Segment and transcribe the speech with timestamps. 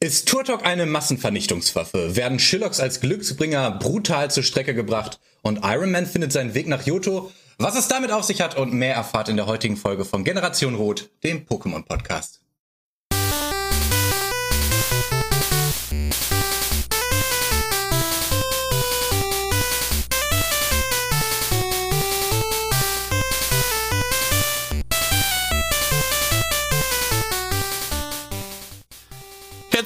[0.00, 2.14] Ist Turtok eine Massenvernichtungswaffe?
[2.14, 5.18] Werden Shillocks als Glücksbringer brutal zur Strecke gebracht?
[5.42, 7.32] Und Iron Man findet seinen Weg nach Johto?
[7.58, 10.76] Was es damit auf sich hat und mehr erfahrt in der heutigen Folge von Generation
[10.76, 12.40] Rot, dem Pokémon-Podcast.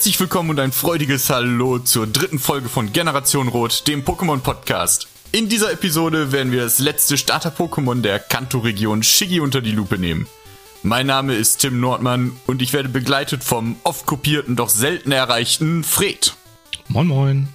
[0.02, 5.06] Herzlich willkommen und ein freudiges Hallo zur dritten Folge von Generation Rot, dem Pokémon Podcast.
[5.30, 10.26] In dieser Episode werden wir das letzte Starter-Pokémon der Kanto-Region Shiggy unter die Lupe nehmen.
[10.82, 15.84] Mein Name ist Tim Nordmann und ich werde begleitet vom oft kopierten, doch selten erreichten
[15.84, 16.34] Fred.
[16.88, 17.48] Moin Moin.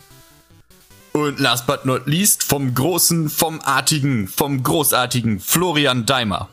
[1.12, 6.48] Und last but not least vom großen, vom artigen, vom großartigen Florian Daimer.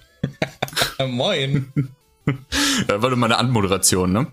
[1.06, 1.73] Moin.
[2.89, 4.33] Ja, war doch mal eine Anmoderation, ne?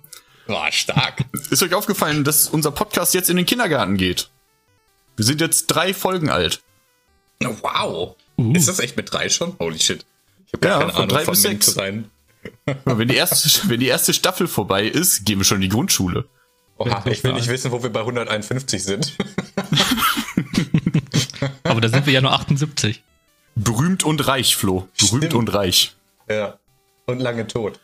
[0.61, 1.23] Boah, stark.
[1.49, 4.29] Ist euch aufgefallen, dass unser Podcast jetzt in den Kindergarten geht?
[5.15, 6.61] Wir sind jetzt drei Folgen alt.
[7.39, 8.17] Wow.
[8.37, 8.53] Uh.
[8.53, 9.55] Ist das echt mit drei schon?
[9.59, 10.05] Holy shit.
[10.47, 11.77] Ich habe ja, keine von Ahnung drei von bis sechs.
[11.77, 12.11] Rein.
[12.83, 16.25] wenn, die erste, wenn die erste Staffel vorbei ist, gehen wir schon in die Grundschule.
[16.77, 19.15] Oha, ich will nicht wissen, wo wir bei 151 sind.
[21.63, 23.01] Aber da sind wir ja nur 78.
[23.55, 24.89] Berühmt und reich, Flo.
[24.99, 25.33] Berühmt Stimmt.
[25.33, 25.95] und reich.
[26.27, 26.59] Ja.
[27.05, 27.79] Und lange tot.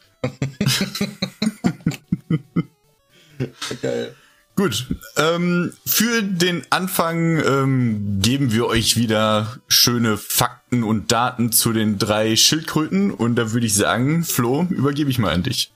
[3.81, 4.16] Geil.
[4.56, 11.73] Gut, ähm, für den Anfang ähm, geben wir euch wieder schöne Fakten und Daten zu
[11.73, 15.72] den drei Schildkröten und da würde ich sagen, Flo, übergebe ich mal an dich.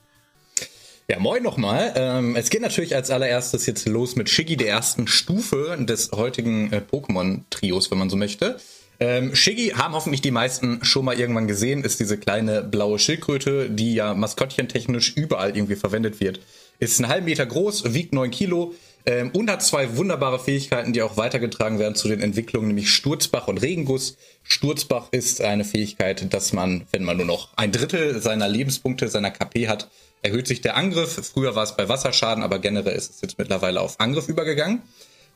[1.08, 1.92] Ja, moin nochmal.
[1.94, 6.72] Ähm, es geht natürlich als allererstes jetzt los mit Shiggy, der ersten Stufe des heutigen
[6.72, 8.58] äh, Pokémon-Trios, wenn man so möchte.
[9.02, 13.68] Ähm, Shiggy haben hoffentlich die meisten schon mal irgendwann gesehen, ist diese kleine blaue Schildkröte,
[13.68, 16.38] die ja maskottchentechnisch überall irgendwie verwendet wird.
[16.78, 21.02] Ist einen halben Meter groß, wiegt neun Kilo ähm, und hat zwei wunderbare Fähigkeiten, die
[21.02, 24.16] auch weitergetragen werden zu den Entwicklungen, nämlich Sturzbach und Regenguss.
[24.44, 29.32] Sturzbach ist eine Fähigkeit, dass man, wenn man nur noch ein Drittel seiner Lebenspunkte, seiner
[29.32, 29.90] KP hat,
[30.22, 31.28] erhöht sich der Angriff.
[31.32, 34.82] Früher war es bei Wasserschaden, aber generell ist es jetzt mittlerweile auf Angriff übergegangen.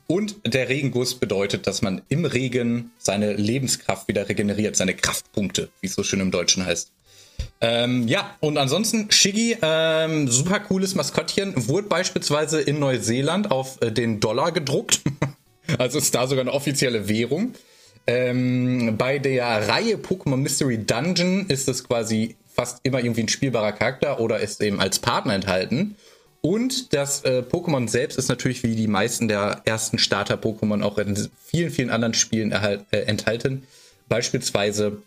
[0.07, 5.87] Und der Regenguss bedeutet, dass man im Regen seine Lebenskraft wieder regeneriert, seine Kraftpunkte, wie
[5.87, 6.91] es so schön im Deutschen heißt.
[7.59, 13.91] Ähm, ja, und ansonsten Shiggy, ähm, super cooles Maskottchen, wurde beispielsweise in Neuseeland auf äh,
[13.91, 15.01] den Dollar gedruckt.
[15.77, 17.53] also ist da sogar eine offizielle Währung.
[18.05, 23.73] Ähm, bei der Reihe Pokémon Mystery Dungeon ist es quasi fast immer irgendwie ein spielbarer
[23.73, 25.95] Charakter oder ist eben als Partner enthalten.
[26.47, 31.29] Und das äh, Pokémon selbst ist natürlich wie die meisten der ersten Starter-Pokémon auch in
[31.43, 33.67] vielen, vielen anderen Spielen erhalt, äh, enthalten.
[34.07, 35.01] Beispielsweise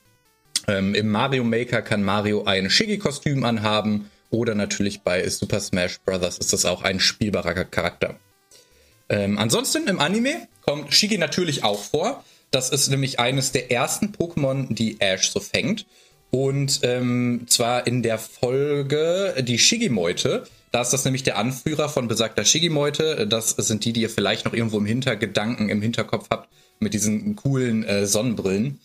[0.69, 6.37] ähm, Im Mario Maker kann Mario ein Shiggy-Kostüm anhaben oder natürlich bei Super Smash Bros.
[6.37, 8.17] ist das auch ein spielbarer Charakter.
[9.09, 12.23] Ähm, ansonsten im Anime kommt Shiggy natürlich auch vor.
[12.51, 15.87] Das ist nämlich eines der ersten Pokémon, die Ash so fängt.
[16.31, 20.47] Und ähm, zwar in der Folge die Shiggy-Meute.
[20.71, 23.27] Da ist das nämlich der Anführer von besagter Shiggy-Meute.
[23.27, 26.49] Das sind die, die ihr vielleicht noch irgendwo im Hintergedanken, im Hinterkopf habt,
[26.79, 28.81] mit diesen coolen äh, Sonnenbrillen.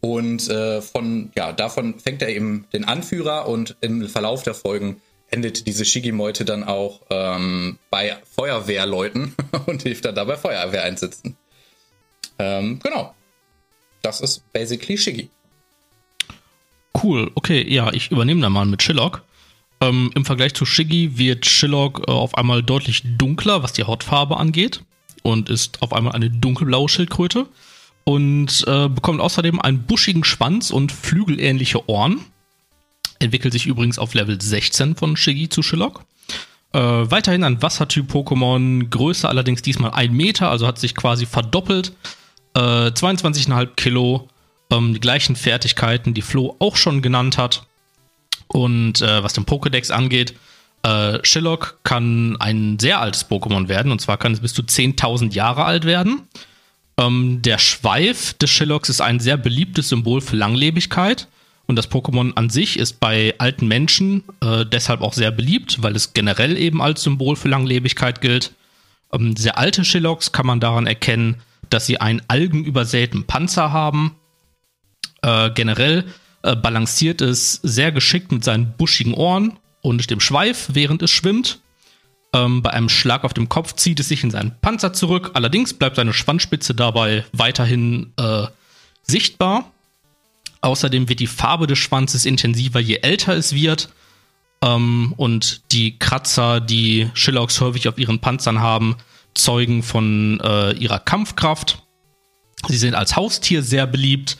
[0.00, 5.00] Und äh, von, ja, davon fängt er eben den Anführer und im Verlauf der Folgen
[5.30, 9.34] endet diese Shigi-Meute dann auch ähm, bei Feuerwehrleuten
[9.66, 11.36] und hilft dann dabei Feuerwehr einsetzen.
[12.38, 13.14] Ähm, genau.
[14.02, 15.30] Das ist basically Shigi.
[17.00, 19.22] Cool, okay, ja, ich übernehme da mal mit Shillock.
[19.80, 24.36] Ähm, Im Vergleich zu Shiggy wird Shillock äh, auf einmal deutlich dunkler, was die Hautfarbe
[24.36, 24.82] angeht
[25.22, 27.46] und ist auf einmal eine dunkelblaue Schildkröte
[28.04, 32.20] und äh, bekommt außerdem einen buschigen Schwanz und flügelähnliche Ohren.
[33.18, 36.04] Entwickelt sich übrigens auf Level 16 von Shiggy zu Shillock.
[36.72, 41.92] Äh, weiterhin ein Wassertyp-Pokémon, Größe allerdings diesmal 1 Meter, also hat sich quasi verdoppelt.
[42.54, 44.28] Äh, 22,5 Kilo,
[44.70, 47.66] ähm, die gleichen Fertigkeiten, die Flo auch schon genannt hat.
[48.52, 50.34] Und äh, was den Pokédex angeht,
[50.82, 55.32] äh, Shillock kann ein sehr altes Pokémon werden, und zwar kann es bis zu 10.000
[55.32, 56.22] Jahre alt werden.
[56.98, 61.28] Ähm, der Schweif des Shillocks ist ein sehr beliebtes Symbol für Langlebigkeit.
[61.66, 65.94] Und das Pokémon an sich ist bei alten Menschen äh, deshalb auch sehr beliebt, weil
[65.94, 68.52] es generell eben als Symbol für Langlebigkeit gilt.
[69.12, 71.36] Ähm, sehr alte Shillocks kann man daran erkennen,
[71.68, 74.16] dass sie einen algenübersäten Panzer haben.
[75.22, 76.06] Äh, generell
[76.42, 81.60] äh, balanciert es sehr geschickt mit seinen buschigen Ohren und dem Schweif, während es schwimmt.
[82.32, 85.32] Ähm, bei einem Schlag auf dem Kopf zieht es sich in seinen Panzer zurück.
[85.34, 88.46] Allerdings bleibt seine Schwanzspitze dabei weiterhin äh,
[89.02, 89.72] sichtbar.
[90.60, 93.88] Außerdem wird die Farbe des Schwanzes intensiver, je älter es wird.
[94.62, 98.96] Ähm, und die Kratzer, die Shillocks häufig auf ihren Panzern haben,
[99.34, 101.82] zeugen von äh, ihrer Kampfkraft.
[102.68, 104.38] Sie sind als Haustier sehr beliebt.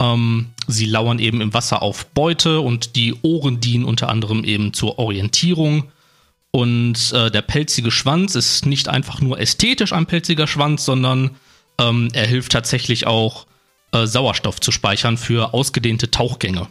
[0.00, 4.72] Ähm, sie lauern eben im Wasser auf Beute und die Ohren dienen unter anderem eben
[4.72, 5.90] zur Orientierung.
[6.50, 11.32] Und äh, der pelzige Schwanz ist nicht einfach nur ästhetisch ein pelziger Schwanz, sondern
[11.78, 13.46] ähm, er hilft tatsächlich auch,
[13.92, 16.68] äh, Sauerstoff zu speichern für ausgedehnte Tauchgänge.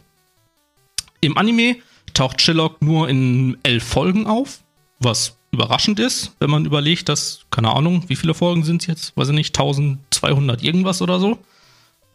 [1.21, 1.77] Im Anime
[2.13, 4.59] taucht Sherlock nur in elf Folgen auf,
[4.99, 9.17] was überraschend ist, wenn man überlegt, dass, keine Ahnung, wie viele Folgen sind es jetzt?
[9.17, 11.39] Weiß ich nicht, 1200 irgendwas oder so.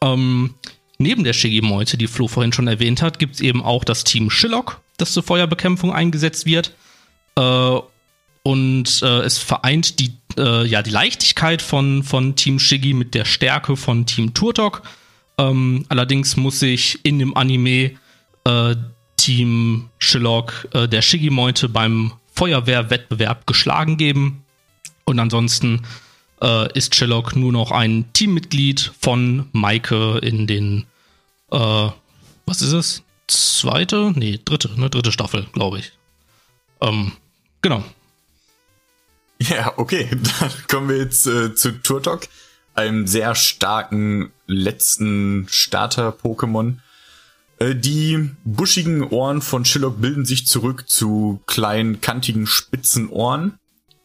[0.02, 0.54] Ähm,
[1.02, 4.30] neben der Shigi-Meute, die Flo vorhin schon erwähnt hat, gibt es eben auch das Team
[4.30, 6.74] Shillock, das zur Feuerbekämpfung eingesetzt wird.
[7.36, 7.78] Äh,
[8.44, 13.24] und äh, es vereint die, äh, ja, die Leichtigkeit von, von Team Shiggy mit der
[13.24, 14.82] Stärke von Team Turtok.
[15.38, 17.92] Ähm, allerdings muss sich in dem Anime
[18.44, 18.74] äh,
[19.16, 24.44] Team Shillock äh, der Shiggy-Meute beim Feuerwehrwettbewerb geschlagen geben.
[25.04, 25.82] Und ansonsten
[26.42, 30.84] äh, ist Sherlock nur noch ein Teammitglied von Maike in den,
[31.52, 31.90] äh,
[32.46, 33.02] was ist es?
[33.28, 34.12] Zweite?
[34.14, 34.90] Nee, dritte, ne?
[34.90, 35.92] Dritte Staffel, glaube ich.
[36.80, 37.12] Ähm,
[37.60, 37.84] genau.
[39.38, 40.08] Ja, okay.
[40.40, 42.28] Dann kommen wir jetzt äh, zu Turtok,
[42.74, 46.78] einem sehr starken letzten Starter-Pokémon.
[47.58, 53.58] Äh, die buschigen Ohren von Shillock bilden sich zurück zu kleinen, kantigen, spitzen Ohren.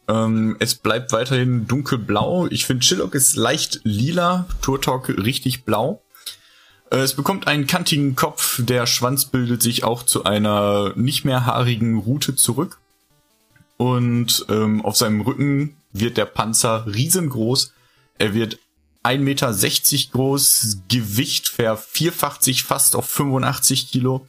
[0.08, 2.46] Ähm, es bleibt weiterhin dunkelblau.
[2.46, 6.02] Ich finde, Shillock ist leicht lila, Turtok richtig blau.
[6.90, 11.46] Äh, es bekommt einen kantigen Kopf, der Schwanz bildet sich auch zu einer nicht mehr
[11.46, 12.78] haarigen Rute zurück.
[13.76, 17.72] Und ähm, auf seinem Rücken wird der Panzer riesengroß.
[18.18, 18.58] Er wird
[19.04, 19.52] 1,60 Meter
[20.12, 24.26] groß, Gewicht vervierfacht sich fast auf 85 Kilo.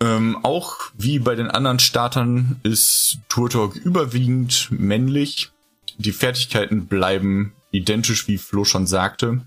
[0.00, 5.50] Ähm, auch wie bei den anderen Startern ist Turtok überwiegend männlich.
[5.96, 9.46] Die Fertigkeiten bleiben identisch, wie Flo schon sagte.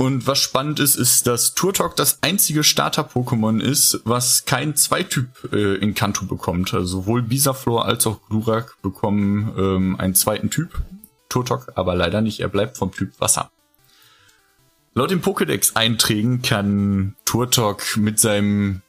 [0.00, 5.74] Und was spannend ist, ist, dass Turtok das einzige Starter-Pokémon ist, was kein Zweityp äh,
[5.74, 6.72] in Kanto bekommt.
[6.72, 10.70] Also sowohl Bisaflor als auch Glurak bekommen ähm, einen zweiten Typ.
[11.28, 13.50] Turtok aber leider nicht, er bleibt vom Typ Wasser.
[14.94, 18.80] Laut den Pokédex-Einträgen kann Turtok mit seinem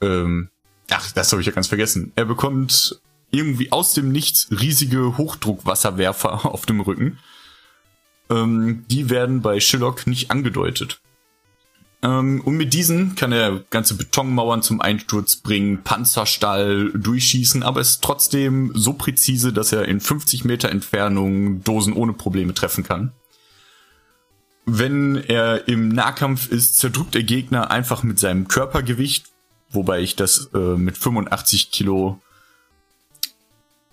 [0.00, 0.50] ähm,
[0.88, 2.12] ach, das habe ich ja ganz vergessen.
[2.14, 3.00] Er bekommt
[3.32, 7.18] irgendwie aus dem Nichts riesige Hochdruckwasserwerfer auf dem Rücken.
[8.30, 11.00] Ähm, die werden bei Shillock nicht angedeutet.
[12.02, 18.02] Ähm, und mit diesen kann er ganze Betonmauern zum Einsturz bringen, Panzerstall durchschießen, aber ist
[18.02, 23.12] trotzdem so präzise, dass er in 50 Meter Entfernung Dosen ohne Probleme treffen kann.
[24.66, 29.26] Wenn er im Nahkampf ist, zerdrückt der Gegner einfach mit seinem Körpergewicht,
[29.70, 32.20] wobei ich das äh, mit 85 Kilo,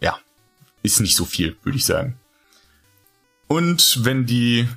[0.02, 0.18] ja,
[0.82, 2.20] ist nicht so viel, würde ich sagen.
[3.48, 4.68] Und wenn die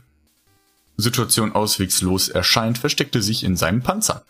[0.96, 4.24] Situation auswegslos erscheint, versteckt er sich in seinem Panzer.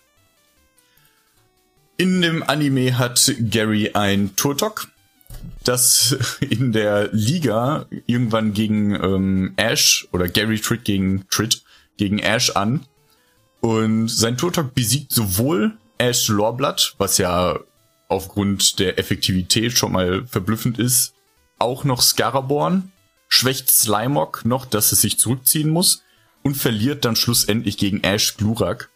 [1.96, 4.88] In dem Anime hat Gary ein Turtok,
[5.64, 11.62] das in der Liga irgendwann gegen ähm, Ash oder Gary tritt gegen Tritt
[11.96, 12.84] gegen Ash an
[13.60, 17.58] und sein Turtok besiegt sowohl Ash Loreblood, was ja
[18.08, 21.14] aufgrund der Effektivität schon mal verblüffend ist,
[21.58, 22.92] auch noch Scaraborn,
[23.28, 26.02] schwächt Slimog noch, dass es sich zurückziehen muss
[26.42, 28.90] und verliert dann schlussendlich gegen Ash Glurak.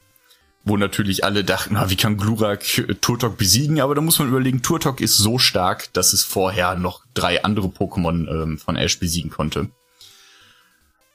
[0.63, 3.81] Wo natürlich alle dachten, na, wie kann Glurak äh, Turtok besiegen?
[3.81, 7.69] Aber da muss man überlegen, Turtok ist so stark, dass es vorher noch drei andere
[7.69, 9.71] Pokémon ähm, von Ash besiegen konnte.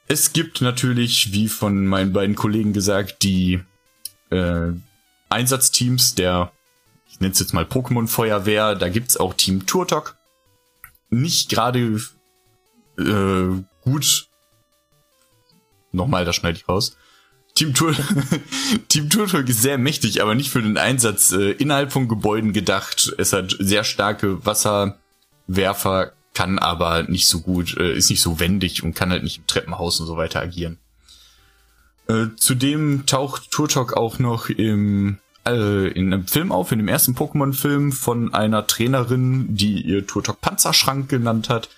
[0.07, 3.61] Es gibt natürlich, wie von meinen beiden Kollegen gesagt, die
[4.29, 4.71] äh,
[5.29, 6.51] Einsatzteams der,
[7.09, 10.17] ich nenne es jetzt mal Pokémon Feuerwehr, da gibt's auch Team Turtok.
[11.09, 12.01] Nicht gerade
[12.97, 14.27] äh, gut.
[15.91, 16.97] Nochmal, das schneide ich raus.
[17.55, 17.95] Team, Tur
[18.89, 23.13] Team Turtok ist sehr mächtig, aber nicht für den Einsatz äh, innerhalb von Gebäuden gedacht.
[23.17, 28.83] Es hat sehr starke Wasserwerfer, kann aber nicht so gut, äh, ist nicht so wendig
[28.83, 30.79] und kann halt nicht im Treppenhaus und so weiter agieren.
[32.07, 37.15] Äh, zudem taucht Turtok auch noch im äh, in einem Film auf, in dem ersten
[37.15, 41.69] Pokémon-Film von einer Trainerin, die ihr Turtok Panzerschrank genannt hat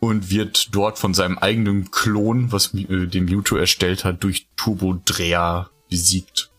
[0.00, 5.70] und wird dort von seinem eigenen Klon, was äh, den Mewtwo erstellt hat, durch Turbo-Dreher
[5.88, 6.50] besiegt.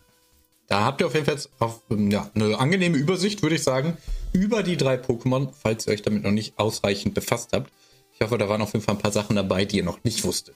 [0.67, 3.97] Da habt ihr auf jeden Fall auf, ähm, ja, eine angenehme Übersicht, würde ich sagen,
[4.33, 7.71] über die drei Pokémon, falls ihr euch damit noch nicht ausreichend befasst habt.
[8.13, 10.23] Ich hoffe, da waren auf jeden Fall ein paar Sachen dabei, die ihr noch nicht
[10.23, 10.55] wusstet.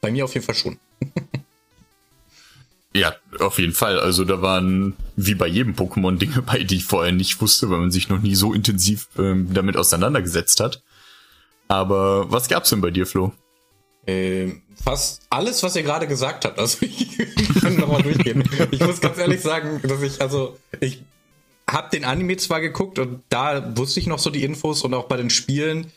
[0.00, 0.78] Bei mir auf jeden Fall schon.
[2.94, 4.00] Ja, auf jeden Fall.
[4.00, 7.78] Also da waren wie bei jedem Pokémon Dinge bei, die ich vorher nicht wusste, weil
[7.78, 10.82] man sich noch nie so intensiv ähm, damit auseinandergesetzt hat.
[11.68, 13.32] Aber was gab's denn bei dir, Flo?
[14.06, 16.58] Ähm, fast alles, was ihr gerade gesagt habt.
[16.58, 17.18] Also ich
[17.60, 18.42] kann nochmal durchgehen.
[18.70, 21.02] Ich muss ganz ehrlich sagen, dass ich, also ich
[21.70, 25.04] habe den Anime zwar geguckt und da wusste ich noch so die Infos und auch
[25.04, 25.92] bei den Spielen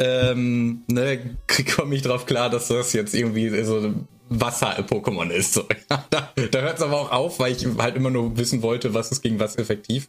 [0.00, 1.36] ähm, ne,
[1.76, 3.94] komme ich drauf klar, dass das jetzt irgendwie so
[4.30, 5.52] Wasser-Pokémon ist.
[5.52, 5.64] So.
[5.88, 9.12] da da hört es aber auch auf, weil ich halt immer nur wissen wollte, was
[9.12, 10.08] ist gegen was effektiv.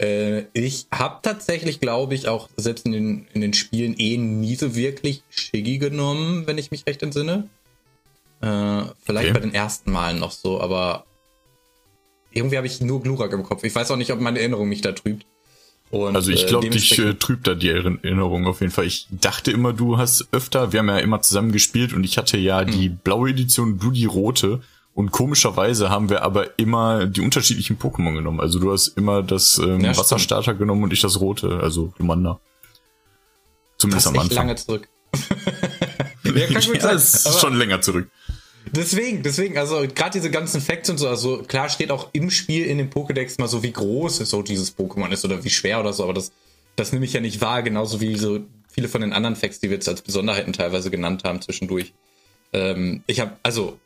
[0.00, 4.54] Äh, ich habe tatsächlich, glaube ich, auch selbst in den, in den Spielen eh nie
[4.54, 7.48] so wirklich Shiggy genommen, wenn ich mich recht entsinne.
[8.40, 9.34] Äh, vielleicht okay.
[9.34, 11.04] bei den ersten Malen noch so, aber
[12.32, 13.62] irgendwie habe ich nur Glurak im Kopf.
[13.64, 15.26] Ich weiß auch nicht, ob meine Erinnerung mich da trübt.
[15.90, 18.86] Und, also ich glaube, äh, dich äh, trübt da die Erinnerung auf jeden Fall.
[18.86, 22.38] Ich dachte immer, du hast öfter, wir haben ja immer zusammen gespielt und ich hatte
[22.38, 22.70] ja hm.
[22.70, 24.60] die blaue Edition, du die rote.
[24.94, 28.40] Und komischerweise haben wir aber immer die unterschiedlichen Pokémon genommen.
[28.40, 32.40] Also du hast immer das ähm, ja, Wasserstarter genommen und ich das rote, also Lumanda.
[33.78, 34.36] Zumindest das ist am Anfang.
[34.36, 34.88] lange zurück.
[36.24, 38.10] ja, kann gut ja, sein, ist schon länger zurück.
[38.72, 42.66] Deswegen, deswegen, also gerade diese ganzen Facts und so, also klar steht auch im Spiel
[42.66, 45.92] in dem Pokédex mal so, wie groß so dieses Pokémon ist oder wie schwer oder
[45.92, 46.30] so, aber das,
[46.76, 49.70] das nehme ich ja nicht wahr, genauso wie so viele von den anderen Facts, die
[49.70, 51.94] wir jetzt als Besonderheiten teilweise genannt haben zwischendurch.
[52.52, 53.78] Ähm, ich habe, also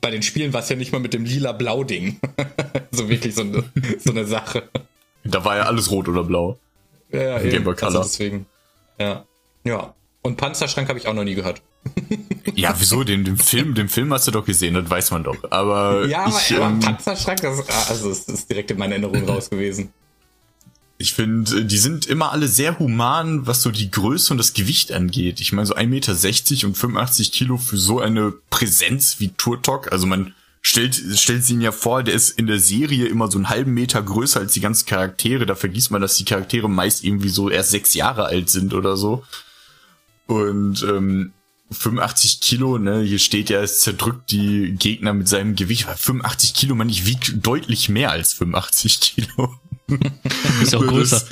[0.00, 2.20] bei den Spielen war es ja nicht mal mit dem lila-blau-Ding.
[2.90, 3.64] so wirklich so eine,
[3.98, 4.68] so eine Sache.
[5.24, 6.58] Da war ja alles rot oder blau.
[7.12, 7.82] Ja, ja, Color.
[7.82, 8.46] Also deswegen.
[8.98, 9.24] Ja.
[9.64, 9.94] Ja.
[10.22, 11.62] Und Panzerschrank habe ich auch noch nie gehört.
[12.54, 13.04] ja, wieso?
[13.04, 15.36] Den, den Film, den Film hast du doch gesehen, das weiß man doch.
[15.50, 19.26] Aber ja, aber, ich, aber ähm, Panzerschrank, das, also das ist direkt in meiner Erinnerung
[19.28, 19.92] raus gewesen.
[21.00, 24.92] Ich finde, die sind immer alle sehr human, was so die Größe und das Gewicht
[24.92, 25.40] angeht.
[25.40, 29.92] Ich meine, so 1,60 Meter und 85 Kilo für so eine Präsenz wie Turtok.
[29.92, 33.38] Also man stellt, stellt sie ihn ja vor, der ist in der Serie immer so
[33.38, 35.46] einen halben Meter größer als die ganzen Charaktere.
[35.46, 38.98] Da vergisst man, dass die Charaktere meist irgendwie so erst sechs Jahre alt sind oder
[38.98, 39.24] so.
[40.26, 41.32] Und ähm,
[41.70, 45.86] 85 Kilo, ne, hier steht ja, es zerdrückt die Gegner mit seinem Gewicht.
[45.88, 49.58] 85 Kilo, man, ich wiege deutlich mehr als 85 Kilo.
[50.22, 51.22] Du bist auch größer.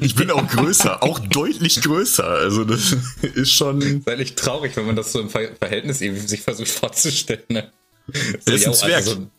[0.00, 2.26] Ich bin auch größer, auch deutlich größer.
[2.26, 3.80] Also das ist schon.
[3.80, 7.44] Das ist eigentlich traurig, wenn man das so im Verhältnis irgendwie sich versucht vorzustellen.
[7.48, 7.72] Ne?
[8.44, 8.96] Das ist ein Zwerg.
[8.96, 9.30] Also so ein,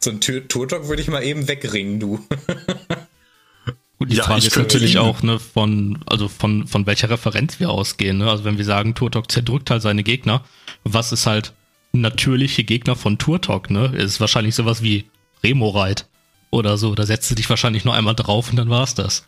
[0.00, 2.24] so ein Turtok würde ich mal eben wegringen, du.
[3.98, 7.70] Gut, die ja, Frage ist natürlich auch, ne, von, also von, von welcher Referenz wir
[7.70, 8.18] ausgehen.
[8.18, 8.30] Ne?
[8.30, 10.44] Also wenn wir sagen, Turtok zerdrückt halt seine Gegner,
[10.84, 11.54] was ist halt
[11.92, 13.86] natürliche Gegner von Turtok, ne?
[13.96, 15.06] Ist wahrscheinlich sowas wie
[15.42, 16.06] Remoreit
[16.50, 16.94] oder so.
[16.94, 19.26] Da setzt du dich wahrscheinlich nur einmal drauf und dann war's das.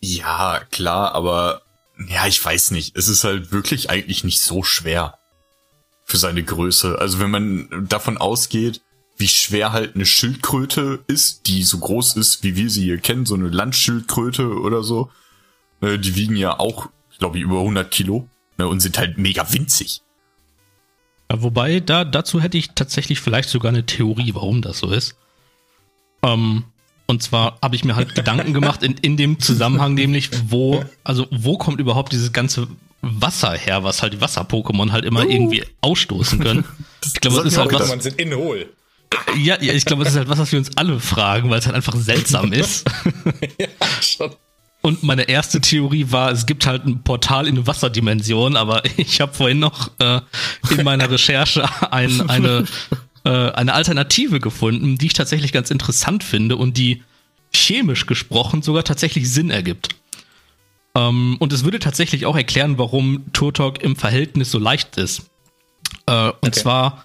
[0.00, 1.62] Ja, klar, aber
[2.08, 2.96] ja, ich weiß nicht.
[2.96, 5.18] Es ist halt wirklich eigentlich nicht so schwer
[6.04, 6.98] für seine Größe.
[6.98, 8.80] Also wenn man davon ausgeht,
[9.18, 13.26] wie schwer halt eine Schildkröte ist, die so groß ist, wie wir sie hier kennen,
[13.26, 15.10] so eine Landschildkröte oder so.
[15.80, 19.52] Äh, die wiegen ja auch, ich glaube, über 100 Kilo ne, und sind halt mega
[19.52, 20.02] winzig.
[21.30, 25.16] Ja, wobei, da, dazu hätte ich tatsächlich vielleicht sogar eine Theorie, warum das so ist.
[26.22, 26.64] Ähm,
[27.06, 31.26] und zwar habe ich mir halt Gedanken gemacht in, in dem Zusammenhang, nämlich, wo, also
[31.30, 32.68] wo kommt überhaupt dieses ganze
[33.00, 35.28] Wasser her, was halt die Wasser-Pokémon halt immer uh.
[35.28, 36.64] irgendwie ausstoßen können.
[37.04, 37.88] ich glaube, das ist halt was.
[38.02, 38.68] sind in Hohl.
[39.36, 41.66] Ja, ja, ich glaube, das ist halt was, was wir uns alle fragen, weil es
[41.66, 42.84] halt einfach seltsam ist.
[43.58, 43.68] ja,
[44.02, 44.32] schon.
[44.80, 49.20] Und meine erste Theorie war, es gibt halt ein Portal in eine Wasserdimension, aber ich
[49.20, 50.20] habe vorhin noch äh,
[50.70, 52.64] in meiner Recherche ein, eine,
[53.28, 57.02] äh, eine Alternative gefunden, die ich tatsächlich ganz interessant finde und die
[57.52, 59.96] chemisch gesprochen sogar tatsächlich Sinn ergibt.
[60.94, 65.28] Ähm, und es würde tatsächlich auch erklären, warum Turtok im Verhältnis so leicht ist.
[66.06, 66.52] Äh, und okay.
[66.52, 67.04] zwar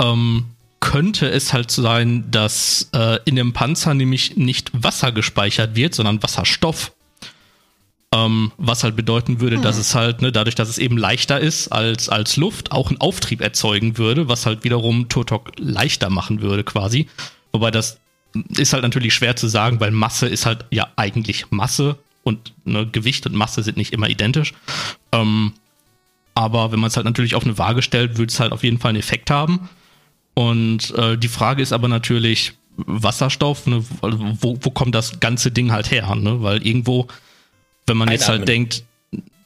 [0.00, 0.46] ähm,
[0.80, 6.20] könnte es halt sein, dass äh, in dem Panzer nämlich nicht Wasser gespeichert wird, sondern
[6.20, 6.90] Wasserstoff.
[8.12, 9.62] Ähm, was halt bedeuten würde, hm.
[9.62, 13.00] dass es halt, ne, dadurch, dass es eben leichter ist als, als Luft, auch einen
[13.00, 17.06] Auftrieb erzeugen würde, was halt wiederum Turtok leichter machen würde quasi.
[17.52, 18.00] Wobei das
[18.56, 22.86] ist halt natürlich schwer zu sagen, weil Masse ist halt ja eigentlich Masse und ne,
[22.86, 24.54] Gewicht und Masse sind nicht immer identisch.
[25.12, 25.52] Ähm,
[26.34, 28.78] aber wenn man es halt natürlich auf eine Waage stellt, würde es halt auf jeden
[28.78, 29.68] Fall einen Effekt haben.
[30.34, 35.70] Und äh, die Frage ist aber natürlich, Wasserstoff, ne, wo, wo kommt das ganze Ding
[35.72, 36.14] halt her?
[36.14, 36.42] Ne?
[36.42, 37.08] Weil irgendwo,
[37.90, 38.84] wenn man jetzt halt denkt,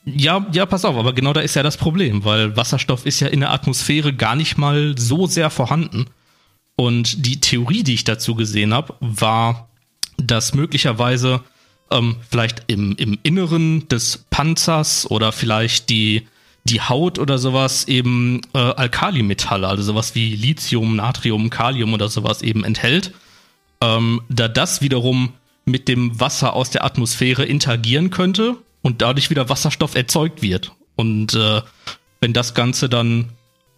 [0.04, 3.28] ja, ja, pass auf, aber genau da ist ja das Problem, weil Wasserstoff ist ja
[3.28, 6.06] in der Atmosphäre gar nicht mal so sehr vorhanden.
[6.76, 9.68] Und die Theorie, die ich dazu gesehen habe, war,
[10.18, 11.40] dass möglicherweise
[11.90, 16.26] ähm, vielleicht im, im Inneren des Panzers oder vielleicht die
[16.66, 22.40] die Haut oder sowas eben äh, Alkalimetalle, also sowas wie Lithium, Natrium, Kalium oder sowas
[22.40, 23.12] eben enthält,
[23.82, 25.34] ähm, da das wiederum
[25.64, 30.72] mit dem Wasser aus der Atmosphäre interagieren könnte und dadurch wieder Wasserstoff erzeugt wird.
[30.96, 31.62] Und äh,
[32.20, 33.30] wenn das Ganze dann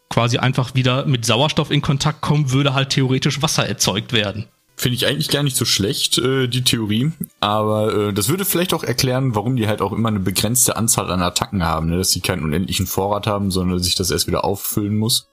[0.09, 4.47] quasi einfach wieder mit Sauerstoff in Kontakt kommt, würde halt theoretisch Wasser erzeugt werden.
[4.78, 7.11] Finde ich eigentlich gar nicht so schlecht, äh, die Theorie.
[7.40, 11.11] Aber äh, das würde vielleicht auch erklären, warum die halt auch immer eine begrenzte Anzahl
[11.11, 11.88] an Attacken haben.
[11.88, 11.97] Ne?
[11.97, 15.28] Dass sie keinen unendlichen Vorrat haben, sondern sich das erst wieder auffüllen muss.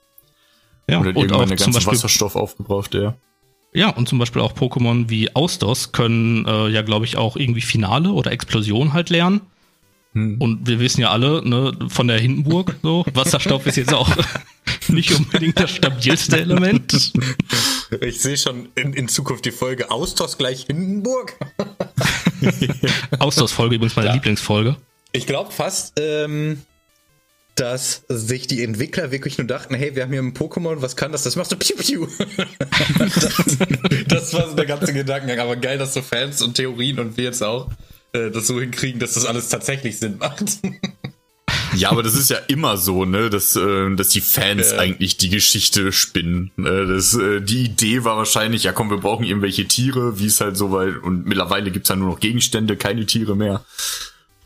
[0.88, 3.16] Ja, und, und irgendwann der ganze Wasserstoff aufgebraucht, ja.
[3.74, 7.60] Ja, und zum Beispiel auch Pokémon wie Austos können äh, ja, glaube ich, auch irgendwie
[7.60, 9.40] Finale oder Explosion halt lernen.
[10.12, 10.36] Hm.
[10.40, 14.08] Und wir wissen ja alle, ne, von der Hindenburg, so, Wasserstoff ist jetzt auch
[14.88, 17.12] nicht unbedingt das stabilste Element.
[18.00, 21.36] Ich sehe schon in, in Zukunft die Folge Austos gleich Hindenburg.
[23.20, 24.14] Austos-Folge übrigens meine ja.
[24.14, 24.74] Lieblingsfolge.
[25.12, 26.62] Ich glaube fast, ähm,
[27.54, 31.12] dass sich die Entwickler wirklich nur dachten, hey, wir haben hier ein Pokémon, was kann
[31.12, 31.22] das?
[31.22, 32.06] Das machst du piu piu.
[32.98, 33.38] das,
[34.08, 35.38] das, war so der ganze Gedankengang.
[35.38, 37.70] Aber geil, dass so Fans und Theorien und wir jetzt auch
[38.12, 40.44] äh, das so hinkriegen, dass das alles tatsächlich Sinn macht.
[41.76, 44.78] Ja, aber das ist ja immer so, ne, dass, äh, dass die Fans ja.
[44.78, 46.52] eigentlich die Geschichte spinnen.
[46.56, 46.86] Ne?
[46.86, 50.56] Das, äh, die Idee war wahrscheinlich, ja komm, wir brauchen irgendwelche Tiere, wie es halt
[50.56, 53.64] so weit, und mittlerweile gibt's ja nur noch Gegenstände, keine Tiere mehr.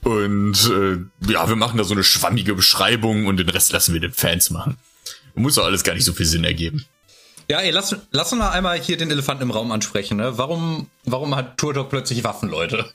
[0.02, 4.00] Und äh, ja, wir machen da so eine schwammige Beschreibung und den Rest lassen wir
[4.00, 4.78] den Fans machen.
[5.34, 6.84] Muss doch alles gar nicht so viel Sinn ergeben.
[7.50, 10.18] Ja, ey, lass, lass uns mal einmal hier den Elefanten im Raum ansprechen.
[10.18, 10.36] Ne?
[10.36, 12.90] Warum, warum hat Turtok plötzlich Waffen, Leute?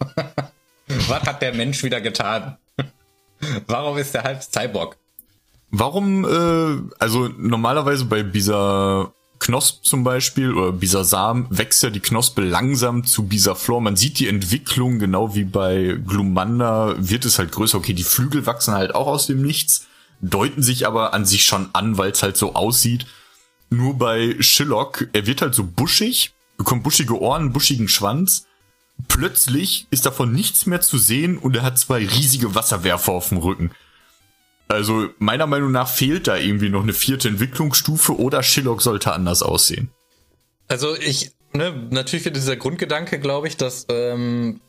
[1.08, 2.58] Was hat der Mensch wieder getan?
[3.68, 4.98] Warum ist der halb Cyborg?
[5.72, 12.42] Warum, äh, also normalerweise bei dieser Knosp zum Beispiel oder Bisasam wächst ja die Knospe
[12.42, 13.82] langsam zu Bisaflor.
[13.82, 17.78] Man sieht die Entwicklung, genau wie bei Glumanda wird es halt größer.
[17.78, 19.88] Okay, die Flügel wachsen halt auch aus dem Nichts,
[20.22, 23.06] deuten sich aber an sich schon an, weil es halt so aussieht.
[23.70, 28.46] Nur bei Shillock, er wird halt so buschig, bekommt buschige Ohren, buschigen Schwanz.
[29.10, 33.40] Plötzlich ist davon nichts mehr zu sehen und er hat zwei riesige Wasserwerfer auf dem
[33.40, 33.72] Rücken.
[34.68, 39.44] Also meiner Meinung nach fehlt da irgendwie noch eine vierte Entwicklungsstufe oder Shillock sollte anders
[39.44, 39.92] aussehen.
[40.68, 44.62] Also ich, ne, natürlich wird dieser Grundgedanke, glaube ich, dass ähm,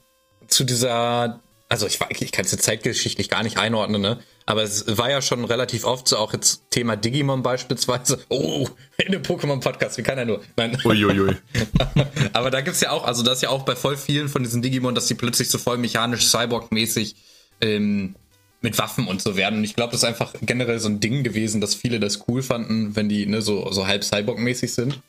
[0.48, 4.18] zu dieser, also ich, ich kann es jetzt zeitgeschichtlich gar nicht einordnen, ne?
[4.46, 8.18] Aber es war ja schon relativ oft so, auch jetzt Thema Digimon beispielsweise.
[8.28, 10.42] Oh, in dem Pokémon-Podcast, wie kann er nur?
[10.56, 10.76] Nein.
[10.84, 11.36] Uiuiui.
[12.34, 14.60] Aber da gibt's ja auch, also das ist ja auch bei voll vielen von diesen
[14.60, 17.14] Digimon, dass die plötzlich so voll mechanisch, Cyborg-mäßig
[17.62, 18.16] ähm,
[18.64, 19.58] mit Waffen und so werden.
[19.58, 22.42] Und ich glaube, das ist einfach generell so ein Ding gewesen, dass viele das cool
[22.42, 25.00] fanden, wenn die ne, so, so halb Cyborg-mäßig sind.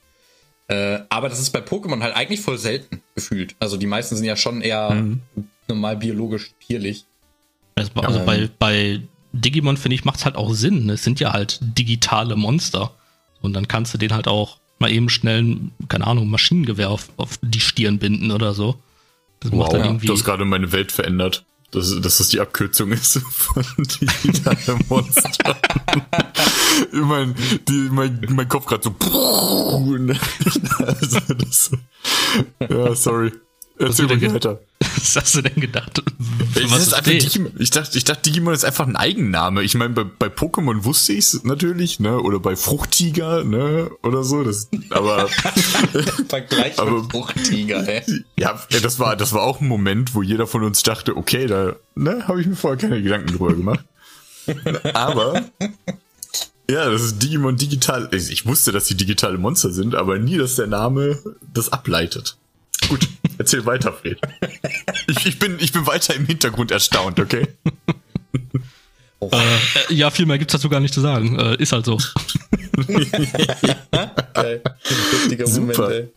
[0.67, 3.55] Äh, aber das ist bei Pokémon halt eigentlich voll selten gefühlt.
[3.59, 5.21] Also die meisten sind ja schon eher mhm.
[5.69, 7.05] normal biologisch tierlich.
[7.75, 10.87] Also, also ähm, bei, bei Digimon, finde ich, macht es halt auch Sinn.
[10.87, 10.93] Ne?
[10.93, 12.91] Es sind ja halt digitale Monster.
[13.41, 17.39] Und dann kannst du den halt auch mal eben schnell, keine Ahnung, Maschinengewehr auf, auf
[17.41, 18.75] die Stirn binden oder so.
[19.39, 20.07] Das wow, macht dann irgendwie.
[20.07, 25.57] Du hast gerade meine Welt verändert dass, dass das die Abkürzung ist von digitale Monster.
[26.91, 27.35] ich mein,
[27.67, 28.95] die, mein, mein Kopf gerade so.
[30.85, 31.71] also das,
[32.69, 33.31] ja, sorry.
[33.77, 34.59] Erzähl mal weiter.
[34.79, 36.01] Was hast du denn gedacht?
[36.55, 39.61] Ich, was ist Digimon, ich, dachte, ich dachte, Digimon ist einfach ein Eigenname.
[39.61, 42.19] Ich meine, bei, bei Pokémon wusste ich es natürlich, ne?
[42.19, 43.91] Oder bei Fruchtiger, ne?
[44.03, 44.43] Oder so.
[44.43, 45.27] Das, aber
[46.29, 48.03] Vergleich aber, mit Fruchtiger, ey.
[48.37, 51.75] Ja, das war, das war auch ein Moment, wo jeder von uns dachte, okay, da
[51.95, 53.85] ne, habe ich mir vorher keine Gedanken drüber gemacht.
[54.93, 55.45] aber
[56.69, 58.09] ja, das ist Digimon digital.
[58.11, 61.19] Ich wusste, dass die digitale Monster sind, aber nie, dass der Name
[61.53, 62.37] das ableitet.
[62.89, 63.07] Gut,
[63.37, 64.19] erzähl weiter, Fred.
[65.07, 67.47] Ich, ich, bin, ich bin weiter im Hintergrund erstaunt, okay?
[69.19, 69.29] Oh.
[69.31, 71.39] Äh, ja, viel mehr gibt's dazu gar nicht zu sagen.
[71.39, 71.97] Äh, ist halt so.
[74.33, 74.61] Geil.
[75.11, 76.09] Lustiger Moment, ey.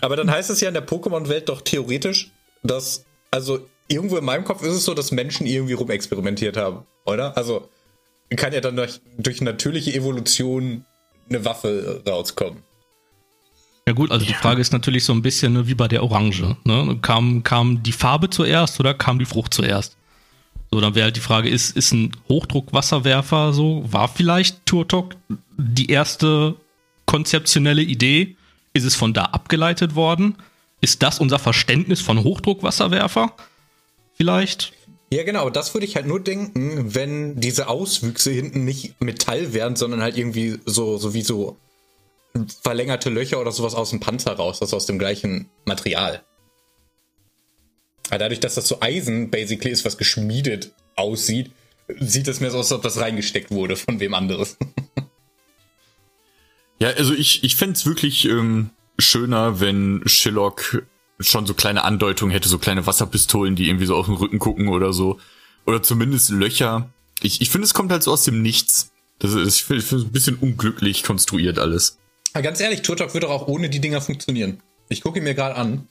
[0.00, 2.30] Aber dann heißt es ja in der Pokémon-Welt doch theoretisch,
[2.62, 7.36] dass, also irgendwo in meinem Kopf ist es so, dass Menschen irgendwie rumexperimentiert haben, oder?
[7.36, 7.68] Also
[8.34, 10.84] kann ja dann durch, durch natürliche Evolution
[11.28, 12.62] eine Waffe rauskommen.
[13.88, 14.32] Ja gut, also ja.
[14.32, 16.56] die Frage ist natürlich so ein bisschen ne, wie bei der Orange.
[16.64, 16.98] Ne?
[17.02, 19.96] Kam, kam die Farbe zuerst oder kam die Frucht zuerst?
[20.72, 25.14] So, dann wäre halt die Frage, ist, ist ein Hochdruckwasserwerfer so, war vielleicht Turtok
[25.56, 26.56] die erste
[27.06, 28.36] konzeptionelle Idee?
[28.72, 30.34] Ist es von da abgeleitet worden?
[30.80, 33.32] Ist das unser Verständnis von Hochdruckwasserwerfer?
[34.14, 34.72] Vielleicht?
[35.12, 39.76] Ja, genau, das würde ich halt nur denken, wenn diese Auswüchse hinten nicht Metall wären,
[39.76, 41.56] sondern halt irgendwie so, so wie so
[42.62, 46.24] verlängerte Löcher oder sowas aus dem Panzer raus, das aus dem gleichen Material.
[48.08, 51.50] Aber dadurch, dass das so Eisen basically ist, was geschmiedet aussieht,
[52.00, 54.56] sieht es mehr so aus, als ob das reingesteckt wurde von wem anderes.
[56.78, 58.68] Ja, also ich, ich fände wirklich ähm,
[58.98, 60.84] schöner, wenn Shillock
[61.18, 64.68] schon so kleine Andeutungen hätte, so kleine Wasserpistolen, die irgendwie so auf den Rücken gucken
[64.68, 65.18] oder so.
[65.64, 66.90] Oder zumindest Löcher.
[67.22, 68.92] Ich, ich finde, es kommt halt so aus dem Nichts.
[69.18, 71.98] Das ist, ich finde es ein bisschen unglücklich konstruiert alles.
[72.32, 74.60] Aber ganz ehrlich, Turtok würde auch ohne die Dinger funktionieren.
[74.88, 75.88] Ich gucke ihn mir gerade an.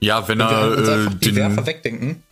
[0.00, 2.22] Ja, wenn Wenn wir er uns äh, die den, Werfer wegdenken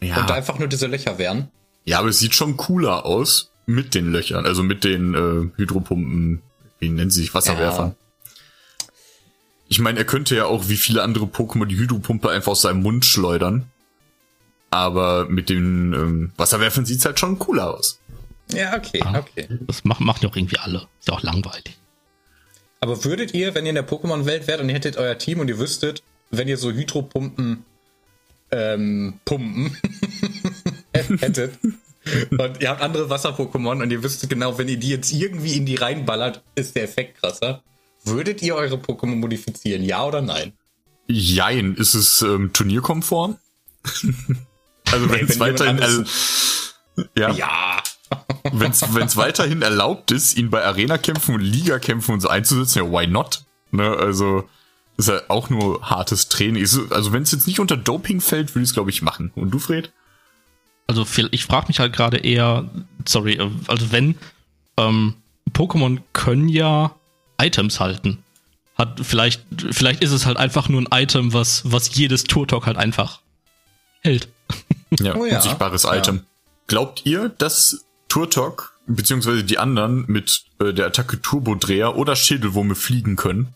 [0.00, 1.48] ja, und da einfach nur diese Löcher wären.
[1.84, 6.42] ja, aber es sieht schon cooler aus mit den Löchern, also mit den äh, Hydropumpen,
[6.80, 7.94] wie nennen sie sich, Wasserwerfern.
[9.68, 12.82] Ich meine, er könnte ja auch wie viele andere Pokémon die Hydropumpe einfach aus seinem
[12.82, 13.66] Mund schleudern.
[14.70, 18.00] Aber mit den ähm, Wasserwerfern sieht's halt schon cooler aus.
[18.52, 19.18] Ja, okay, Ja.
[19.20, 19.46] okay.
[19.66, 20.88] Das machen, machen ja auch irgendwie alle.
[20.98, 21.78] Ist ja auch langweilig.
[22.82, 25.46] Aber würdet ihr, wenn ihr in der Pokémon-Welt wärt und ihr hättet euer Team und
[25.46, 27.64] ihr wüsstet, wenn ihr so Hydropumpen
[28.50, 29.76] ähm, pumpen
[30.92, 35.56] hättet und ihr habt andere Wasser-Pokémon und ihr wüsstet genau, wenn ihr die jetzt irgendwie
[35.56, 37.62] in die reinballert, ist der Effekt krasser.
[38.04, 40.52] Würdet ihr eure Pokémon modifizieren, ja oder nein?
[41.06, 43.38] Jein, ist es ähm, turnierkonform?
[44.90, 46.06] also wenn es weiterhin, erl-
[47.16, 47.82] ja, Ja.
[48.52, 53.06] Wenn es weiterhin erlaubt ist, ihn bei Arena-Kämpfen und Liga-Kämpfen und so einzusetzen, ja, why
[53.06, 53.44] not?
[53.70, 54.48] Ne, also
[54.96, 56.62] ist ja auch nur hartes Training.
[56.90, 59.32] Also wenn es jetzt nicht unter Doping fällt, würde ich es glaube ich machen.
[59.34, 59.92] Und du, Fred?
[60.86, 62.68] Also ich frage mich halt gerade eher,
[63.06, 64.16] sorry, äh, also wenn
[64.76, 65.14] ähm,
[65.52, 66.94] Pokémon können ja
[67.40, 68.22] Items halten.
[68.76, 72.76] Hat vielleicht, vielleicht ist es halt einfach nur ein Item, was, was jedes Turtok halt
[72.76, 73.20] einfach
[74.02, 74.28] hält.
[75.00, 75.96] Ja, Oh ja, unsichtbares ja.
[75.96, 76.24] Item.
[76.66, 83.16] Glaubt ihr, dass Turtok beziehungsweise die anderen mit äh, der Attacke Turbodreher oder Schädelwurme fliegen
[83.16, 83.54] können?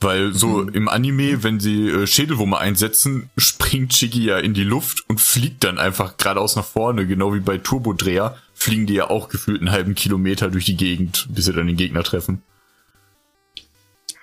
[0.00, 0.68] Weil so Mhm.
[0.70, 5.62] im Anime, wenn sie äh, Schädelwurme einsetzen, springt Shiggy ja in die Luft und fliegt
[5.62, 9.72] dann einfach geradeaus nach vorne, genau wie bei Turbodreher fliegen die ja auch gefühlt einen
[9.72, 12.42] halben Kilometer durch die Gegend, bis sie dann den Gegner treffen.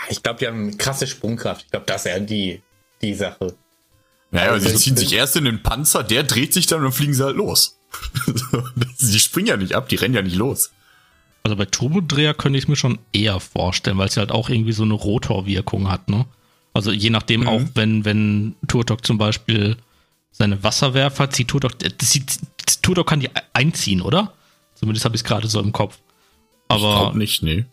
[0.09, 1.65] Ich glaube, die haben krasse Sprungkraft.
[1.65, 2.61] Ich glaube, das ist ja die,
[3.03, 3.53] die Sache.
[4.31, 6.91] Naja, Also sie ziehen sich erst in den Panzer, der dreht sich dann und dann
[6.93, 7.77] fliegen sie halt los.
[8.99, 10.71] die springen ja nicht ab, die rennen ja nicht los.
[11.43, 14.49] Also bei Turbodreher könnte ich es mir schon eher vorstellen, weil es ja halt auch
[14.49, 16.25] irgendwie so eine Rotorwirkung hat, ne?
[16.73, 17.47] Also je nachdem Mhm.
[17.47, 19.77] auch, wenn, wenn Turtok zum Beispiel
[20.31, 22.39] seine Wasserwerfer zieht, Turtok, sieht,
[22.81, 24.33] Turtok kann die einziehen, oder?
[24.73, 25.95] Zumindest habe ich es gerade so im Kopf.
[25.97, 27.65] Ich Aber glaub nicht, nee.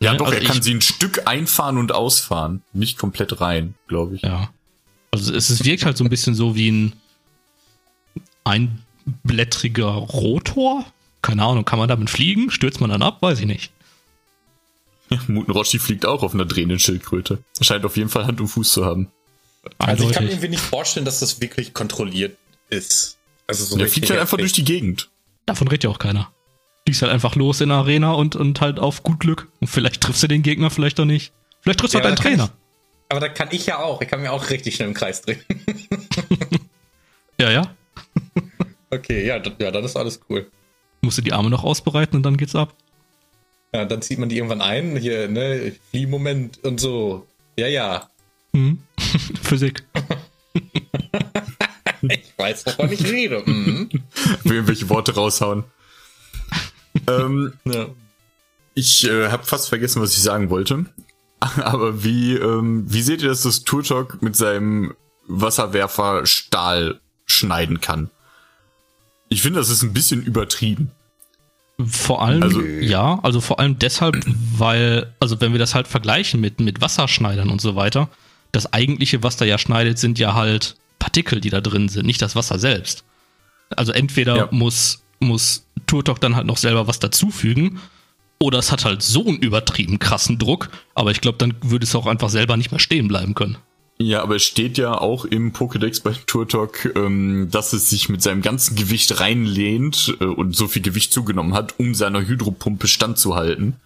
[0.00, 2.62] Ja, Ne, doch, also er kann ich- sie ein Stück einfahren und ausfahren.
[2.72, 4.22] Nicht komplett rein, glaube ich.
[4.22, 4.50] Ja.
[5.12, 6.92] Also es, es wirkt halt so ein bisschen so wie ein
[8.44, 10.84] einblättriger Rotor.
[11.22, 12.50] Keine Ahnung, kann man damit fliegen?
[12.50, 13.18] Stürzt man dann ab?
[13.20, 13.72] Weiß ich nicht.
[15.26, 17.42] Muten Roshi fliegt auch auf einer drehenden Schildkröte.
[17.60, 19.10] Scheint auf jeden Fall Hand und Fuß zu haben.
[19.78, 22.36] Also ich kann mir irgendwie nicht vorstellen, dass das wirklich kontrolliert
[22.70, 23.18] ist.
[23.46, 25.10] Also so Der fliegt halt einfach durch die Gegend.
[25.46, 26.30] Davon redet ja auch keiner.
[26.84, 29.48] Fliegst halt einfach los in der Arena und, und halt auf gut Glück.
[29.60, 31.32] Und vielleicht triffst du den Gegner, vielleicht auch nicht.
[31.60, 32.52] Vielleicht triffst du Ja, halt deinen aber da kann Trainer.
[32.54, 34.00] Ich, aber da kann ich ja auch.
[34.00, 35.40] Ich kann mir auch richtig schnell im Kreis drehen.
[37.40, 37.74] Ja, ja.
[38.90, 40.50] Okay, ja, das, ja, dann ist alles cool.
[41.02, 42.74] Musst du die Arme noch ausbereiten und dann geht's ab.
[43.72, 44.96] Ja, dann zieht man die irgendwann ein.
[44.96, 47.26] Hier, ne, Fliehmoment und so.
[47.56, 48.10] Ja, ja.
[48.52, 48.82] Hm.
[49.42, 49.84] Physik.
[52.02, 53.42] Ich weiß, wovon ich rede.
[53.44, 53.90] Mhm.
[54.44, 55.64] Will irgendwelche Worte raushauen.
[57.06, 57.88] ähm, Ja.
[58.74, 60.86] ich äh, habe fast vergessen, was ich sagen wollte.
[61.40, 64.94] Aber wie, ähm, wie seht ihr, dass das Turtok mit seinem
[65.26, 68.10] Wasserwerfer Stahl schneiden kann?
[69.30, 70.90] Ich finde, das ist ein bisschen übertrieben.
[71.86, 74.22] Vor allem, Also- ja, also vor allem deshalb,
[74.56, 78.10] weil, also wenn wir das halt vergleichen mit, mit Wasserschneidern und so weiter,
[78.52, 82.20] das eigentliche, was da ja schneidet, sind ja halt Partikel, die da drin sind, nicht
[82.20, 83.04] das Wasser selbst.
[83.74, 84.48] Also entweder Ja.
[84.50, 87.80] muss, muss Turtok dann halt noch selber was dazufügen,
[88.42, 91.94] oder es hat halt so einen übertrieben krassen Druck, aber ich glaube, dann würde es
[91.94, 93.56] auch einfach selber nicht mehr stehen bleiben können.
[94.02, 98.22] Ja, aber es steht ja auch im Pokédex bei Turtok, ähm, dass es sich mit
[98.22, 103.76] seinem ganzen Gewicht reinlehnt äh, und so viel Gewicht zugenommen hat, um seiner Hydropumpe standzuhalten.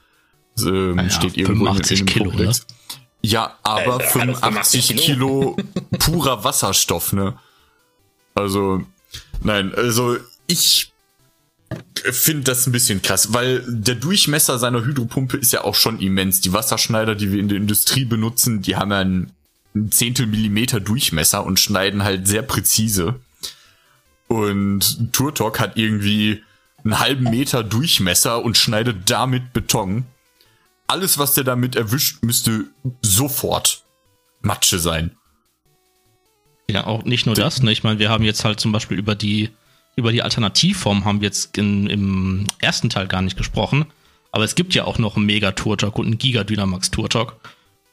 [0.55, 2.63] Das, Ähm, Naja, steht irgendwo 85 in, Kilo, Pokédex.
[3.23, 5.57] Ja, aber Alter, 85 85 Kilo
[5.99, 7.37] purer Wasserstoff, ne?
[8.37, 8.85] Also,
[9.43, 10.93] nein, also ich
[12.13, 16.41] finde das ein bisschen krass, weil der Durchmesser seiner Hydropumpe ist ja auch schon immens.
[16.41, 19.33] Die Wasserschneider, die wir in der Industrie benutzen, die haben ja einen,
[19.75, 23.21] einen Zehntel Millimeter Durchmesser und schneiden halt sehr präzise.
[24.29, 26.43] Und Turtok hat irgendwie
[26.85, 30.05] einen halben Meter Durchmesser und schneidet damit Beton.
[30.87, 32.67] Alles, was der damit erwischt, müsste
[33.03, 33.85] sofort
[34.41, 35.17] Matsche sein.
[36.69, 37.63] Ja, auch nicht nur das.
[37.63, 37.73] Ne?
[37.73, 39.51] Ich meine, wir haben jetzt halt zum Beispiel über die
[39.97, 43.87] über die Alternativform haben wir jetzt in, im ersten Teil gar nicht gesprochen.
[44.33, 47.37] Aber es gibt ja auch noch einen Mega-Turtok und einen Giga-Dynamax-Turtok.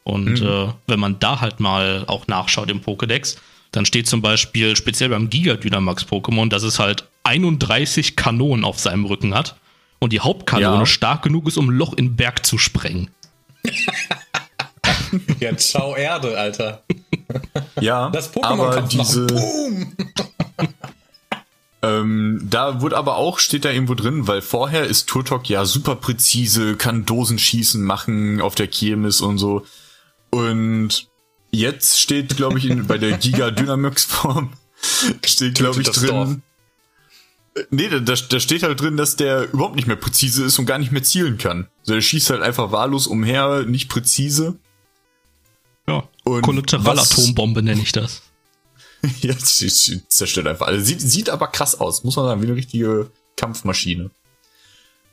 [0.04, 0.48] Und mhm.
[0.48, 3.38] äh, wenn man da halt mal auch nachschaut im Pokédex,
[3.72, 9.34] dann steht zum Beispiel speziell beim Giga-Dynamax-Pokémon, dass es halt 31 Kanonen auf seinem Rücken
[9.34, 9.56] hat
[10.00, 10.86] und die Hauptkanone ja.
[10.86, 13.10] stark genug ist, um ein Loch in den Berg zu sprengen.
[15.40, 16.84] ja, ciao Erde, Alter.
[17.80, 19.26] Ja, das Pokémon aber diese...
[19.28, 19.96] Boom!
[21.84, 25.96] Ähm, da wurde aber auch, steht da irgendwo drin, weil vorher ist Turtok ja super
[25.96, 29.66] präzise, kann Dosenschießen machen auf der Kirmes und so.
[30.32, 31.10] Und
[31.52, 34.54] jetzt steht, glaube ich, in, bei der Giga Dynamax Form,
[35.26, 36.08] steht, glaube ich, drin.
[36.10, 36.36] Dorf.
[37.56, 40.66] Äh, nee, da, da steht halt drin, dass der überhaupt nicht mehr präzise ist und
[40.66, 41.68] gar nicht mehr zielen kann.
[41.82, 44.58] Also der schießt halt einfach wahllos umher, nicht präzise.
[45.88, 48.22] Ja, Kollateralatombombe nenne ich das.
[49.22, 50.86] ja, zerstört einfach alles.
[50.86, 54.12] Sieht, sieht aber krass aus, muss man sagen, wie eine richtige Kampfmaschine.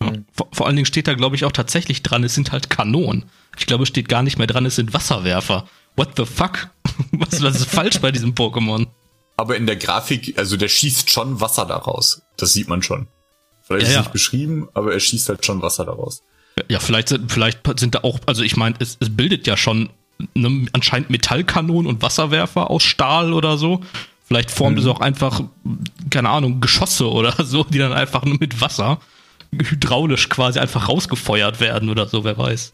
[0.02, 0.12] Ja.
[0.32, 3.24] Vor, vor, allen Dingen steht da, glaube ich, auch tatsächlich dran, es sind halt Kanonen.
[3.58, 5.66] Ich glaube, es steht gar nicht mehr dran, es sind Wasserwerfer.
[5.96, 6.70] What the fuck?
[7.12, 8.86] was, was ist falsch bei diesem Pokémon?
[9.36, 12.22] Aber in der Grafik, also der schießt schon Wasser daraus.
[12.36, 13.08] Das sieht man schon.
[13.62, 14.00] Vielleicht ja, ist es ja.
[14.00, 16.22] nicht beschrieben, aber er schießt halt schon Wasser daraus.
[16.68, 19.90] Ja, vielleicht sind, vielleicht sind da auch, also ich meine, es, es bildet ja schon
[20.34, 23.80] ne, anscheinend Metallkanonen und Wasserwerfer aus Stahl oder so.
[24.24, 24.82] Vielleicht formt mhm.
[24.82, 25.42] es auch einfach,
[26.10, 29.00] keine Ahnung, Geschosse oder so, die dann einfach nur mit Wasser
[29.52, 32.72] hydraulisch quasi einfach rausgefeuert werden oder so, wer weiß.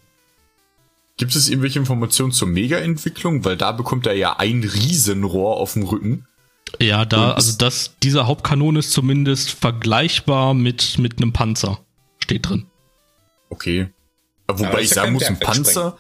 [1.17, 3.45] Gibt es irgendwelche Informationen zur Mega-Entwicklung?
[3.45, 6.27] Weil da bekommt er ja ein Riesenrohr auf dem Rücken.
[6.81, 11.79] Ja, da, also das, diese Hauptkanone ist zumindest vergleichbar mit, mit einem Panzer.
[12.19, 12.67] Steht drin.
[13.49, 13.91] Okay.
[14.49, 15.97] Wobei ich sagen muss, ein Panzer,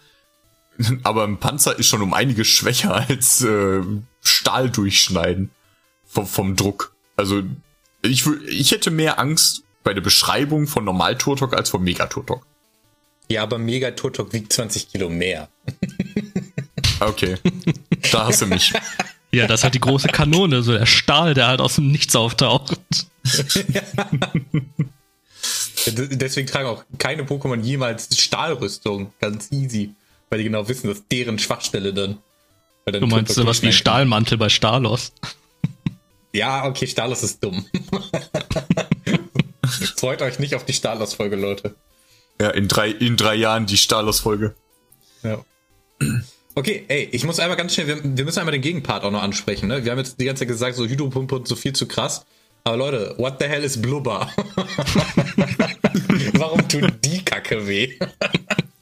[1.02, 3.82] Aber ein Panzer ist schon um einiges schwächer als äh,
[4.20, 5.50] Stahl durchschneiden.
[6.06, 6.94] Vom, vom Druck.
[7.16, 7.42] Also
[8.02, 12.44] ich, ich hätte mehr Angst bei der Beschreibung von Normal-Turtok als vom Megaturtok.
[13.28, 15.48] Ja, aber Megaturtok wiegt 20 Kilo mehr.
[17.00, 17.36] okay.
[18.10, 18.72] Da hast du mich.
[19.30, 22.76] Ja, das hat die große Kanone, so der Stahl, der halt aus dem Nichts auftaucht.
[25.86, 29.12] Deswegen tragen auch keine Pokémon jemals Stahlrüstung.
[29.20, 29.94] Ganz easy
[30.34, 32.18] weil die genau wissen, dass deren Schwachstelle dann.
[32.86, 35.12] dann du meinst sowas wie Stahlmantel bei Stalos?
[36.32, 37.64] Ja, okay, Stalos ist dumm.
[39.96, 41.74] Freut euch nicht auf die Stalos-Folge, Leute.
[42.40, 44.54] Ja, in drei, in drei Jahren die Stalos-Folge.
[45.22, 45.44] Ja.
[46.54, 49.22] Okay, ey, ich muss einmal ganz schnell, wir, wir, müssen einmal den Gegenpart auch noch
[49.22, 49.84] ansprechen, ne?
[49.84, 52.26] Wir haben jetzt die ganze Zeit gesagt, so Hydropumpe und so viel zu krass.
[52.64, 54.30] Aber Leute, what the hell ist Blubber?
[56.34, 57.98] Warum tut die Kacke weh?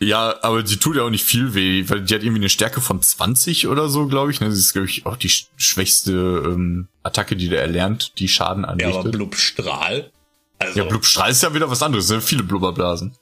[0.00, 2.80] Ja, aber sie tut ja auch nicht viel weh, weil die hat irgendwie eine Stärke
[2.80, 4.38] von 20 oder so, glaube ich.
[4.38, 8.94] Das ist, glaube ich, auch die schwächste ähm, Attacke, die der erlernt, die Schaden anrichtet.
[8.94, 10.12] Ja, aber Blubstrahl?
[10.60, 12.06] Also ja, Blubstrahl ist ja wieder was anderes.
[12.06, 13.16] Sind viele Blubberblasen.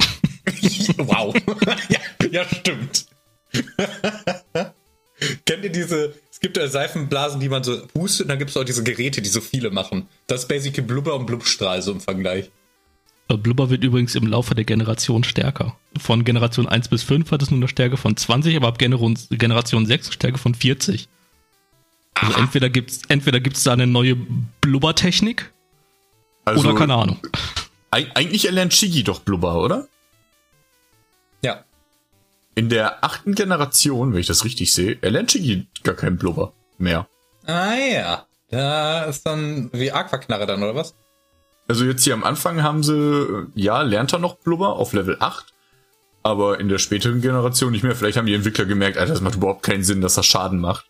[0.96, 1.34] wow.
[1.88, 1.98] ja,
[2.30, 3.06] ja, stimmt.
[5.44, 8.56] Kennt ihr diese, es gibt ja Seifenblasen, die man so hustet, und dann gibt es
[8.56, 10.08] auch diese Geräte, die so viele machen.
[10.26, 12.50] Das ist basically Blubber und Blubstrahl so im Vergleich.
[13.28, 15.76] Äh, Blubber wird übrigens im Laufe der Generation stärker.
[15.98, 19.86] Von Generation 1 bis 5 hat es nur eine Stärke von 20, aber ab Generation
[19.86, 21.08] 6 eine Stärke von 40.
[22.14, 22.42] Also Aha.
[22.42, 24.16] entweder gibt's entweder gibt's da eine neue
[24.60, 25.52] Blubbertechnik
[26.44, 27.18] also, oder keine Ahnung.
[27.90, 29.88] Eigentlich erlernt Shigi doch Blubber, oder?
[31.42, 31.64] Ja.
[32.54, 37.08] In der achten Generation, wenn ich das richtig sehe, erlernt Shigi gar keinen Blubber mehr.
[37.46, 38.26] Ah ja.
[38.50, 40.94] Da ist dann wie Aquaknarre dann, oder was?
[41.66, 45.46] Also jetzt hier am Anfang haben sie, ja, lernt er noch Blubber auf Level 8,
[46.22, 47.96] aber in der späteren Generation nicht mehr.
[47.96, 50.86] Vielleicht haben die Entwickler gemerkt, Alter, das macht überhaupt keinen Sinn, dass das Schaden macht.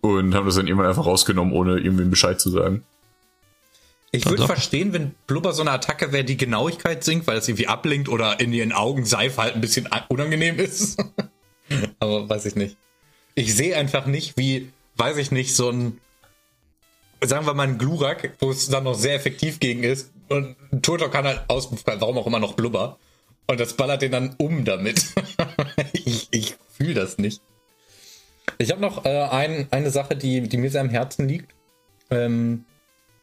[0.00, 2.84] Und haben das dann irgendwann einfach rausgenommen, ohne irgendwem Bescheid zu sagen.
[4.14, 7.66] Ich würde verstehen, wenn Blubber so eine Attacke wäre, die Genauigkeit sinkt, weil es irgendwie
[7.66, 11.02] ablenkt oder in ihren Augen Seife halt ein bisschen unangenehm ist.
[11.98, 12.76] aber weiß ich nicht.
[13.34, 15.98] Ich sehe einfach nicht, wie, weiß ich nicht, so ein
[17.22, 20.10] sagen wir mal ein Glurak, wo es dann noch sehr effektiv gegen ist.
[20.28, 22.98] Und ein Turtok kann halt aus, warum auch immer noch Blubber.
[23.46, 25.04] Und das ballert den dann um damit.
[25.92, 27.42] ich ich fühle das nicht.
[28.58, 31.52] Ich habe noch äh, ein, eine Sache, die, die mir sehr am Herzen liegt.
[32.10, 32.64] Ähm,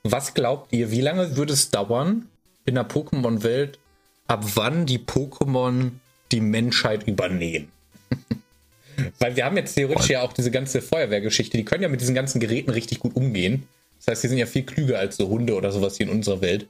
[0.03, 2.27] was glaubt ihr, wie lange würde es dauern
[2.65, 3.79] in der Pokémon-Welt,
[4.27, 5.91] ab wann die Pokémon
[6.31, 7.71] die Menschheit übernehmen?
[9.19, 12.15] Weil wir haben jetzt theoretisch ja auch diese ganze Feuerwehrgeschichte, die können ja mit diesen
[12.15, 13.67] ganzen Geräten richtig gut umgehen.
[14.01, 16.41] Das heißt, die sind ja viel klüger als so Hunde oder sowas hier in unserer
[16.41, 16.67] Welt.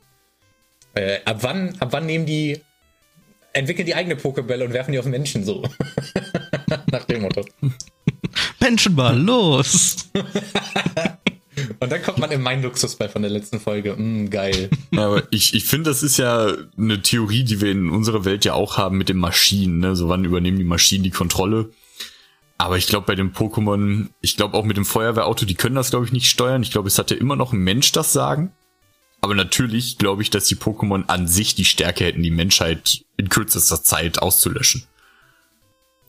[0.93, 2.59] Äh, ab wann, ab wann nehmen die,
[3.53, 5.63] entwickeln die eigene Pokebälle und werfen die auf Menschen so?
[6.91, 7.45] Nach dem Motto.
[8.59, 10.09] Menschenball, los!
[11.79, 13.95] Und dann kommt man in meinen Luxusball von der letzten Folge.
[13.95, 14.69] Mm, geil.
[14.95, 18.53] Aber ich, ich finde, das ist ja eine Theorie, die wir in unserer Welt ja
[18.53, 19.79] auch haben mit den Maschinen.
[19.79, 19.95] Ne?
[19.95, 21.71] So wann übernehmen die Maschinen die Kontrolle?
[22.61, 25.89] Aber ich glaube, bei dem Pokémon, ich glaube auch mit dem Feuerwehrauto, die können das,
[25.89, 26.61] glaube ich, nicht steuern.
[26.61, 28.51] Ich glaube, es hat ja immer noch ein Mensch das Sagen.
[29.19, 33.29] Aber natürlich glaube ich, dass die Pokémon an sich die Stärke hätten, die Menschheit in
[33.29, 34.83] kürzester Zeit auszulöschen.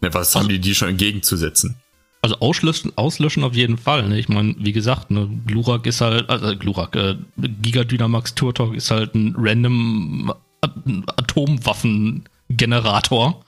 [0.03, 1.77] Ne, was haben die die schon entgegenzusetzen?
[2.21, 4.07] Also auslöschen, auslöschen auf jeden Fall.
[4.07, 4.19] Ne?
[4.19, 8.91] Ich meine, wie gesagt, ne, Glurak ist halt, also Glurak, äh, Giga Dynamax Turtok ist
[8.91, 13.43] halt ein random Atomwaffengenerator.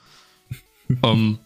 [1.03, 1.37] ähm,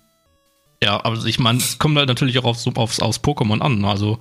[0.84, 3.84] ja, aber ich meine, es kommt halt natürlich auch aufs, aufs, aufs Pokémon an.
[3.86, 4.20] Also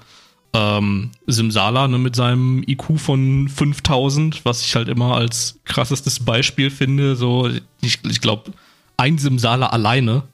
[0.54, 6.70] ähm, Simsala ne, mit seinem IQ von 5000, was ich halt immer als krassestes Beispiel
[6.70, 7.16] finde.
[7.16, 7.48] So,
[7.80, 8.52] ich, ich glaube,
[8.96, 10.24] ein Simsala alleine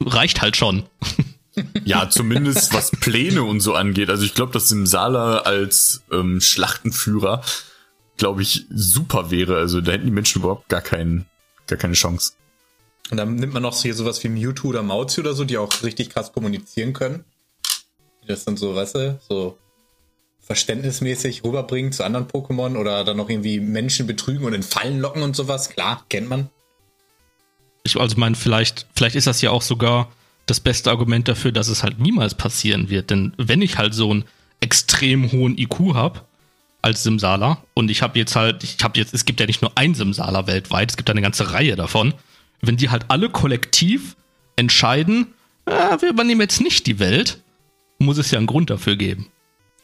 [0.00, 0.84] reicht halt schon.
[1.86, 4.10] Ja, zumindest was Pläne und so angeht.
[4.10, 7.42] Also ich glaube, dass Simsala als ähm, Schlachtenführer,
[8.18, 9.56] glaube ich, super wäre.
[9.56, 11.24] Also da hätten die Menschen überhaupt gar, keinen,
[11.66, 12.34] gar keine Chance.
[13.10, 15.82] Und dann nimmt man noch hier sowas wie Mewtwo oder Mauzi oder so, die auch
[15.82, 17.24] richtig krass kommunizieren können.
[18.22, 19.58] Die das dann so, weißt du, so
[20.40, 25.22] verständnismäßig rüberbringen zu anderen Pokémon oder dann noch irgendwie Menschen betrügen und in Fallen locken
[25.22, 25.70] und sowas.
[25.70, 26.50] Klar, kennt man.
[27.84, 30.08] Ich also meine, vielleicht, vielleicht ist das ja auch sogar
[30.46, 33.10] das beste Argument dafür, dass es halt niemals passieren wird.
[33.10, 34.24] Denn wenn ich halt so einen
[34.60, 36.20] extrem hohen IQ habe
[36.82, 39.72] als Simsala und ich habe jetzt halt, ich habe jetzt, es gibt ja nicht nur
[39.74, 42.14] ein Simsala weltweit, es gibt eine ganze Reihe davon.
[42.60, 44.16] Wenn die halt alle kollektiv
[44.56, 45.34] entscheiden,
[45.66, 47.42] äh, wir übernehmen jetzt nicht die Welt,
[47.98, 49.28] muss es ja einen Grund dafür geben.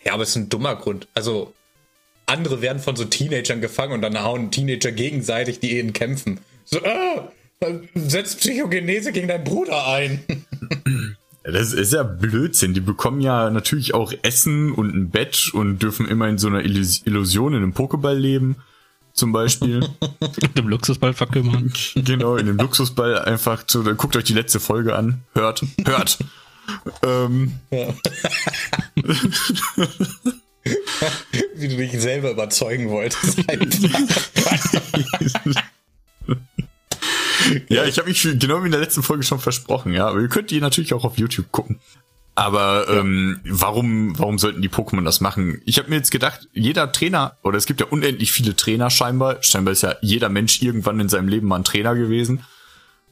[0.04, 1.08] Ja, aber es ist ein dummer Grund.
[1.14, 1.52] Also
[2.26, 6.40] andere werden von so Teenagern gefangen und dann hauen Teenager gegenseitig die Ehen kämpfen.
[6.64, 7.30] So, ah,
[7.94, 10.24] setz Psychogenese gegen deinen Bruder ein.
[11.44, 12.72] Das ist ja Blödsinn.
[12.72, 16.64] Die bekommen ja natürlich auch Essen und ein Bett und dürfen immer in so einer
[16.64, 18.56] Illusion in einem Pokéball leben.
[19.22, 19.88] Zum Beispiel.
[20.20, 21.72] in dem Luxusball verkümmern.
[21.94, 25.22] Genau, in dem Luxusball einfach zu, guckt euch die letzte Folge an.
[25.32, 26.18] Hört, hört.
[27.04, 27.60] ähm.
[31.54, 33.44] Wie du dich selber überzeugen wolltest.
[37.68, 40.08] ja, ich habe mich genau wie in der letzten Folge schon versprochen, ja.
[40.08, 41.78] Aber ihr könnt die natürlich auch auf YouTube gucken.
[42.34, 43.00] Aber ja.
[43.00, 45.60] ähm, warum, warum sollten die Pokémon das machen?
[45.66, 49.42] Ich habe mir jetzt gedacht, jeder Trainer, oder es gibt ja unendlich viele Trainer scheinbar.
[49.42, 52.44] Scheinbar ist ja jeder Mensch irgendwann in seinem Leben mal ein Trainer gewesen.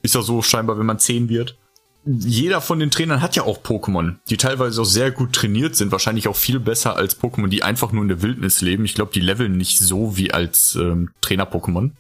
[0.02, 1.59] Ist ja so scheinbar, wenn man zehn wird.
[2.06, 5.92] Jeder von den Trainern hat ja auch Pokémon, die teilweise auch sehr gut trainiert sind,
[5.92, 8.87] wahrscheinlich auch viel besser als Pokémon, die einfach nur in der Wildnis leben.
[8.87, 11.90] Ich glaube, die leveln nicht so wie als ähm, Trainer-Pokémon.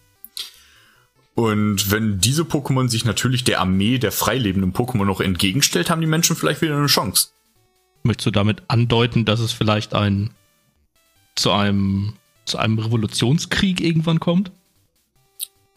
[1.34, 6.06] Und wenn diese Pokémon sich natürlich der Armee der freilebenden Pokémon noch entgegenstellt, haben die
[6.06, 7.28] Menschen vielleicht wieder eine Chance.
[8.02, 10.30] Möchtest du damit andeuten, dass es vielleicht ein
[11.36, 12.14] zu einem
[12.44, 14.52] zu einem Revolutionskrieg irgendwann kommt?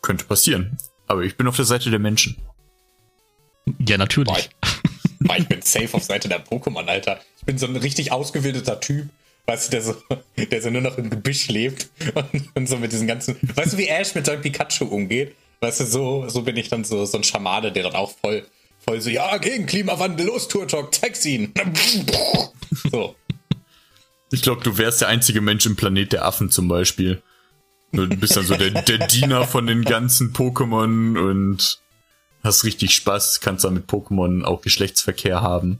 [0.02, 0.78] Könnte passieren.
[1.08, 2.38] Aber ich bin auf der Seite der Menschen.
[3.88, 4.50] Ja, natürlich.
[5.20, 7.20] Boah, ich bin safe auf Seite der Pokémon, Alter.
[7.38, 9.10] Ich bin so ein richtig ausgebildeter Typ,
[9.46, 9.96] weißt du, der so,
[10.38, 13.38] der so nur noch im Gebüsch lebt und, und so mit diesen ganzen.
[13.56, 15.36] Weißt du, wie Ash mit seinem Pikachu umgeht?
[15.64, 18.46] Weißt du, so, so bin ich dann so, so ein Schamane, der dann auch voll,
[18.80, 21.54] voll so, ja, gegen Klimawandel, los, Turtok, zeig's ihn.
[22.92, 23.16] so.
[24.30, 27.22] Ich glaube, du wärst der einzige Mensch im Planet der Affen zum Beispiel.
[27.94, 31.80] Du bist dann so der, der Diener von den ganzen Pokémon und
[32.44, 35.80] hast richtig Spaß, kannst dann mit Pokémon auch Geschlechtsverkehr haben.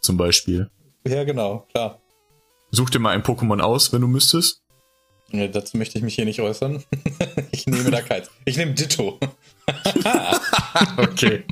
[0.00, 0.68] Zum Beispiel.
[1.06, 2.00] Ja, genau, klar.
[2.72, 4.61] Such dir mal ein Pokémon aus, wenn du müsstest.
[5.32, 6.84] Nee, dazu möchte ich mich hier nicht äußern.
[7.52, 8.30] ich nehme da keins.
[8.44, 9.18] Ich nehme Ditto.
[10.98, 11.44] okay.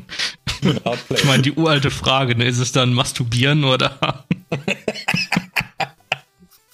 [1.08, 2.44] Ich meine, die uralte Frage, ne?
[2.44, 4.26] ist es dann Masturbieren oder?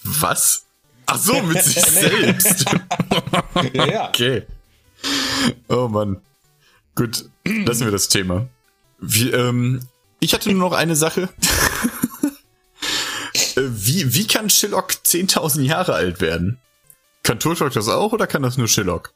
[0.02, 0.64] Was?
[1.06, 2.64] Ach so, mit sich selbst.
[3.72, 4.08] ja.
[4.08, 4.42] Okay.
[5.68, 6.20] Oh Mann.
[6.96, 8.48] Gut, lassen wir das Thema.
[8.98, 9.82] Wie, ähm,
[10.18, 11.28] ich hatte nur noch eine Sache.
[13.56, 16.58] Äh, wie, wie kann Shillock 10.000 Jahre alt werden?
[17.26, 19.12] Kann Turtok das auch oder kann das nur Shillock?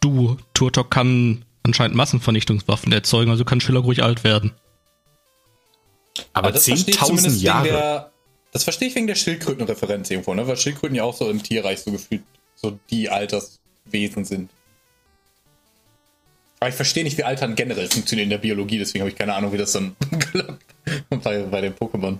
[0.00, 4.52] Du, Turtok kann anscheinend Massenvernichtungswaffen erzeugen, also kann Shillock ruhig alt werden.
[6.32, 7.68] Aber, Aber 10.000 Jahre.
[7.68, 8.12] Der,
[8.52, 10.46] das verstehe ich wegen der Schildkrötenreferenz irgendwo, ne?
[10.46, 12.22] Weil Schildkröten ja auch so im Tierreich so gefühlt
[12.54, 14.50] so die Alterswesen sind.
[16.60, 19.34] Aber ich verstehe nicht, wie Altern generell funktioniert in der Biologie, deswegen habe ich keine
[19.34, 19.96] Ahnung, wie das dann
[21.10, 22.18] bei, bei den Pokémon.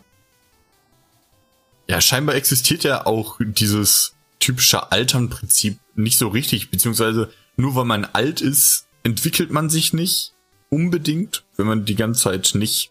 [1.93, 8.07] Ja, scheinbar existiert ja auch dieses typische Altern-Prinzip nicht so richtig, beziehungsweise nur weil man
[8.07, 10.33] alt ist, entwickelt man sich nicht
[10.71, 12.91] unbedingt, wenn man die ganze Zeit nicht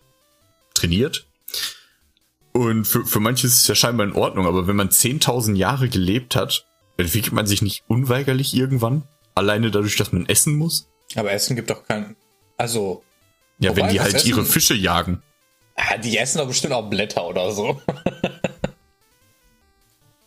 [0.76, 1.26] trainiert.
[2.52, 5.90] Und für, für manche ist es ja scheinbar in Ordnung, aber wenn man 10.000 Jahre
[5.90, 9.02] gelebt hat, entwickelt man sich nicht unweigerlich irgendwann?
[9.34, 10.88] Alleine dadurch, dass man essen muss?
[11.16, 12.16] Aber Essen gibt doch kein.
[12.56, 13.04] Also.
[13.58, 15.24] Ja, Wobei, wenn die halt Essen- ihre Fische jagen.
[16.04, 17.82] Die essen doch bestimmt auch Blätter oder so.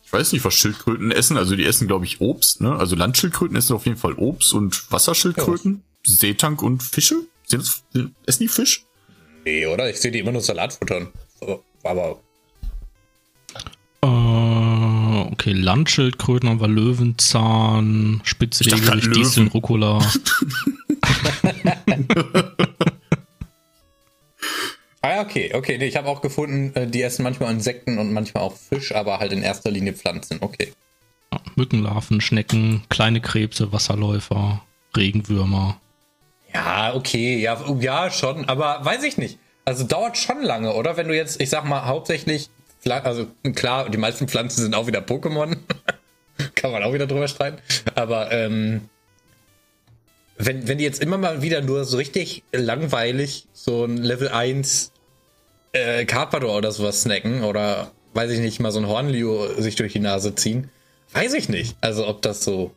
[0.05, 1.35] Ich weiß nicht, was Schildkröten essen.
[1.35, 2.75] Also die essen, glaube ich, Obst, ne?
[2.75, 7.15] Also Landschildkröten essen auf jeden Fall Obst und Wasserschildkröten, Seetank und Fische.
[7.47, 7.83] Sind das,
[8.25, 8.85] essen die Fisch?
[9.43, 9.89] Nee, oder?
[9.89, 11.07] Ich sehe die immer nur Salat futtern.
[11.83, 12.19] Aber.
[14.01, 18.21] Äh, okay, Landschildkröten haben wir Löwenzahn,
[19.05, 19.13] Löwen.
[19.13, 19.99] Disteln, Rucola.
[25.05, 25.77] Ah ja, okay, okay.
[25.77, 29.19] Nee, ich habe auch gefunden, äh, die essen manchmal Insekten und manchmal auch Fisch, aber
[29.19, 30.39] halt in erster Linie Pflanzen.
[30.41, 30.73] Okay.
[31.31, 34.63] Ja, Mückenlarven, Schnecken, kleine Krebse, Wasserläufer,
[34.97, 35.79] Regenwürmer.
[36.51, 39.37] Ja, okay, ja, ja, schon, aber weiß ich nicht.
[39.63, 40.97] Also dauert schon lange, oder?
[40.97, 42.49] Wenn du jetzt, ich sag mal, hauptsächlich,
[42.89, 45.55] also klar, die meisten Pflanzen sind auch wieder Pokémon.
[46.55, 47.59] Kann man auch wieder drüber streiten.
[47.93, 48.89] Aber ähm,
[50.39, 54.93] wenn, wenn die jetzt immer mal wieder nur so richtig langweilig so ein Level 1
[55.75, 59.93] äh, Carpador oder sowas snacken oder weiß ich nicht, mal so ein Hornlio sich durch
[59.93, 60.69] die Nase ziehen,
[61.13, 61.75] weiß ich nicht.
[61.81, 62.73] Also ob das so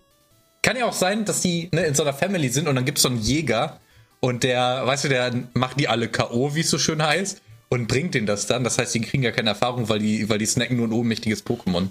[0.63, 2.99] kann ja auch sein, dass die ne, in so einer Family sind und dann gibt
[2.99, 3.81] es so einen Jäger
[4.21, 7.87] und der, weißt du, der macht die alle K.O., wie es so schön heißt, und
[7.87, 8.65] bringt denen das dann.
[8.65, 11.47] Das heißt, die kriegen ja keine Erfahrung, weil die, weil die snacken nur ein ohnmächtiges
[11.47, 11.89] Pokémon.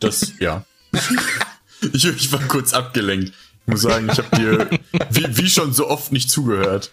[0.00, 0.64] Das, ja.
[1.92, 3.28] ich, ich war kurz abgelenkt.
[3.62, 4.70] Ich muss sagen, ich habe dir
[5.10, 6.92] wie, wie schon so oft nicht zugehört.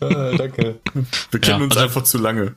[0.38, 0.80] danke.
[1.30, 2.54] Wir kennen Ja, uns also- einfach zu lange.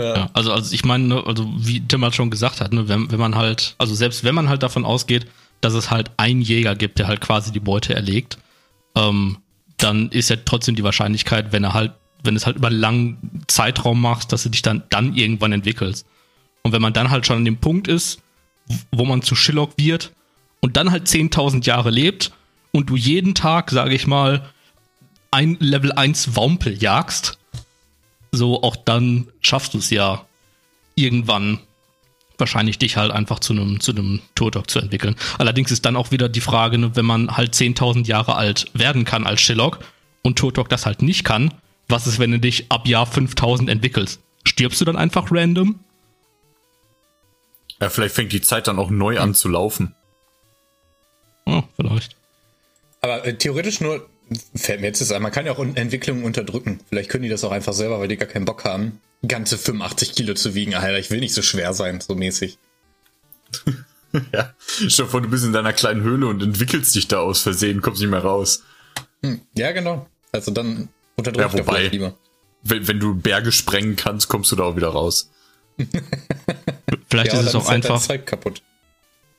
[0.00, 3.10] Ja, also, also ich meine, ne, also wie Tim halt schon gesagt hat, ne, wenn,
[3.10, 5.26] wenn man halt, also selbst wenn man halt davon ausgeht,
[5.60, 8.38] dass es halt einen Jäger gibt, der halt quasi die Beute erlegt,
[8.94, 9.38] ähm,
[9.76, 11.92] dann ist ja trotzdem die Wahrscheinlichkeit, wenn er halt,
[12.22, 16.06] wenn es halt über einen langen Zeitraum machst, dass du dich dann, dann irgendwann entwickelst.
[16.62, 18.20] Und wenn man dann halt schon an dem Punkt ist,
[18.92, 20.12] wo man zu Shillock wird
[20.60, 22.30] und dann halt 10.000 Jahre lebt
[22.70, 24.48] und du jeden Tag, sage ich mal,
[25.30, 27.38] ein Level 1 Wampel jagst,
[28.32, 30.24] so auch dann schaffst du es ja
[30.94, 31.60] irgendwann
[32.38, 35.16] wahrscheinlich dich halt einfach zu einem zu einem Turtok zu entwickeln.
[35.38, 39.04] Allerdings ist dann auch wieder die Frage, ne, wenn man halt 10.000 Jahre alt werden
[39.04, 39.80] kann als Shillock
[40.22, 41.52] und Turtok das halt nicht kann,
[41.88, 44.20] was ist, wenn du dich ab Jahr 5000 entwickelst?
[44.44, 45.80] Stirbst du dann einfach random?
[47.80, 49.94] Ja, vielleicht fängt die Zeit dann auch neu an zu laufen.
[51.46, 52.16] Ja, vielleicht.
[53.00, 54.08] Aber äh, theoretisch nur,
[54.54, 56.68] fällt mir jetzt das ein, man kann ja auch Un- Entwicklungen unterdrückt.
[56.88, 60.12] Vielleicht können die das auch einfach selber, weil die gar keinen Bock haben, ganze 85
[60.14, 60.74] Kilo zu wiegen.
[60.74, 62.58] Alter, ich will nicht so schwer sein, so mäßig.
[64.32, 64.54] Ja.
[64.66, 67.82] Stell dir vor, du bist in deiner kleinen Höhle und entwickelst dich da aus Versehen,
[67.82, 68.62] kommst nicht mehr raus.
[69.54, 70.06] Ja, genau.
[70.32, 72.14] Also dann unterdrückt Ja, wobei- lieber.
[72.62, 75.30] Wenn, wenn du Berge sprengen kannst, kommst du da auch wieder raus.
[77.10, 78.62] Vielleicht Ja, ist es auch halt dein einfach, Zeug kaputt.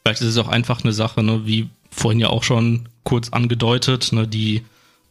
[0.04, 4.12] vielleicht ist es auch einfach eine Sache, ne, wie vorhin ja auch schon kurz angedeutet,
[4.14, 4.64] ne, die,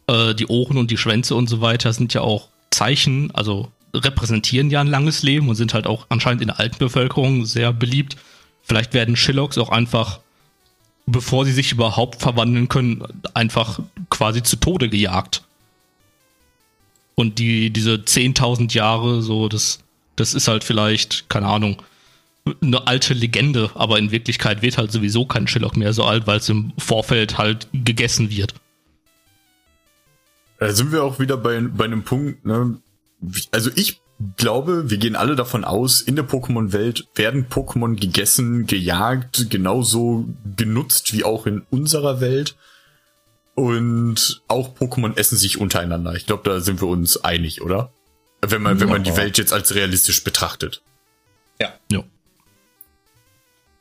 [0.09, 4.69] äh, die Ohren und die Schwänze und so weiter sind ja auch Zeichen, also repräsentieren
[4.69, 8.17] ja ein langes Leben und sind halt auch anscheinend in der alten Bevölkerung sehr beliebt.
[8.63, 10.19] Vielleicht werden Shillocks auch einfach,
[11.05, 13.03] bevor sie sich überhaupt verwandeln können,
[13.33, 13.79] einfach
[14.09, 15.43] quasi zu Tode gejagt.
[17.15, 19.79] Und die, diese 10.000 Jahre, so, das,
[20.15, 21.81] das ist halt vielleicht, keine Ahnung,
[22.61, 26.37] eine alte Legende, aber in Wirklichkeit wird halt sowieso kein Shillock mehr so alt, weil
[26.37, 28.53] es im Vorfeld halt gegessen wird.
[30.59, 32.79] Da sind wir auch wieder bei, bei einem Punkt, ne?
[33.51, 34.01] Also ich
[34.35, 41.13] glaube, wir gehen alle davon aus, in der Pokémon-Welt werden Pokémon gegessen, gejagt, genauso genutzt
[41.13, 42.55] wie auch in unserer Welt.
[43.55, 46.15] Und auch Pokémon essen sich untereinander.
[46.15, 47.91] Ich glaube, da sind wir uns einig, oder?
[48.41, 49.17] Wenn man, wenn man die.
[49.17, 50.81] Welt jetzt als realistisch betrachtet.
[51.59, 51.73] Ja.
[51.91, 52.03] Ja.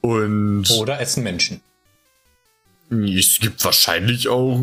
[0.00, 1.60] Und Oder essen Menschen.
[2.90, 4.60] Es gibt wahrscheinlich auch,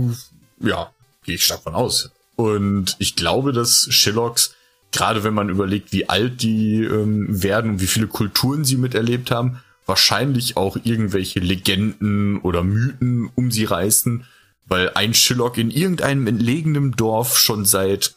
[0.60, 0.92] ja,
[1.26, 2.12] gehe ich stark von aus.
[2.36, 4.56] Und ich glaube, dass Shillocks,
[4.92, 9.32] gerade wenn man überlegt, wie alt die ähm, werden und wie viele Kulturen sie miterlebt
[9.32, 14.26] haben, wahrscheinlich auch irgendwelche Legenden oder Mythen um sie reißen,
[14.68, 18.16] weil ein Shillock in irgendeinem entlegenen Dorf schon seit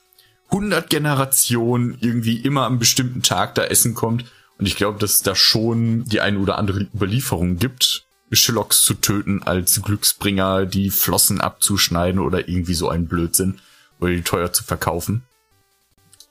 [0.50, 4.24] 100 Generationen irgendwie immer am bestimmten Tag da essen kommt.
[4.58, 8.94] Und ich glaube, dass es da schon die eine oder andere Überlieferung gibt, Shillocks zu
[8.94, 13.60] töten als Glücksbringer, die Flossen abzuschneiden oder irgendwie so ein Blödsinn
[14.00, 15.22] oder die teuer zu verkaufen.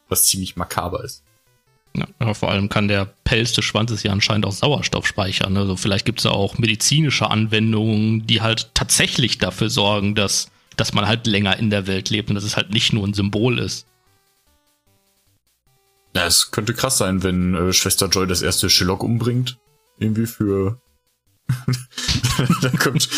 [0.09, 1.23] Was ziemlich makaber ist.
[2.19, 5.57] Ja, vor allem kann der Pelz des Schwanzes ja anscheinend auch Sauerstoff speichern.
[5.57, 10.93] Also vielleicht gibt es ja auch medizinische Anwendungen, die halt tatsächlich dafür sorgen, dass, dass
[10.93, 13.57] man halt länger in der Welt lebt und dass es halt nicht nur ein Symbol
[13.57, 13.87] ist.
[16.15, 19.57] Ja, es könnte krass sein, wenn äh, Schwester Joy das erste Shillock umbringt.
[19.99, 20.79] Irgendwie für.
[22.61, 23.09] da kommt,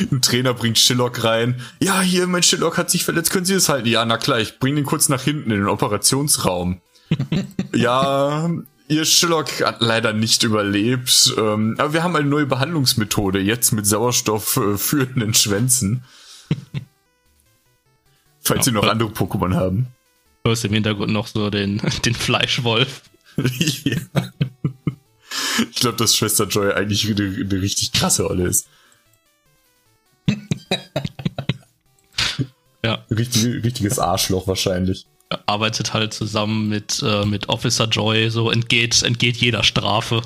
[0.00, 1.60] ein Trainer bringt Shillock rein.
[1.80, 3.88] Ja, hier, mein Shillock hat sich verletzt, können Sie es halten?
[3.88, 6.80] Ja, na klar, ich bring den kurz nach hinten in den Operationsraum.
[7.74, 8.48] ja,
[8.88, 13.86] Ihr Shillock hat leider nicht überlebt, ähm, aber wir haben eine neue Behandlungsmethode, jetzt mit
[13.86, 16.04] Sauerstoff äh, führenden Schwänzen.
[18.40, 19.88] Falls ja, Sie noch andere Pokémon haben.
[20.44, 23.02] Du hast im Hintergrund noch so den, den Fleischwolf.
[23.36, 23.96] ja.
[25.70, 28.68] Ich glaube, dass Schwester Joy eigentlich eine, eine richtig krasse Rolle ist.
[32.84, 33.04] ja.
[33.10, 35.06] Richtig, richtiges Arschloch wahrscheinlich.
[35.46, 40.22] Arbeitet halt zusammen mit, äh, mit Officer Joy, so entgeht, entgeht jeder Strafe.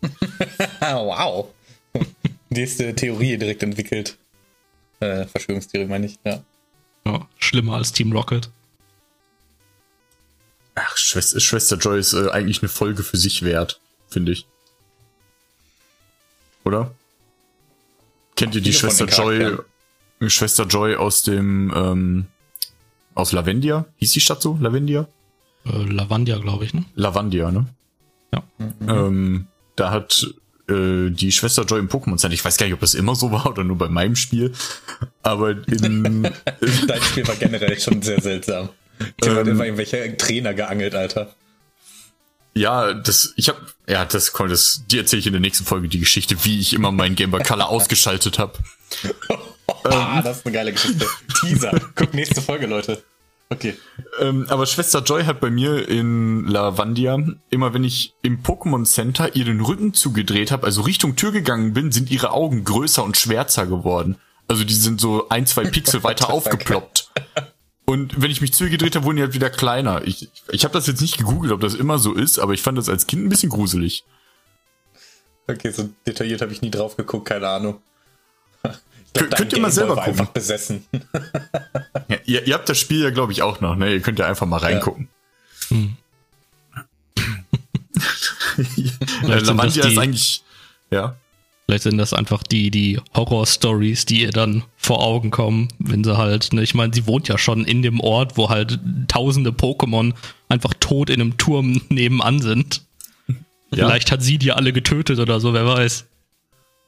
[0.80, 1.48] wow.
[2.50, 4.16] Nächste Theorie direkt entwickelt.
[5.00, 6.42] Äh, Verschwörungstheorie meine ich, ja.
[7.06, 7.28] ja.
[7.38, 8.50] Schlimmer als Team Rocket.
[10.80, 14.46] Ach, Schwester, Schwester Joy ist äh, eigentlich eine Folge für sich wert, finde ich.
[16.64, 16.94] Oder?
[18.36, 19.56] Kennt ihr die Schwester Joy,
[20.28, 22.26] Schwester Joy aus dem, ähm,
[23.14, 23.86] aus Lavendia?
[23.96, 24.56] Hieß die Stadt so?
[24.60, 25.08] Lavendia?
[25.64, 26.84] Äh, Lavandia, glaube ich, ne?
[26.94, 27.66] Lavandia, ne?
[28.32, 28.42] Ja.
[28.58, 28.88] Mhm.
[28.88, 30.32] Ähm, da hat
[30.68, 33.32] äh, die Schwester Joy im Pokémon Center, ich weiß gar nicht, ob das immer so
[33.32, 34.52] war oder nur bei meinem Spiel,
[35.22, 36.22] aber in...
[36.86, 38.68] Dein Spiel war generell schon sehr seltsam.
[39.22, 41.34] Die ähm, hat immer irgendwelche Trainer geangelt, Alter.
[42.54, 45.88] Ja, das, ich hab, ja, das kommt, das, die erzähle ich in der nächsten Folge
[45.88, 48.54] die Geschichte, wie ich immer meinen Game Boy Color ausgeschaltet habe.
[49.84, 51.06] ah, das ist eine geile Geschichte.
[51.40, 51.78] Teaser.
[51.94, 53.02] Guck nächste Folge, Leute.
[53.50, 53.74] Okay.
[54.20, 57.18] Ähm, aber Schwester Joy hat bei mir in Lavandia,
[57.48, 61.90] immer wenn ich im Pokémon Center ihren Rücken zugedreht habe, also Richtung Tür gegangen bin,
[61.90, 64.16] sind ihre Augen größer und schwärzer geworden.
[64.48, 67.10] Also die sind so ein, zwei Pixel weiter aufgeploppt.
[67.88, 70.06] Und wenn ich mich zugedreht habe, wurden die halt wieder kleiner.
[70.06, 72.76] Ich, ich habe das jetzt nicht gegoogelt, ob das immer so ist, aber ich fand
[72.76, 74.04] das als Kind ein bisschen gruselig.
[75.46, 77.80] Okay, so detailliert habe ich nie drauf geguckt, keine Ahnung.
[79.14, 80.10] Glaub, könnt ihr mal selber gucken.
[80.10, 80.84] einfach besessen.
[82.08, 83.90] ja, ihr, ihr, habt das Spiel ja, glaube ich, auch noch, ne?
[83.90, 85.08] Ihr könnt ja einfach mal reingucken.
[85.70, 85.76] Ja.
[85.78, 85.96] Hm.
[89.46, 90.44] Lamantia ist eigentlich,
[90.90, 91.16] ja.
[91.68, 96.16] Vielleicht sind das einfach die, die Horror-Stories, die ihr dann vor Augen kommen, wenn sie
[96.16, 100.14] halt, ne, ich meine, sie wohnt ja schon in dem Ort, wo halt tausende Pokémon
[100.48, 102.86] einfach tot in einem Turm nebenan sind.
[103.70, 103.86] Ja.
[103.86, 106.06] Vielleicht hat sie die alle getötet oder so, wer weiß.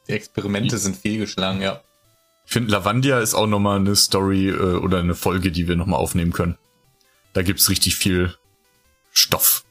[0.08, 1.82] Die Experimente sind fehlgeschlagen, ja.
[2.46, 6.00] Ich finde, Lavandia ist auch nochmal eine Story äh, oder eine Folge, die wir nochmal
[6.00, 6.56] aufnehmen können.
[7.34, 8.34] Da gibt's richtig viel
[9.12, 9.66] Stoff.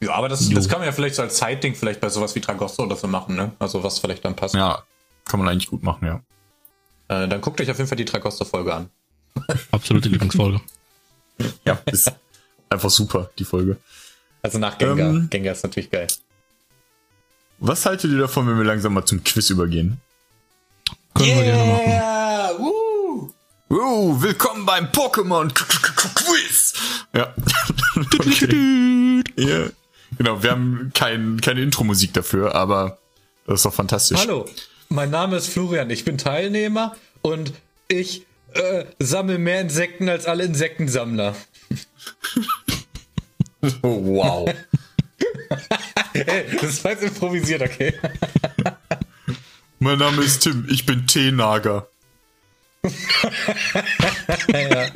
[0.00, 2.40] Ja, aber das, das kann man ja vielleicht so als Zeitding vielleicht bei sowas wie
[2.40, 3.52] Tragosso oder so machen, ne?
[3.58, 4.54] Also was vielleicht dann passt.
[4.54, 4.82] Ja,
[5.24, 6.20] kann man eigentlich gut machen, ja.
[7.08, 8.90] Äh, dann guckt euch auf jeden Fall die Tragosso-Folge an.
[9.70, 10.60] Absolute Lieblingsfolge.
[11.64, 12.12] ja, ist
[12.68, 13.78] einfach super, die Folge.
[14.42, 15.10] Also nach Gengar.
[15.10, 16.08] Ähm, Gengar ist natürlich geil.
[17.58, 20.00] Was haltet ihr davon, wenn wir langsam mal zum Quiz übergehen?
[21.14, 21.36] Können yeah!
[21.36, 22.64] wir gerne machen.
[22.64, 23.32] Woo!
[23.68, 24.22] Woo!
[24.22, 26.74] Willkommen beim Pokémon Quiz!
[27.14, 27.34] Ja.
[29.36, 29.70] ja.
[30.18, 32.98] Genau, wir haben kein, keine Intro-Musik dafür, aber
[33.46, 34.18] das ist doch fantastisch.
[34.18, 34.46] Hallo,
[34.88, 37.52] mein Name ist Florian, ich bin Teilnehmer und
[37.88, 41.36] ich äh, sammle mehr Insekten als alle Insektensammler.
[43.82, 44.48] oh, wow.
[46.12, 47.94] hey, das war jetzt improvisiert, okay?
[49.78, 51.86] Mein Name ist Tim, ich bin Teenager.
[54.48, 54.88] ja.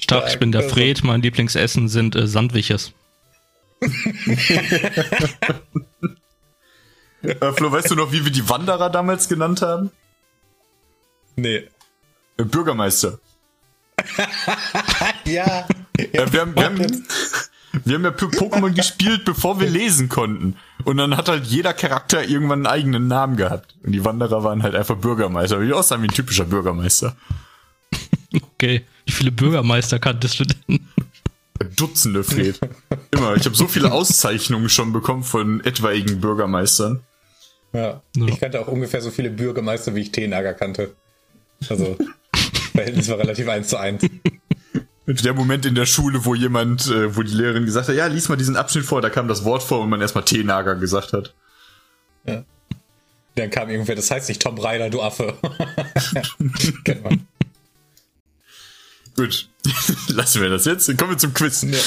[0.00, 2.92] Stark, ich bin der Fred, mein Lieblingsessen sind äh, Sandwiches.
[7.22, 9.90] äh, Flo, weißt du noch, wie wir die Wanderer damals genannt haben?
[11.36, 11.68] Nee.
[12.38, 13.18] Äh, Bürgermeister.
[15.24, 15.66] ja.
[15.96, 16.78] Äh, wir, haben, wir, haben,
[17.84, 20.56] wir haben ja Pokémon gespielt, bevor wir lesen konnten.
[20.84, 23.74] Und dann hat halt jeder Charakter irgendwann einen eigenen Namen gehabt.
[23.82, 25.60] Und die Wanderer waren halt einfach Bürgermeister.
[25.60, 27.16] Wie aussahen wie ein typischer Bürgermeister.
[28.56, 28.84] Okay.
[29.04, 30.88] Wie viele Bürgermeister kanntest du denn?
[31.76, 32.58] Dutzende, Fred.
[33.10, 33.36] Immer.
[33.36, 37.00] Ich habe so viele Auszeichnungen schon bekommen von etwaigen Bürgermeistern.
[37.72, 38.02] Ja.
[38.16, 38.26] ja.
[38.26, 40.94] Ich kannte auch ungefähr so viele Bürgermeister, wie ich Teenager kannte.
[41.68, 41.96] Also,
[42.72, 44.04] Verhältnis war relativ eins zu eins.
[45.06, 48.28] Der Moment in der Schule, wo jemand, äh, wo die Lehrerin gesagt hat, ja, lies
[48.28, 51.32] mal diesen Abschnitt vor, da kam das Wort vor und man erstmal Teenager gesagt hat.
[52.26, 52.44] Ja.
[53.36, 55.34] Dann kam irgendwer, das heißt nicht Tom Reiler, du Affe.
[56.84, 57.26] Kennt man.
[59.16, 59.48] Gut,
[60.08, 60.88] lassen wir das jetzt.
[60.88, 61.62] Dann kommen wir zum Quiz.
[61.62, 61.78] Ja.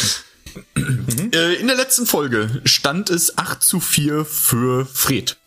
[0.76, 1.32] Mhm.
[1.60, 5.38] In der letzten Folge stand es 8 zu 4 für Fred.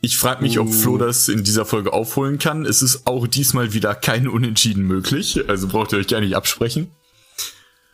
[0.00, 2.64] Ich frage mich, ob Flo das in dieser Folge aufholen kann.
[2.64, 6.92] Es ist auch diesmal wieder kein Unentschieden möglich, also braucht ihr euch gar nicht absprechen.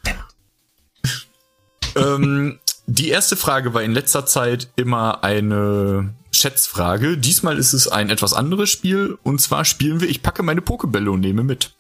[1.97, 7.17] ähm, die erste Frage war in letzter Zeit immer eine Schätzfrage.
[7.17, 9.17] Diesmal ist es ein etwas anderes Spiel.
[9.23, 11.73] Und zwar spielen wir, ich packe meine Pokebälle und nehme mit.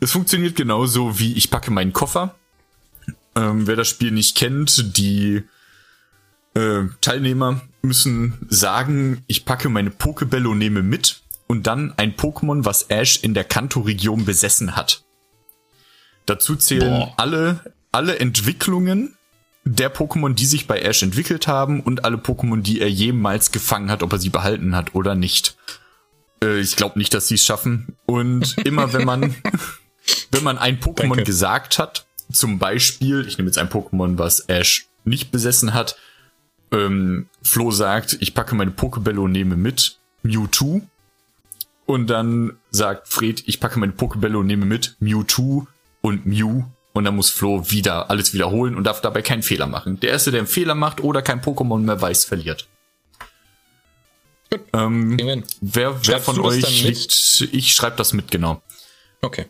[0.00, 2.34] Es funktioniert genauso wie ich packe meinen Koffer.
[3.34, 5.44] Ähm, wer das Spiel nicht kennt, die
[6.54, 11.22] äh, Teilnehmer müssen sagen, ich packe meine Pokebälle und nehme mit.
[11.46, 15.04] Und dann ein Pokémon, was Ash in der Kanto-Region besessen hat.
[16.26, 17.14] Dazu zählen Boah.
[17.16, 19.16] alle, alle Entwicklungen
[19.64, 23.90] der Pokémon, die sich bei Ash entwickelt haben und alle Pokémon, die er jemals gefangen
[23.90, 25.56] hat, ob er sie behalten hat oder nicht.
[26.42, 27.96] Äh, ich glaube nicht, dass sie es schaffen.
[28.06, 29.34] Und immer wenn man,
[30.30, 31.24] wenn man ein Pokémon Danke.
[31.24, 35.96] gesagt hat, zum Beispiel, ich nehme jetzt ein Pokémon, was Ash nicht besessen hat,
[36.70, 40.82] ähm, Flo sagt, ich packe meine Pokebälle und nehme mit Mewtwo.
[41.86, 45.66] Und dann sagt Fred, ich packe meine Pokebälle und nehme mit Mewtwo
[46.02, 46.64] und Mew.
[46.92, 50.00] Und dann muss Flo wieder alles wiederholen und darf dabei keinen Fehler machen.
[50.00, 52.68] Der erste, der einen Fehler macht oder kein Pokémon mehr weiß, verliert.
[54.50, 54.60] Gut.
[54.72, 58.62] Ähm, wer, wer von euch liegt, ich schreibe das mit, genau.
[59.20, 59.46] Okay.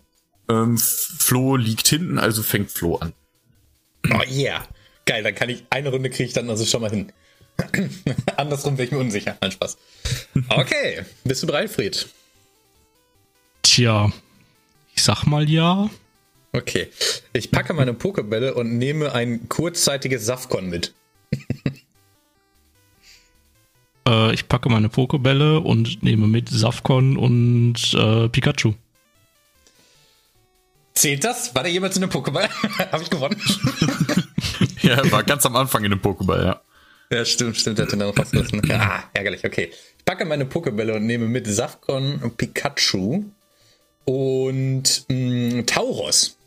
[0.48, 3.12] Ähm, Flo liegt hinten, also fängt Flo an.
[4.10, 4.66] Oh yeah.
[5.04, 7.12] Geil, dann kann ich eine Runde kriege ich dann also schon mal hin.
[8.36, 9.36] Andersrum wäre ich mir unsicher.
[9.40, 9.78] Nein, Spaß.
[10.48, 12.08] Okay, bist du bereit, Fried?
[13.62, 14.12] Tja,
[14.94, 15.90] ich sag mal ja.
[16.52, 16.88] Okay,
[17.32, 20.94] ich packe meine Pokebälle und nehme ein kurzzeitiges Safkon mit.
[24.08, 28.74] äh, ich packe meine Pokebälle und nehme mit Safkon und äh, Pikachu.
[30.94, 31.54] Zählt das?
[31.54, 32.48] War der jemals in einem Pokéball?
[32.92, 33.40] Habe ich gewonnen?
[34.82, 36.60] ja, war ganz am Anfang in einem Pokéball, ja.
[37.10, 38.60] Ja, stimmt, stimmt, hat den dann rausgelassen.
[38.70, 39.70] Ah, ärgerlich, okay.
[39.98, 43.24] Ich packe meine Pokébälle und nehme mit Safkon, Pikachu
[44.04, 46.37] und mh, mm, Tauros.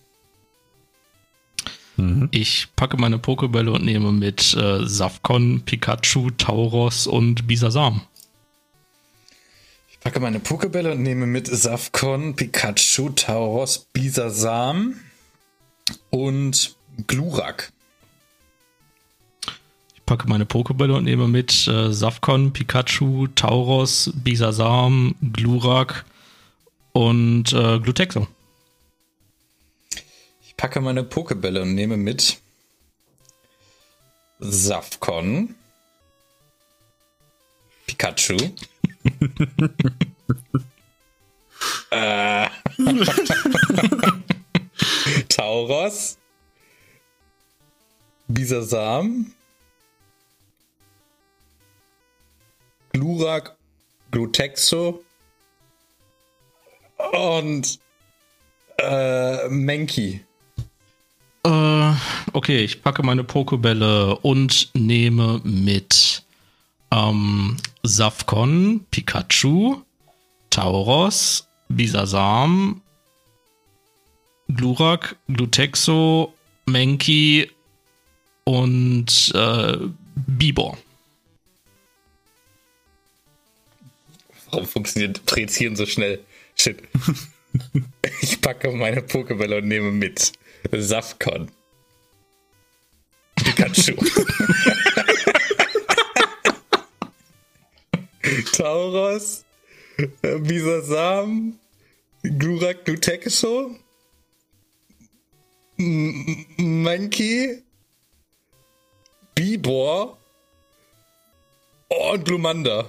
[1.97, 2.29] Mhm.
[2.31, 8.01] Ich packe meine Pokébälle und nehme mit äh, Safkon, Pikachu, Tauros und Bisasam
[10.01, 14.95] packe meine Pokebälle und nehme mit Safkon, Pikachu, Tauros, Bisasam
[16.09, 16.75] und
[17.07, 17.71] Glurak.
[19.93, 26.03] Ich packe meine Pokebälle und nehme mit äh, Safkon, Pikachu, Tauros, Bisasam, Glurak
[26.93, 28.27] und äh, Glutexo.
[30.61, 32.39] Packe meine Pokebälle und nehme mit
[34.37, 35.55] Safkon,
[37.87, 38.37] Pikachu,
[41.89, 42.47] äh.
[45.29, 46.19] Tauros.
[48.27, 49.33] Bisasam.
[52.93, 53.57] Glurak,
[54.11, 55.03] Glutexo
[57.13, 57.79] und
[58.77, 60.23] äh, Menki.
[61.43, 61.93] Äh,
[62.33, 66.23] okay, ich packe meine Pokebälle und nehme mit
[66.91, 69.81] ähm, Safkon, Pikachu,
[70.51, 72.81] Tauros, Bisasam,
[74.49, 76.33] Glurak, Glutexo,
[76.65, 77.49] Menki
[78.43, 79.77] und äh,
[80.15, 80.77] Bibor.
[84.51, 86.19] Warum funktioniert Präzieren so schnell?
[86.55, 86.83] Shit.
[88.21, 90.33] ich packe meine Pokebälle und nehme mit.
[90.69, 91.49] Safkon.
[93.35, 93.95] Pikachu.
[98.53, 99.43] Tauros,
[99.97, 101.59] äh, Bisasam,
[102.23, 103.75] Glurak Glutexo,
[105.77, 107.63] Monkey,
[109.35, 110.17] Bibor
[111.89, 112.85] und Glumanda.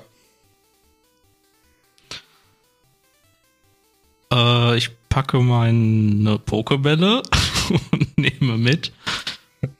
[4.31, 7.23] Äh, ich packe meine Pokebälle
[7.91, 8.95] und nehme mit.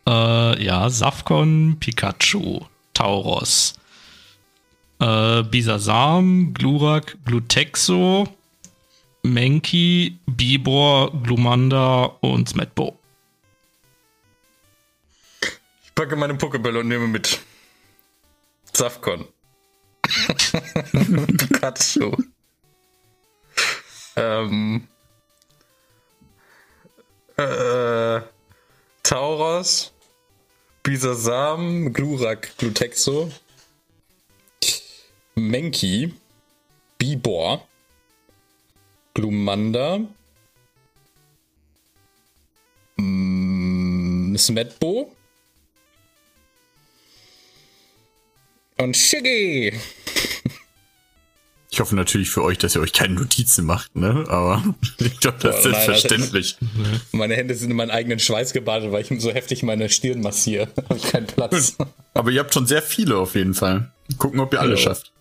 [0.07, 2.61] Äh, ja, Safkon, Pikachu,
[2.93, 3.73] Tauros,
[5.01, 8.29] äh, Bisasam, Glurak, Glutexo,
[9.23, 12.99] Menki, Bibor, Glumanda und Smetbo.
[15.85, 17.41] Ich packe meine Pokebälle und nehme mit.
[18.75, 19.25] Safkon.
[20.93, 22.19] Pikachu.
[24.17, 24.89] ähm.
[27.37, 28.21] Äh,
[29.03, 29.93] Tauros,
[30.83, 33.31] Bisasam, Glurak, Glutexo,
[35.35, 36.13] Menki,
[36.99, 37.67] Bibor,
[39.15, 40.01] Glumanda,
[42.97, 45.15] mm, Smetbo
[48.77, 49.73] und Shiggy.
[51.81, 54.25] hoffe natürlich für euch, dass ihr euch keine Notizen macht, ne?
[54.29, 54.63] Aber
[54.99, 56.57] ich glaube, das ist nein, selbstverständlich.
[57.13, 60.69] Meine Hände sind in meinen eigenen Schweiß gebadet, weil ich so heftig meine Stirn massiere.
[60.89, 61.77] Habe ich keinen Platz.
[62.15, 63.93] Aber ihr habt schon sehr viele auf jeden Fall.
[64.19, 64.77] Gucken, ob ihr alle Ja.
[64.77, 65.13] schafft.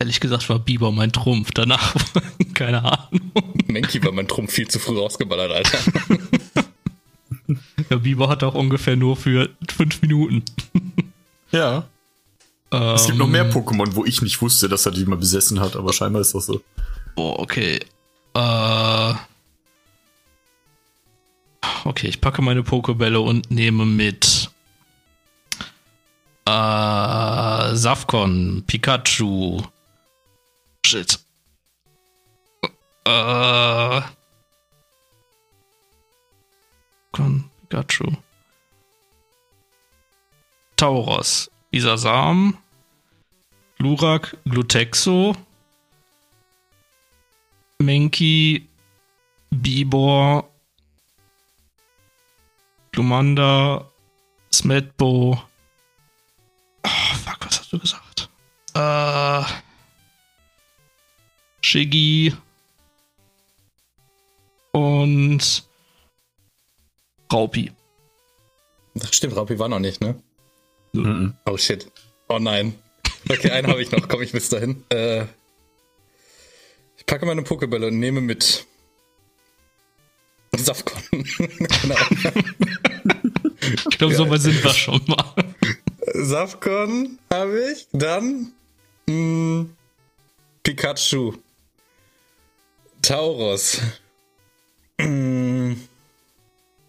[0.00, 1.52] Ehrlich gesagt war Bieber mein Trumpf.
[1.52, 1.94] Danach,
[2.54, 3.32] keine Ahnung.
[3.68, 5.78] Menki war mein Trumpf viel zu früh rausgeballert, Alter.
[7.88, 10.42] Der Bieber hat auch ungefähr nur für fünf Minuten.
[11.52, 11.88] Ja.
[12.72, 15.76] Es gibt noch mehr Pokémon, wo ich nicht wusste, dass er die mal besessen hat,
[15.76, 16.62] aber scheinbar ist das so.
[17.14, 17.80] Boah, okay.
[18.34, 19.14] Äh.
[21.84, 24.50] Okay, ich packe meine Pokebälle und nehme mit.
[26.46, 29.62] Äh, Safcon, Pikachu.
[30.86, 31.18] Shit.
[33.04, 34.00] Äh.
[37.12, 38.12] Safcon, Pikachu.
[40.76, 42.58] Tauros, Isasam,
[43.82, 45.34] Glurak, Glutexo,
[47.80, 48.68] Menki,
[49.50, 50.48] Bibor,
[52.92, 53.90] Glumanda,
[54.54, 55.36] Smetbo.
[56.84, 58.30] Oh, fuck, was hast du gesagt?
[58.74, 59.42] Äh.
[61.60, 62.36] Shiggy.
[64.70, 65.64] Und.
[67.32, 67.72] Raupi.
[68.94, 70.22] Das stimmt, Raupi war noch nicht, ne?
[70.92, 71.34] Mhm.
[71.46, 71.90] Oh shit.
[72.28, 72.78] Oh nein.
[73.28, 74.08] Okay, einen habe ich noch.
[74.08, 74.84] Komm ich bis dahin.
[74.90, 75.24] Äh,
[76.96, 78.66] ich packe meine Pokebälle und nehme mit.
[80.56, 81.02] Safcon.
[81.82, 81.96] genau.
[83.90, 85.34] Ich glaube, so weit sind wir schon mal.
[86.14, 87.88] Safcon habe ich.
[87.92, 88.52] Dann.
[89.06, 89.66] Mh,
[90.62, 91.34] Pikachu.
[93.00, 93.80] Tauros.
[94.98, 95.76] Mh,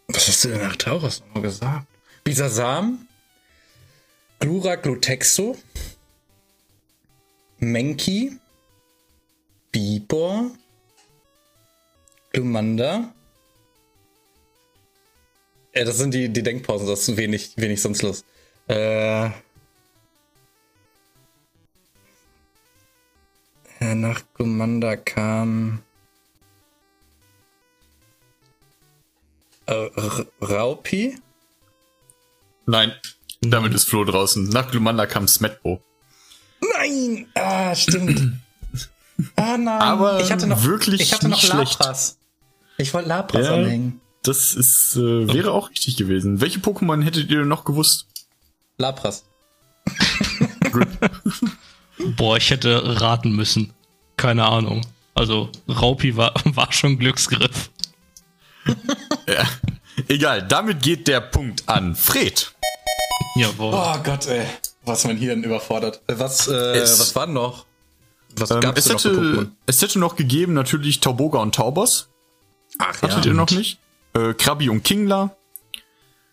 [0.10, 1.88] was hast du denn nach Tauros nochmal gesagt?
[2.24, 3.08] Bisasam.
[4.40, 5.58] Glurak Glutexo.
[7.64, 8.40] Menki.
[9.72, 10.52] Bibor.
[12.32, 13.14] Glumanda.
[15.76, 18.24] Ja, das sind die, die Denkpausen, das ist wenig, wenig sonst los.
[18.68, 19.26] Äh,
[23.80, 25.82] ja, nach Glumanda kam.
[29.66, 29.90] Äh,
[30.42, 31.18] Raupi?
[32.66, 32.94] Nein,
[33.42, 34.50] damit ist Flo draußen.
[34.50, 35.82] Nach Glumanda kam Smetbo.
[36.78, 37.28] Nein!
[37.36, 38.40] Ah, stimmt.
[39.36, 39.68] ah, nein.
[39.82, 41.80] Aber ich hatte noch, wirklich ich hatte noch schlecht.
[41.80, 42.18] Lapras.
[42.78, 43.54] Ich wollte Lapras Ja.
[43.54, 44.02] anhängen.
[44.24, 46.40] Das ist, äh, wäre auch richtig gewesen.
[46.42, 48.08] Welche Pokémon hättet ihr noch gewusst?
[48.78, 49.26] Lapras.
[52.16, 53.74] Boah, ich hätte raten müssen.
[54.18, 54.82] Keine Ahnung.
[55.14, 57.70] Also, Raupi war, war schon Glücksgriff.
[59.28, 59.46] ja.
[60.08, 62.52] Egal, damit geht der Punkt an Fred.
[63.36, 63.74] Jawohl.
[63.76, 64.46] Oh Gott, ey.
[64.86, 66.02] Was mein Hirn überfordert.
[66.08, 67.66] Äh, Was, äh, Es- was war denn noch?
[68.36, 69.52] Was Ähm, gab's es, denn noch für hätte, Pokémon?
[69.68, 72.10] es hätte noch gegeben natürlich Tauboga und Taubos.
[72.80, 73.80] Ach Hattet ihr noch nicht?
[74.14, 75.36] Äh, Krabi und Kingler.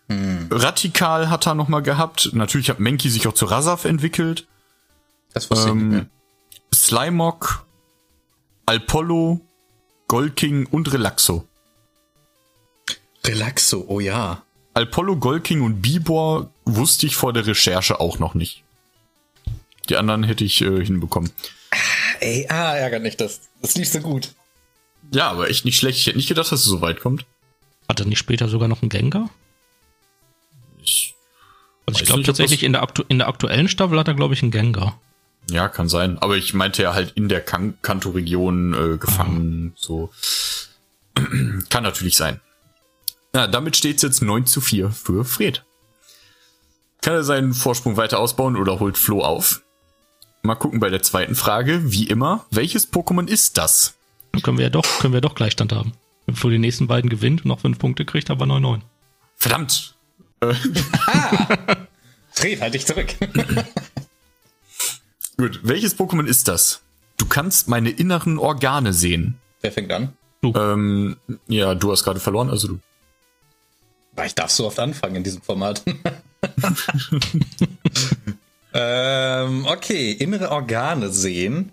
[0.09, 0.47] Hm.
[0.51, 2.31] Radikal hat er noch mal gehabt.
[2.33, 4.47] Natürlich hat Menki sich auch zu Rasaf entwickelt.
[5.33, 6.05] Das wusste ich nicht Ähm, mehr.
[6.73, 7.65] Slimog,
[8.65, 9.39] Alpollo,
[10.07, 11.47] Golking und Relaxo.
[13.25, 14.43] Relaxo, oh ja.
[14.73, 18.63] Alpollo, Golking und Bibor wusste ich vor der Recherche auch noch nicht.
[19.89, 21.31] Die anderen hätte ich äh, hinbekommen.
[22.19, 23.41] Ey, ah, ärgert nicht das.
[23.61, 24.33] Das lief so gut.
[25.11, 25.97] Ja, aber echt nicht schlecht.
[25.99, 27.25] Ich hätte nicht gedacht, dass es so weit kommt.
[27.89, 29.29] Hat er nicht später sogar noch einen Gengar?
[30.81, 31.15] Ich,
[31.85, 34.41] Also ich glaube tatsächlich das- in der, in der aktuellen Staffel hat er, glaube ich,
[34.43, 34.99] einen Gengar.
[35.49, 36.17] ja, kann sein.
[36.19, 39.73] Aber ich meinte ja halt in der kan Kanto-Region äh, gefangen.
[39.75, 40.11] So.
[41.69, 42.39] kann natürlich sein.
[43.35, 45.65] Ja, damit steht es jetzt 9 zu 4 für Fred.
[47.01, 49.63] Kann er seinen Vorsprung weiter ausbauen oder holt Flo auf?
[50.43, 51.91] Mal gucken bei der zweiten Frage.
[51.91, 53.95] Wie immer, welches Pokémon ist das?
[54.31, 55.93] Dann können wir ja doch, können wir doch Gleichstand haben.
[56.27, 58.81] Wenn Flo die nächsten beiden gewinnt und noch fünf Punkte kriegt, haben wir 9-9.
[59.35, 59.95] Verdammt!
[62.31, 63.13] Fred, halt dich zurück.
[65.37, 66.81] Gut, welches Pokémon ist das?
[67.17, 69.39] Du kannst meine inneren Organe sehen.
[69.61, 70.13] Wer fängt an?
[70.43, 72.79] Ähm, ja, du hast gerade verloren, also du.
[74.25, 75.83] Ich darf so oft anfangen in diesem Format.
[78.73, 81.71] ähm, okay, innere Organe sehen.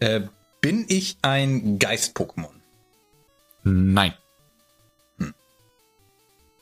[0.00, 0.22] Äh,
[0.60, 2.54] bin ich ein Geist-Pokémon?
[3.64, 4.14] Nein.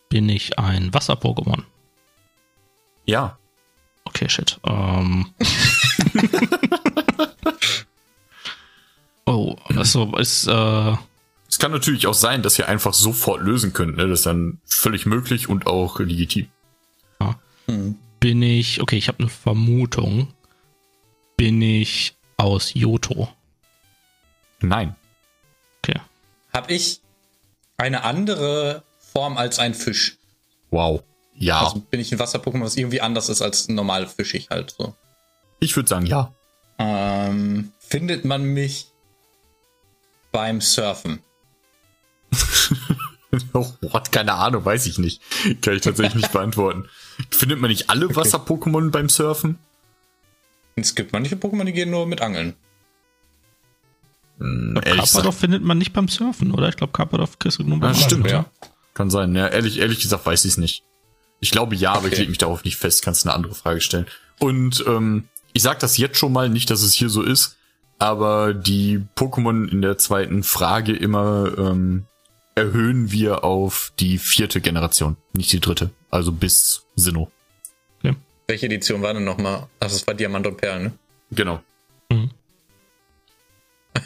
[0.08, 1.62] Bin ich ein Wasser-Pokémon?
[3.04, 3.38] Ja.
[4.04, 4.58] Okay, shit.
[4.66, 5.32] Ähm.
[9.26, 10.96] oh, also ist, äh,
[11.50, 13.96] Es kann natürlich auch sein, dass ihr einfach sofort lösen könnt.
[13.96, 14.06] Ne?
[14.08, 16.48] Das ist dann völlig möglich und auch legitim.
[18.20, 20.32] bin ich, okay, ich habe eine Vermutung.
[21.36, 23.28] Bin ich aus Johto?
[24.60, 24.94] Nein.
[25.82, 25.98] Okay.
[26.52, 27.00] Hab ich
[27.78, 30.18] eine andere Form als ein Fisch?
[30.70, 31.02] Wow.
[31.34, 31.62] Ja.
[31.62, 34.94] Also bin ich ein Wasser-Pokémon, was irgendwie anders ist als normal fischig halt so.
[35.58, 36.32] ich würde sagen ja.
[36.78, 38.92] Ähm, findet man mich
[40.32, 41.20] beim Surfen?
[43.52, 44.10] Oh, what?
[44.10, 45.22] Keine Ahnung, weiß ich nicht.
[45.62, 46.88] Kann ich tatsächlich nicht beantworten.
[47.30, 49.58] Findet man nicht alle Wasser-Pokémon beim Surfen?
[50.74, 52.54] Es gibt manche Pokémon, die gehen nur mit Angeln.
[54.38, 56.68] Hm, gesagt, findet man nicht beim Surfen, oder?
[56.68, 58.28] Ich glaube, Carpador kriegst du nur beim Ah, stimmt.
[58.30, 58.46] Ja.
[58.94, 59.34] kann sein.
[59.36, 60.82] Ja, ehrlich, ehrlich gesagt weiß ich es nicht.
[61.40, 62.22] Ich glaube ja, aber ich Okay.
[62.22, 63.02] leg mich darauf nicht fest.
[63.04, 64.06] Kannst eine andere Frage stellen.
[64.40, 67.56] Und ähm, ich sag das jetzt schon mal, nicht, dass es hier so ist,
[67.98, 72.06] aber die Pokémon in der zweiten Frage immer ähm,
[72.54, 75.90] erhöhen wir auf die vierte Generation, nicht die dritte.
[76.10, 77.30] Also bis Sinnoh.
[78.46, 79.68] Welche Edition war denn nochmal?
[79.78, 80.92] Ach, das war Diamant und Perl, ne?
[81.30, 81.62] Genau.
[82.10, 82.30] Mhm.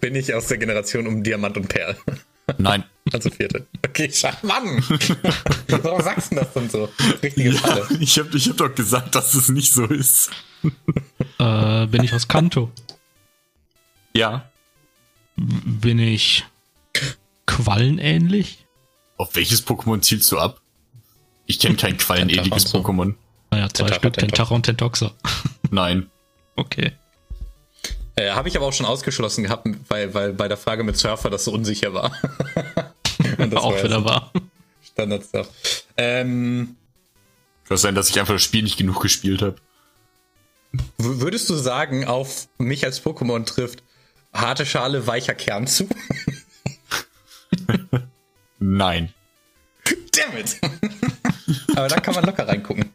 [0.00, 1.96] Bin ich aus der Generation um Diamant und Perl.
[2.58, 2.82] Nein.
[3.12, 3.68] Also vierte.
[3.86, 4.36] Okay, schade.
[4.42, 4.82] Mann!
[5.68, 6.88] Warum sagst du das denn so?
[7.22, 7.86] Richtige Ja, Falle.
[8.00, 10.30] ich habe ich hab doch gesagt, dass es nicht so ist.
[11.38, 12.72] Äh, bin ich aus Kanto?
[14.12, 14.50] Ja.
[15.36, 16.44] Bin ich
[17.50, 18.66] quallenähnlich?
[19.16, 20.60] Auf welches Pokémon zielst du ab?
[21.46, 22.72] Ich kenne kein quallenähnliches.
[22.72, 23.14] Pokémon.
[23.50, 24.12] Naja, zwei Tentacha, Stück.
[24.14, 25.12] Tentacha und Tentoxa.
[25.70, 26.10] Nein.
[26.56, 26.92] Okay.
[28.14, 31.28] Äh, Habe ich aber auch schon ausgeschlossen gehabt, weil, weil bei der Frage mit Surfer
[31.30, 32.12] das so unsicher war.
[33.38, 34.32] Und das auch war wieder wahr.
[34.82, 35.48] Standard-Stuff.
[35.96, 36.76] Ähm,
[37.66, 39.56] Kann sein, dass ich einfach das Spiel nicht genug gespielt habe.
[40.98, 43.82] würdest du sagen, auf mich als Pokémon trifft
[44.32, 45.88] harte Schale, weicher Kern zu?
[48.60, 49.12] Nein.
[50.12, 50.60] Damn it!
[51.76, 52.90] aber da kann man locker reingucken.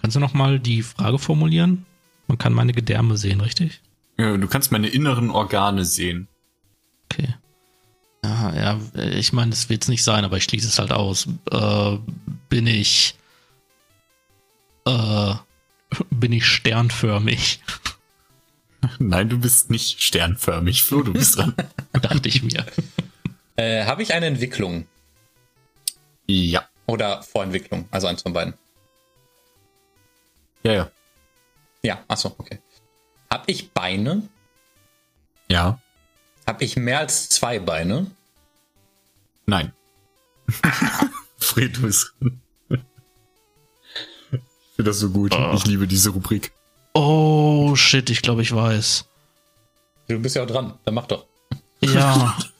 [0.00, 1.86] Kannst du noch mal die Frage formulieren?
[2.26, 3.80] Man kann meine Gedärme sehen, richtig?
[4.18, 6.28] Ja, du kannst meine inneren Organe sehen.
[7.04, 7.34] Okay.
[8.24, 11.28] Ja, ja, ich meine, das wird es nicht sein, aber ich schließe es halt aus.
[11.50, 11.98] Äh,
[12.48, 13.16] bin ich.
[14.86, 15.34] Äh,
[16.10, 17.60] bin ich sternförmig?
[18.98, 20.82] Nein, du bist nicht sternförmig.
[20.82, 21.54] Flo, du bist dran.
[21.92, 22.66] Dachte ich mir.
[23.58, 24.86] Äh, Habe ich eine Entwicklung
[26.26, 26.68] ja.
[26.86, 27.88] oder Vorentwicklung?
[27.90, 28.54] Also eins von beiden.
[30.62, 30.90] Ja, ja.
[31.82, 32.60] Ja, achso, okay.
[33.28, 34.28] Habe ich Beine?
[35.48, 35.80] Ja.
[36.46, 38.08] Habe ich mehr als zwei Beine?
[39.46, 39.72] Nein.
[41.38, 42.12] Dran.
[44.30, 44.38] Ich
[44.76, 45.34] finde das so gut.
[45.54, 46.52] Ich liebe diese Rubrik.
[46.94, 49.04] Oh, shit, ich glaube, ich weiß.
[50.06, 51.26] Du bist ja auch dran, dann mach doch.
[51.80, 52.38] Ja.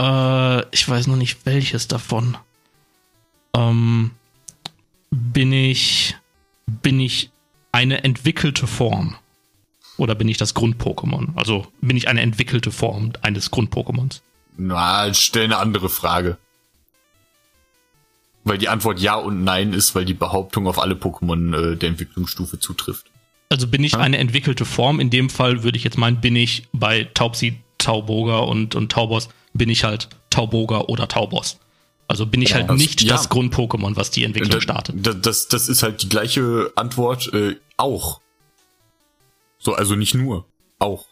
[0.00, 2.36] äh, ich weiß noch nicht welches davon.
[3.54, 4.10] Ähm,
[5.10, 6.16] bin ich.
[6.66, 7.30] Bin ich
[7.70, 9.14] eine entwickelte Form?
[9.98, 11.28] Oder bin ich das Grund-Pokémon?
[11.36, 14.20] Also bin ich eine entwickelte Form eines Grund-Pokémons?
[14.58, 16.38] Na, stell eine andere Frage.
[18.44, 21.88] Weil die Antwort ja und nein ist, weil die Behauptung auf alle Pokémon äh, der
[21.90, 23.06] Entwicklungsstufe zutrifft.
[23.48, 24.00] Also bin ich Hm?
[24.00, 24.98] eine entwickelte Form?
[25.00, 29.28] In dem Fall würde ich jetzt meinen, bin ich bei Taubsi, Tauboga und, und Taubos,
[29.58, 31.58] bin ich halt Tauboga oder Taubos.
[32.08, 33.14] Also bin ich halt Also, nicht ja.
[33.14, 34.94] das Grund-Pokémon, was die Entwicklung Da- startet.
[35.06, 38.20] da- Das, das ist halt die gleiche Antwort äh, auch.
[39.58, 40.46] So, also nicht nur.
[40.78, 41.06] Auch.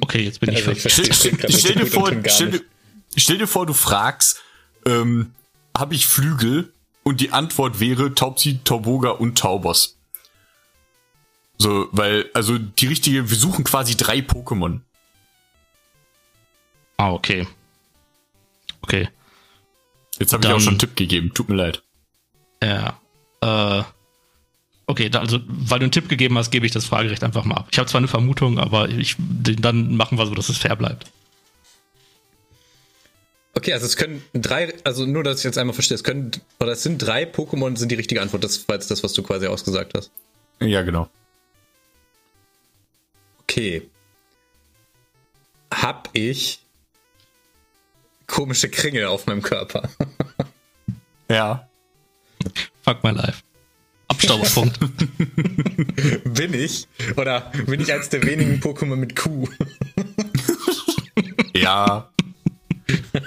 [0.00, 2.60] Okay, jetzt bin ich Also ich verstehe Stell, stell, dir vor, stell,
[3.16, 4.40] stell dir vor, du fragst,
[4.86, 5.32] ähm,
[5.76, 6.72] habe ich Flügel?
[7.06, 9.98] Und die Antwort wäre Taubsi, Tauboga und Taubos.
[11.58, 14.80] So, weil, also die richtige, wir suchen quasi drei Pokémon.
[16.96, 17.46] Ah, okay.
[18.82, 19.08] Okay.
[20.18, 21.82] Jetzt habe ich auch schon einen Tipp gegeben, tut mir leid.
[22.62, 23.00] Ja.
[23.40, 23.82] Äh,
[24.86, 27.56] okay, da, also, weil du einen Tipp gegeben hast, gebe ich das Fragerecht einfach mal
[27.56, 27.68] ab.
[27.72, 31.10] Ich habe zwar eine Vermutung, aber ich, dann machen wir so, dass es fair bleibt.
[33.56, 36.72] Okay, also es können drei, also nur, dass ich jetzt einmal verstehe, es können, oder
[36.72, 38.44] es sind drei Pokémon, sind die richtige Antwort.
[38.44, 40.10] Das war jetzt das, was du quasi ausgesagt hast.
[40.60, 41.08] Ja, genau.
[43.42, 43.88] Okay.
[45.72, 46.63] Hab ich
[48.34, 49.88] komische Kringel auf meinem Körper?
[51.30, 51.66] Ja.
[52.82, 53.42] Fuck my life.
[54.08, 54.78] Abstauberpunkt.
[56.34, 56.86] bin ich?
[57.16, 59.48] Oder bin ich eins der wenigen Pokémon mit Q?
[61.56, 62.10] Ja.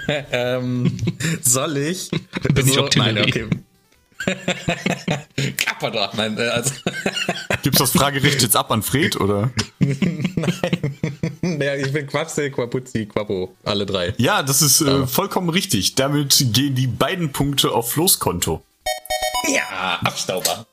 [0.06, 0.96] ähm,
[1.42, 2.10] soll ich?
[2.54, 3.14] Bin ich so, Octillery?
[3.14, 3.48] Nein, okay.
[5.56, 6.74] Kappador, nein, äh, also,
[7.62, 9.50] Gibt's das Fragerecht jetzt ab an Fred, oder?
[9.78, 14.14] ja, ich bin Quapsel, Quapuzzi, Quappo, alle drei.
[14.18, 15.94] Ja, das ist äh, vollkommen richtig.
[15.94, 18.62] Damit gehen die beiden Punkte auf Flo's Konto.
[19.46, 20.66] Ja, Abstauber.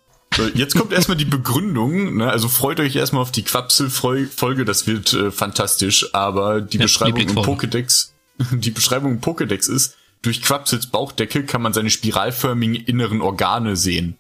[0.54, 2.18] Jetzt kommt erstmal die Begründung.
[2.18, 2.30] Ne?
[2.30, 6.14] Also freut euch erstmal auf die Quapsel-Folge, das wird äh, fantastisch.
[6.14, 8.10] Aber die ja, Beschreibung im Pokédex,
[8.52, 14.18] die Beschreibung im Pokédex ist, durch Quapsels Bauchdecke kann man seine spiralförmigen inneren Organe sehen.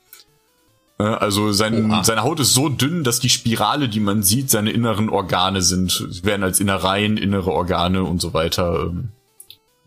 [0.97, 5.09] Also sein, seine Haut ist so dünn, dass die Spirale, die man sieht, seine inneren
[5.09, 5.91] Organe sind.
[6.09, 9.09] Sie werden als Innereien, innere Organe und so weiter, ähm,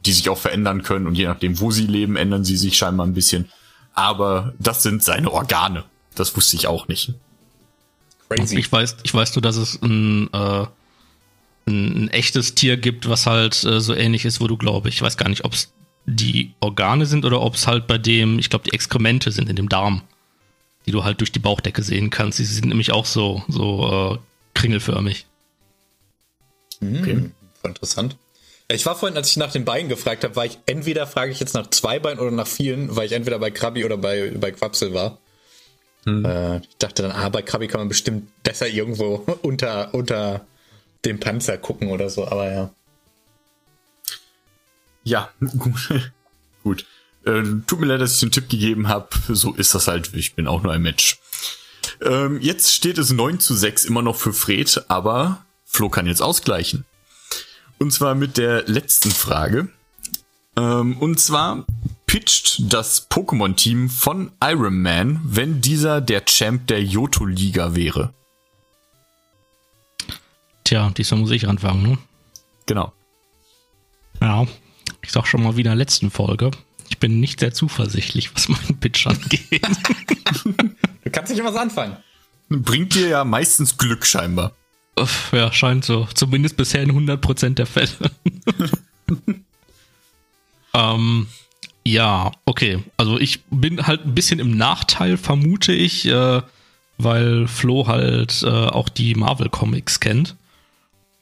[0.05, 1.07] die sich auch verändern können.
[1.07, 3.49] Und je nachdem, wo sie leben, ändern sie sich scheinbar ein bisschen.
[3.95, 5.85] Aber das sind seine Organe.
[6.15, 7.15] Das wusste ich auch nicht.
[8.29, 8.59] Crazy.
[8.59, 10.67] Ich weiß, ich weiß nur, dass es ein, äh,
[11.67, 15.01] ein, ein echtes Tier gibt, was halt äh, so ähnlich ist, wo du glaube ich,
[15.01, 15.73] weiß gar nicht, ob es
[16.09, 19.57] die Organe sind oder ob es halt bei dem, ich glaube, die Exkremente sind in
[19.57, 20.03] dem Darm
[20.89, 22.39] die du halt durch die Bauchdecke sehen kannst.
[22.39, 24.19] Die sind nämlich auch so, so äh,
[24.55, 25.27] kringelförmig.
[26.81, 27.31] Hm, okay,
[27.61, 28.17] voll interessant.
[28.71, 31.41] Ich war vorhin, als ich nach den Beinen gefragt habe, war ich entweder frage ich
[31.41, 34.51] jetzt nach zwei Beinen oder nach vielen, weil ich entweder bei Krabi oder bei, bei
[34.51, 35.19] Quapsel war.
[36.05, 36.25] Hm.
[36.25, 40.47] Äh, ich dachte dann, ah, bei Krabi kann man bestimmt besser irgendwo unter, unter
[41.05, 42.71] dem Panzer gucken oder so, aber ja.
[45.05, 45.31] Ja,
[46.63, 46.87] gut.
[47.25, 49.09] Äh, tut mir leid, dass ich den Tipp gegeben habe.
[49.29, 50.15] So ist das halt.
[50.15, 51.19] Ich bin auch nur ein Mensch.
[52.01, 56.23] Ähm, jetzt steht es 9 zu 6 immer noch für Fred, aber Flo kann jetzt
[56.23, 56.85] ausgleichen.
[57.79, 59.69] Und zwar mit der letzten Frage.
[60.57, 61.65] Ähm, und zwar
[62.07, 68.15] pitcht das Pokémon-Team von Iron Man, wenn dieser der Champ der Johto-Liga wäre.
[70.65, 71.99] Tja, diesmal muss ich anfangen, ne?
[72.67, 72.93] Genau.
[74.21, 74.47] Ja,
[75.03, 76.51] ich sag schon mal wieder in der letzten Folge.
[76.89, 79.63] Ich bin nicht sehr zuversichtlich, was meinen Pitch angeht.
[81.05, 81.97] du kannst nicht was anfangen.
[82.49, 84.53] Bringt dir ja meistens Glück scheinbar.
[85.33, 86.09] Ja, scheint so.
[86.15, 88.11] Zumindest bisher in 100% der Fälle.
[90.75, 91.27] ähm,
[91.87, 92.83] ja, okay.
[92.97, 96.43] Also ich bin halt ein bisschen im Nachteil, vermute ich, äh,
[96.97, 100.37] weil Flo halt äh, auch die Marvel Comics kennt.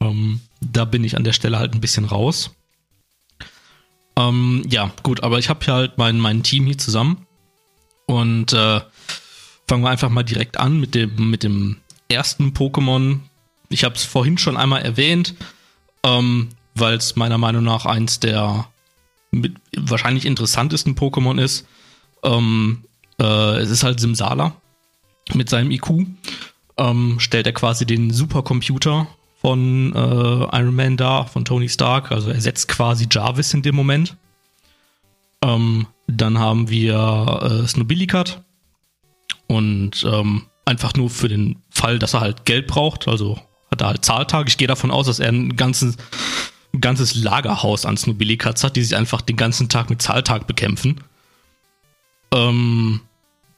[0.00, 2.54] Ähm, da bin ich an der Stelle halt ein bisschen raus.
[4.18, 7.26] Ähm, ja, gut, aber ich habe hier halt mein, mein Team hier zusammen.
[8.06, 8.80] Und äh,
[9.68, 13.20] fangen wir einfach mal direkt an mit dem, mit dem ersten Pokémon.
[13.68, 15.34] Ich habe es vorhin schon einmal erwähnt,
[16.04, 18.68] ähm, weil es meiner Meinung nach eins der
[19.32, 21.66] mit, wahrscheinlich interessantesten Pokémon ist.
[22.22, 22.84] Ähm,
[23.20, 24.56] äh, es ist halt Simsala
[25.34, 26.06] mit seinem IQ.
[26.78, 29.08] Ähm, stellt er quasi den Supercomputer
[29.46, 32.10] von äh, Iron Man da, von Tony Stark.
[32.10, 34.16] Also er setzt quasi Jarvis in dem Moment.
[35.40, 38.42] Ähm, dann haben wir äh, Snobillicat.
[39.46, 43.06] Und ähm, einfach nur für den Fall, dass er halt Geld braucht.
[43.06, 43.38] Also
[43.70, 44.48] hat er halt Zahltag.
[44.48, 45.96] Ich gehe davon aus, dass er ein ganzes,
[46.74, 51.02] ein ganzes Lagerhaus an Snobillicats hat, die sich einfach den ganzen Tag mit Zahltag bekämpfen.
[52.34, 53.00] Ähm,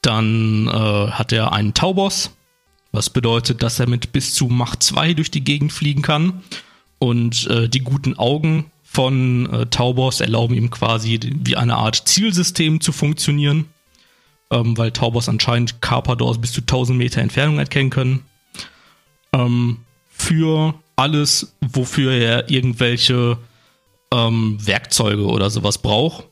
[0.03, 2.29] dann äh, hat er einen Taubos,
[2.91, 6.43] was bedeutet, dass er mit bis zu Macht 2 durch die Gegend fliegen kann.
[6.97, 12.81] Und äh, die guten Augen von äh, Taubos erlauben ihm quasi wie eine Art Zielsystem
[12.81, 13.65] zu funktionieren,
[14.51, 18.25] ähm, weil Taubos anscheinend Carpadors bis zu 1000 Meter Entfernung erkennen können.
[19.31, 19.77] Ähm,
[20.09, 23.37] für alles, wofür er irgendwelche
[24.11, 26.25] ähm, Werkzeuge oder sowas braucht,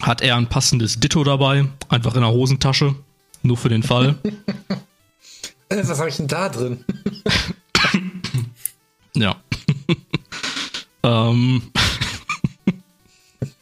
[0.00, 2.94] hat er ein passendes Ditto dabei, einfach in der Hosentasche,
[3.42, 4.16] nur für den Fall.
[5.68, 6.84] Äh, was habe ich denn da drin?
[9.14, 9.36] ja.
[11.02, 11.62] ähm.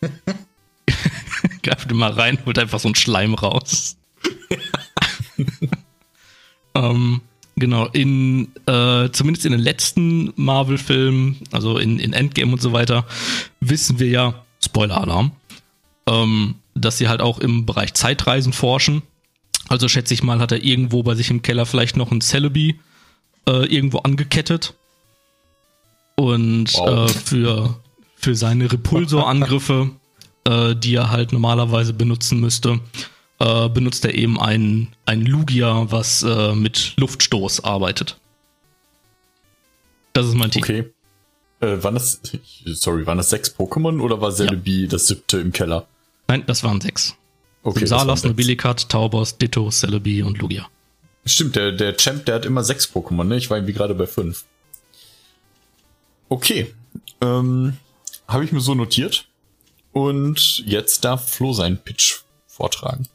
[1.63, 3.97] Greift mal rein, holt einfach so einen Schleim raus.
[6.75, 7.23] ähm,
[7.57, 13.07] genau, in, äh, zumindest in den letzten Marvel-Filmen, also in, in Endgame und so weiter,
[13.61, 15.33] wissen wir ja, Spoiler-Alarm,
[16.07, 19.03] ähm, dass sie halt auch im Bereich Zeitreisen forschen
[19.69, 22.79] also schätze ich mal, hat er irgendwo bei sich im Keller vielleicht noch ein Celebi
[23.49, 24.75] äh, irgendwo angekettet.
[26.17, 27.11] Und wow.
[27.11, 27.81] äh, für,
[28.17, 29.91] für seine Repulsorangriffe,
[30.45, 32.81] äh, die er halt normalerweise benutzen müsste,
[33.41, 38.19] äh, benutzt er eben ein, ein Lugia, was äh, mit Luftstoß arbeitet.
[40.13, 40.63] Das ist mein Team.
[40.63, 40.85] Okay.
[41.61, 42.21] Äh, waren das,
[42.67, 44.89] sorry, waren das sechs Pokémon oder war Celebi ja.
[44.89, 45.87] das siebte im Keller?
[46.29, 47.17] Nein, das waren sechs.
[47.65, 50.69] Okay, Salas, Nobilikat, Taubos, Ditto, Celebi und Lugia.
[51.25, 53.39] Stimmt, der, der Champ, der hat immer sechs Pokémon, ne?
[53.39, 54.45] Ich war irgendwie gerade bei fünf.
[56.29, 56.75] Okay.
[57.23, 57.79] Ähm,
[58.29, 59.27] Habe ich mir so notiert.
[59.93, 63.09] Und jetzt darf Flo seinen Pitch vortragen.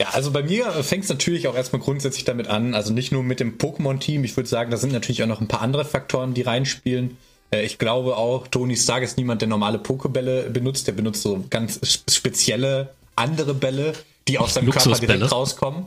[0.00, 3.22] Ja, also bei mir fängt es natürlich auch erstmal grundsätzlich damit an, also nicht nur
[3.22, 6.32] mit dem Pokémon-Team, ich würde sagen, da sind natürlich auch noch ein paar andere Faktoren,
[6.32, 7.18] die reinspielen.
[7.50, 10.86] Äh, ich glaube auch, Tony Stark ist niemand, der normale Pokebälle benutzt.
[10.86, 13.92] Der benutzt so ganz spezielle andere Bälle,
[14.28, 15.86] die aus seinem Körper direkt rauskommen.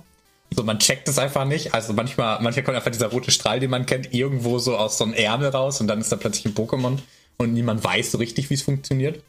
[0.55, 1.73] So, man checkt es einfach nicht.
[1.73, 5.03] Also manchmal, manchmal kommt einfach dieser rote Strahl, den man kennt, irgendwo so aus so
[5.03, 6.99] einem Ärmel raus und dann ist da plötzlich ein Pokémon
[7.37, 9.21] und niemand weiß so richtig, wie es funktioniert.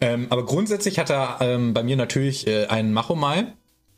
[0.00, 3.46] Ähm, aber grundsätzlich hat er ähm, bei mir natürlich äh, einen Machomai.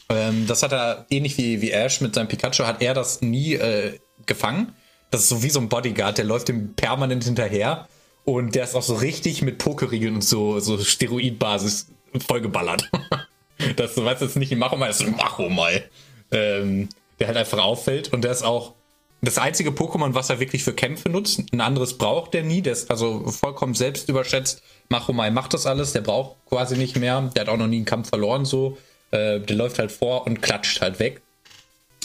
[0.08, 3.54] Ähm, das hat er ähnlich wie, wie Ash mit seinem Pikachu, hat er das nie
[3.54, 4.72] äh, gefangen.
[5.10, 7.88] Das ist so wie so ein Bodyguard, der läuft ihm permanent hinterher.
[8.24, 11.86] Und der ist auch so richtig mit Pokeriegeln und so, so Steroidbasis
[12.26, 12.90] vollgeballert.
[13.76, 15.84] das, du weißt jetzt nicht ein Machomai, das ist ein Machomai.
[16.30, 18.12] Ähm, der halt einfach auffällt.
[18.12, 18.74] Und der ist auch
[19.20, 21.42] das einzige Pokémon, was er wirklich für Kämpfe nutzt.
[21.52, 22.62] Ein anderes braucht der nie.
[22.62, 24.62] Der ist also vollkommen selbst überschätzt.
[24.88, 25.92] Machomai macht das alles.
[25.92, 27.30] Der braucht quasi nicht mehr.
[27.34, 28.78] Der hat auch noch nie einen Kampf verloren so.
[29.10, 31.20] Äh, der läuft halt vor und klatscht halt weg.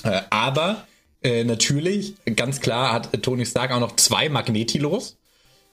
[0.03, 0.87] Äh, aber
[1.24, 5.17] äh, natürlich, ganz klar, hat Tony Stark auch noch zwei Magnetilos.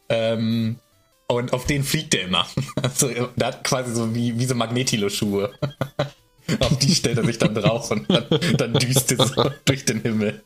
[0.08, 0.76] Ähm,
[1.28, 2.46] und auf den fliegt er immer.
[2.82, 5.52] Also, der hat quasi so wie, wie so Magnetilo-Schuhe.
[6.60, 8.24] auf die stellt er sich dann drauf und dann,
[8.56, 10.42] dann düst er so durch den Himmel.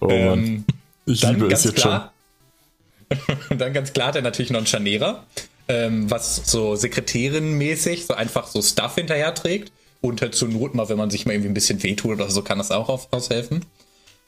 [0.00, 0.64] Oh ähm,
[1.04, 2.12] ich liebe es jetzt klar,
[3.10, 3.36] schon.
[3.50, 5.26] Und dann ganz klar hat er natürlich noch einen Scharnierer,
[5.68, 9.72] ähm, was so Sekretärin-mäßig so einfach so Stuff hinterher trägt.
[10.00, 12.42] Und halt zur Not mal, wenn man sich mal irgendwie ein bisschen wehtut oder so,
[12.42, 13.64] kann das auch auf, aushelfen.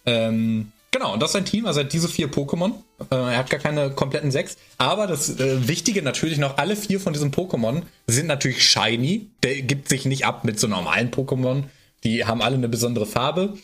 [0.07, 2.73] Ähm, genau, und das ist ein Team, also diese vier Pokémon.
[3.11, 4.57] Äh, er hat gar keine kompletten sechs.
[4.79, 9.29] Aber das äh, Wichtige natürlich noch, alle vier von diesen Pokémon sind natürlich shiny.
[9.43, 11.65] Der gibt sich nicht ab mit so normalen Pokémon.
[12.05, 13.55] Die haben alle eine besondere Farbe.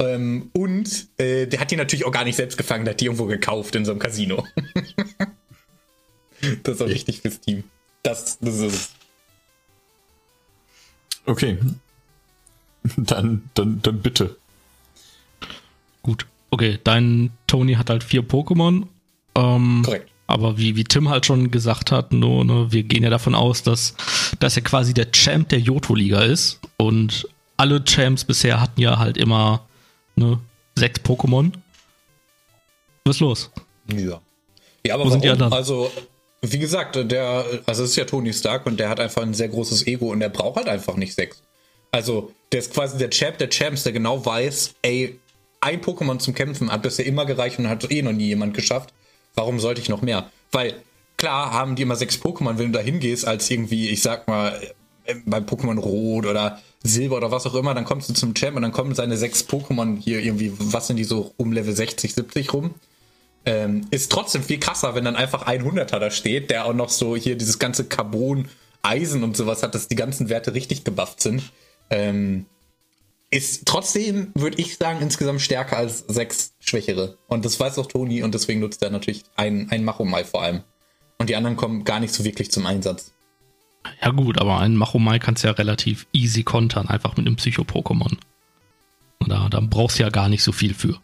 [0.00, 3.06] Ähm, und äh, der hat die natürlich auch gar nicht selbst gefangen, der hat die
[3.06, 4.44] irgendwo gekauft in so einem Casino.
[6.62, 7.64] das ist auch wichtig fürs Team.
[8.02, 8.90] Das, das ist es.
[11.26, 11.58] Okay.
[12.98, 14.36] Dann, dann, dann bitte.
[16.04, 16.26] Gut.
[16.50, 18.86] Okay, dein Tony hat halt vier Pokémon.
[19.34, 20.10] Ähm, Korrekt.
[20.26, 23.62] Aber wie, wie Tim halt schon gesagt hat, nur, ne, wir gehen ja davon aus,
[23.62, 23.94] dass,
[24.38, 26.60] dass er quasi der Champ der Johto-Liga ist.
[26.76, 29.66] Und alle Champs bisher hatten ja halt immer
[30.16, 30.38] ne,
[30.76, 31.52] sechs Pokémon.
[33.04, 33.50] Was ist los?
[33.92, 34.20] Ja.
[34.86, 35.52] Ja, aber Wo sind die anderen?
[35.52, 35.90] Also,
[36.40, 39.48] wie gesagt, der, also es ist ja Tony Stark und der hat einfach ein sehr
[39.48, 41.42] großes Ego und der braucht halt einfach nicht sechs.
[41.90, 45.18] Also, der ist quasi der Champ der Champs, der genau weiß, ey,
[45.64, 48.92] ein Pokémon zum Kämpfen hat bisher immer gereicht und hat eh noch nie jemand geschafft.
[49.34, 50.30] Warum sollte ich noch mehr?
[50.52, 50.74] Weil,
[51.16, 54.60] klar, haben die immer sechs Pokémon, wenn du da hingehst, als irgendwie, ich sag mal,
[55.04, 58.56] äh, beim Pokémon Rot oder Silber oder was auch immer, dann kommst du zum Champ
[58.56, 62.14] und dann kommen seine sechs Pokémon hier irgendwie, was sind die so um Level 60,
[62.14, 62.74] 70 rum.
[63.46, 66.88] Ähm, ist trotzdem viel krasser, wenn dann einfach ein 100er da steht, der auch noch
[66.88, 68.48] so hier dieses ganze Carbon,
[68.82, 71.42] Eisen und sowas hat, dass die ganzen Werte richtig gebufft sind.
[71.90, 72.46] Ähm,
[73.30, 77.18] ist trotzdem, würde ich sagen, insgesamt stärker als sechs Schwächere.
[77.26, 80.62] Und das weiß auch Toni und deswegen nutzt er natürlich ein, ein Machomai vor allem.
[81.18, 83.12] Und die anderen kommen gar nicht so wirklich zum Einsatz.
[84.02, 88.16] Ja gut, aber einen Machomai kannst du ja relativ easy kontern, einfach mit einem Psycho-Pokémon.
[89.26, 91.00] Da, da brauchst du ja gar nicht so viel für.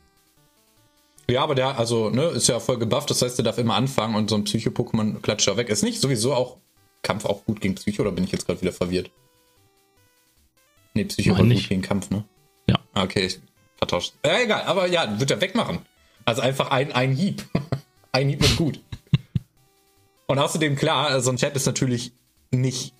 [1.31, 4.16] Ja, aber der, also, ne, ist ja voll gebufft, das heißt, der darf immer anfangen
[4.16, 5.68] und so ein Psycho-Pokémon klatscht da weg.
[5.68, 6.57] Ist nicht sowieso auch
[7.03, 9.11] Kampf auch gut gegen Psycho oder bin ich jetzt gerade wieder verwirrt?
[11.03, 12.24] Ne, Psycho war gut gegen Kampf, ne?
[12.68, 12.78] Ja.
[12.92, 13.40] Ah, okay, ich
[13.76, 14.14] vertauscht.
[14.24, 15.78] Ja, egal, aber ja, wird er wegmachen.
[16.24, 17.44] Also einfach ein, ein Hieb.
[18.12, 18.80] ein Hieb ist gut.
[20.26, 22.12] und außerdem, klar, so ein Chat ist natürlich
[22.51, 22.94] nicht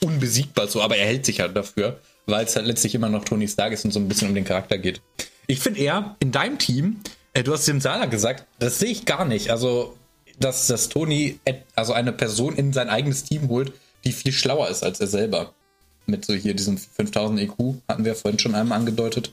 [0.00, 3.48] unbesiegbar so, aber er hält sich halt dafür, weil es halt letztlich immer noch Tony
[3.48, 5.00] Stark ist und so ein bisschen um den Charakter geht.
[5.46, 7.00] Ich finde eher, in deinem Team,
[7.34, 9.50] äh, du hast dem Sala gesagt, das sehe ich gar nicht.
[9.50, 9.96] Also,
[10.38, 11.38] dass, dass Tony
[11.74, 13.72] also eine Person in sein eigenes Team holt,
[14.04, 15.54] die viel schlauer ist als er selber.
[16.06, 17.52] Mit so hier diesem 5000 EQ,
[17.88, 19.32] hatten wir vorhin schon einmal angedeutet.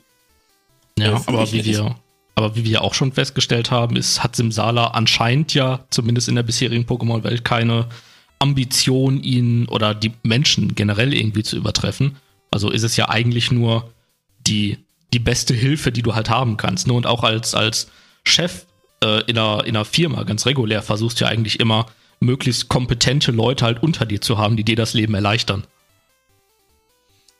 [0.98, 1.96] Ja, äh, aber wie wir,
[2.34, 6.42] aber wie wir auch schon festgestellt haben, ist, hat Simsala anscheinend ja, zumindest in der
[6.42, 7.86] bisherigen Pokémon-Welt, keine
[8.38, 12.16] Ambition, ihn oder die Menschen generell irgendwie zu übertreffen.
[12.50, 13.90] Also ist es ja eigentlich nur
[14.46, 14.78] die,
[15.12, 16.86] die beste Hilfe, die du halt haben kannst.
[16.86, 16.92] Ne?
[16.92, 17.88] Und auch als, als
[18.24, 18.66] Chef
[19.02, 21.86] äh, in, einer, in einer Firma ganz regulär versuchst du ja eigentlich immer,
[22.20, 25.64] möglichst kompetente Leute halt unter dir zu haben, die dir das Leben erleichtern.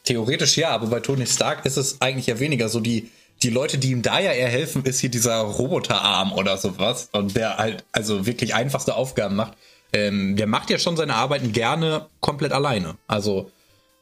[0.05, 3.11] Theoretisch ja, aber bei Tony Stark ist es eigentlich ja weniger so die,
[3.43, 7.37] die Leute, die ihm da ja eher helfen, ist hier dieser Roboterarm oder sowas und
[7.37, 9.57] der halt also wirklich einfachste Aufgaben macht
[9.93, 12.97] ähm, der macht ja schon seine Arbeiten gerne komplett alleine.
[13.07, 13.51] Also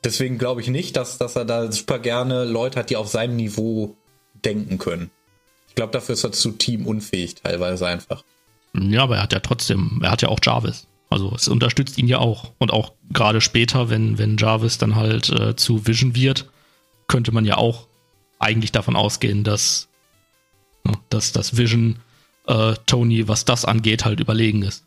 [0.04, 3.36] deswegen glaube ich nicht, dass, dass er da super gerne Leute hat, die auf seinem
[3.36, 3.96] Niveau
[4.44, 5.10] denken können.
[5.68, 8.22] Ich glaube, dafür ist er zu teamunfähig teilweise einfach.
[8.74, 10.86] Ja, aber er hat ja trotzdem, er hat ja auch Jarvis.
[11.10, 12.52] Also es unterstützt ihn ja auch.
[12.58, 16.50] Und auch gerade später, wenn, wenn Jarvis dann halt äh, zu Vision wird,
[17.06, 17.88] könnte man ja auch
[18.38, 19.88] eigentlich davon ausgehen, dass,
[20.84, 21.98] ne, dass das Vision
[22.46, 24.84] äh, Tony, was das angeht, halt überlegen ist.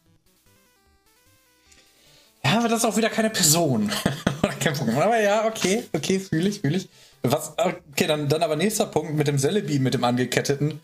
[2.43, 3.91] Ja, aber das ist auch wieder keine Person.
[4.59, 5.01] kein Pokémon.
[5.01, 6.89] Aber ja, okay, okay, fühle ich, fühle ich.
[7.23, 10.79] Was, okay, dann, dann aber nächster Punkt mit dem Celebi, mit dem angeketteten.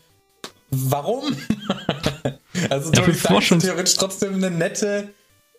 [0.70, 1.24] Warum?
[2.70, 5.08] also Ja, Tony Stark ist theoretisch trotzdem eine nette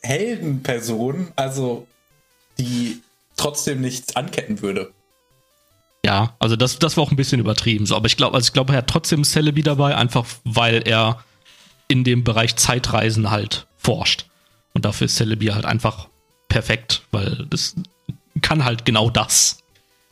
[0.01, 1.87] Heldenperson, also
[2.57, 3.01] die
[3.35, 4.91] trotzdem nichts anketten würde.
[6.05, 7.85] Ja, also das, das war auch ein bisschen übertrieben.
[7.85, 11.23] So, aber ich glaube, also ich glaube, er hat trotzdem Celebi dabei, einfach weil er
[11.87, 14.25] in dem Bereich Zeitreisen halt forscht.
[14.73, 16.07] Und dafür ist Celebi halt einfach
[16.47, 17.75] perfekt, weil das
[18.41, 19.57] kann halt genau das.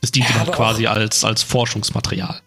[0.01, 2.41] Das dient Ja, ihm halt quasi als, als Forschungsmaterial.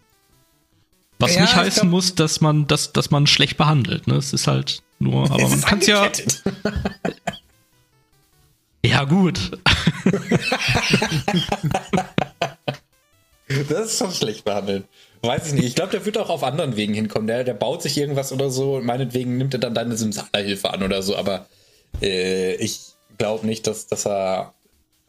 [1.21, 4.07] Was Ja, nicht ich heißen glaub- muss, dass man, dass, dass man schlecht behandelt.
[4.07, 4.15] Ne?
[4.15, 6.09] Es ist halt nur, aber man kann es ja.
[8.83, 9.39] Ja, gut.
[13.69, 14.85] Das ist schon schlecht behandelt.
[15.21, 15.65] Weiß ich nicht.
[15.65, 17.27] Ich glaube, der wird auch auf anderen Wegen hinkommen.
[17.27, 20.83] Der, der baut sich irgendwas oder so und meinetwegen nimmt er dann deine Simsala-Hilfe an
[20.83, 21.17] oder so.
[21.17, 21.47] Aber
[22.01, 22.79] äh, ich
[23.17, 24.53] glaube nicht, dass, dass er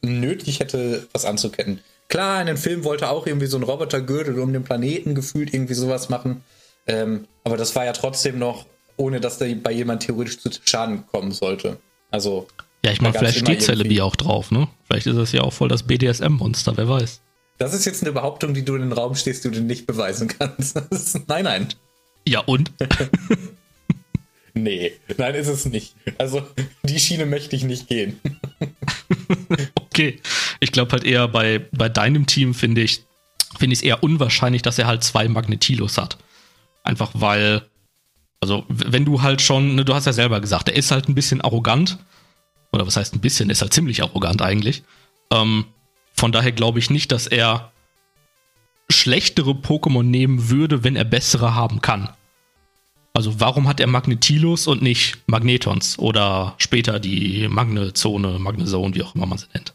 [0.03, 1.81] nötig hätte, was anzuketten.
[2.13, 5.73] Klar, in den Film wollte auch irgendwie so ein Robotergürtel um den Planeten gefühlt irgendwie
[5.73, 6.45] sowas machen.
[6.87, 8.67] Ähm, aber das war ja trotzdem noch,
[8.99, 11.79] ohne dass da bei jemand theoretisch zu Schaden kommen sollte.
[12.11, 12.49] Also.
[12.85, 14.69] Ja, ich meine, vielleicht steht Celebi auch drauf, ne?
[14.85, 17.23] Vielleicht ist das ja auch voll das BDSM-Monster, wer weiß.
[17.57, 20.29] Das ist jetzt eine Behauptung, die du in den Raum stehst, die du nicht beweisen
[20.29, 20.79] kannst.
[21.29, 21.69] Nein, nein.
[22.29, 22.73] Ja, und?
[24.55, 25.95] Nee, nein, ist es nicht.
[26.19, 26.43] Also,
[26.83, 28.21] die Schiene möchte ich nicht gehen.
[29.93, 30.23] Okay.
[30.61, 33.05] Ich glaube halt eher bei, bei deinem Team finde ich
[33.59, 36.19] finde ich es eher unwahrscheinlich, dass er halt zwei Magnetilos hat.
[36.83, 37.63] Einfach weil,
[38.41, 41.15] also wenn du halt schon, ne, du hast ja selber gesagt, er ist halt ein
[41.15, 41.99] bisschen arrogant.
[42.73, 44.83] Oder was heißt ein bisschen, ist halt ziemlich arrogant eigentlich.
[45.31, 45.67] Ähm,
[46.15, 47.73] von daher glaube ich nicht, dass er
[48.89, 52.09] schlechtere Pokémon nehmen würde, wenn er bessere haben kann.
[53.15, 59.15] Also warum hat er Magnetilos und nicht Magnetons oder später die Magnezone, Magnezone, wie auch
[59.15, 59.75] immer man sie nennt?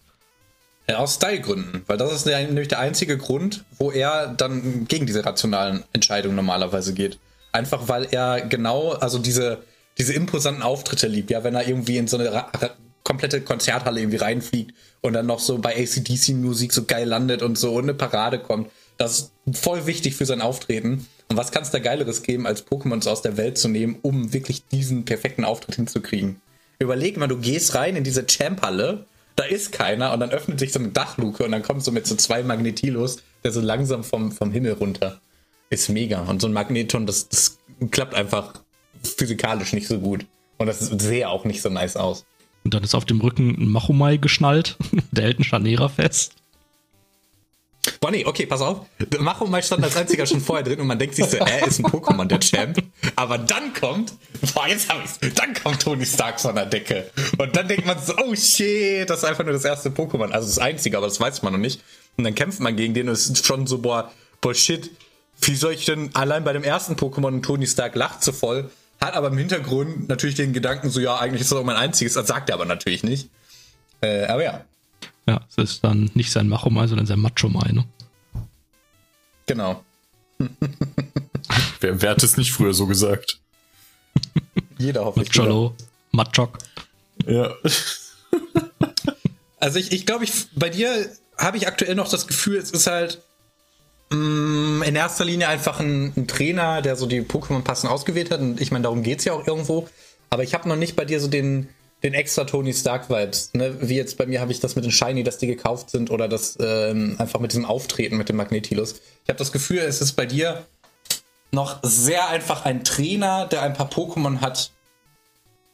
[0.96, 5.84] Aus Stylegründen, weil das ist nämlich der einzige Grund, wo er dann gegen diese rationalen
[5.92, 7.20] Entscheidungen normalerweise geht.
[7.52, 9.60] Einfach weil er genau, also diese,
[9.98, 12.46] diese imposanten Auftritte liebt, ja, wenn er irgendwie in so eine
[13.04, 17.74] komplette Konzerthalle irgendwie reinfliegt und dann noch so bei ACDC-Musik so geil landet und so
[17.74, 18.70] und eine Parade kommt.
[18.98, 21.06] Das ist voll wichtig für sein Auftreten.
[21.30, 24.34] Und was kann es da Geileres geben, als Pokémons aus der Welt zu nehmen, um
[24.34, 26.42] wirklich diesen perfekten Auftritt hinzukriegen?
[26.80, 29.06] Überleg mal, du gehst rein in diese Champ-Halle,
[29.36, 32.08] da ist keiner und dann öffnet sich so eine Dachluke und dann kommt so mit
[32.08, 35.20] so zwei Magnetilos, der so langsam vom, vom Himmel runter.
[35.70, 36.22] Ist mega.
[36.22, 37.60] Und so ein Magneton, das, das
[37.92, 38.62] klappt einfach
[39.04, 40.26] physikalisch nicht so gut.
[40.58, 42.26] Und das sähe auch nicht so nice aus.
[42.64, 44.78] Und dann ist auf dem Rücken ein Machomai geschnallt.
[45.12, 46.34] Der hält einen Scharnierer fest.
[48.00, 48.86] Boah, nee, okay, pass auf.
[49.20, 51.86] Machomai stand als einziger schon vorher drin und man denkt sich so, er ist ein
[51.86, 52.78] Pokémon, der Champ.
[53.16, 54.14] Aber dann kommt,
[54.54, 57.10] boah, jetzt hab ich's, dann kommt Tony Stark von der Decke.
[57.38, 60.32] Und dann denkt man so, oh shit, das ist einfach nur das erste Pokémon.
[60.32, 61.82] Also das einzige, aber das weiß man noch nicht.
[62.18, 64.12] Und dann kämpft man gegen den und ist schon so, boah,
[64.42, 64.92] boah, shit,
[65.42, 68.70] wie soll ich denn allein bei dem ersten Pokémon und Tony Stark lacht so voll,
[69.00, 72.14] hat aber im Hintergrund natürlich den Gedanken so, ja, eigentlich ist das auch mein einziges,
[72.14, 73.30] das sagt er aber natürlich nicht.
[74.02, 74.66] Äh, aber ja,
[75.28, 77.86] Ja, es ist dann nicht sein Machomai, sondern sein Machomai, ne?
[79.46, 79.84] genau.
[81.80, 83.40] Wer, wer hat es nicht früher so gesagt?
[84.78, 85.36] Jeder hoffentlich.
[85.36, 85.76] Macholo,
[86.12, 86.58] Machok.
[87.26, 87.52] Ja.
[89.60, 92.86] Also ich, ich glaube, ich, bei dir habe ich aktuell noch das Gefühl, es ist
[92.88, 93.24] halt
[94.12, 98.40] mh, in erster Linie einfach ein, ein Trainer, der so die Pokémon passend ausgewählt hat.
[98.40, 99.88] Und ich meine, darum geht's ja auch irgendwo.
[100.30, 101.70] Aber ich habe noch nicht bei dir so den,
[102.04, 103.54] den extra Tony Stark-Vibes.
[103.54, 103.78] Ne?
[103.82, 106.28] Wie jetzt bei mir habe ich das mit den Shiny, dass die gekauft sind oder
[106.28, 108.94] das ähm, einfach mit diesem Auftreten mit dem Magnetilos.
[109.24, 110.66] Ich habe das Gefühl, es ist bei dir
[111.52, 114.72] noch sehr einfach ein Trainer, der ein paar Pokémon hat,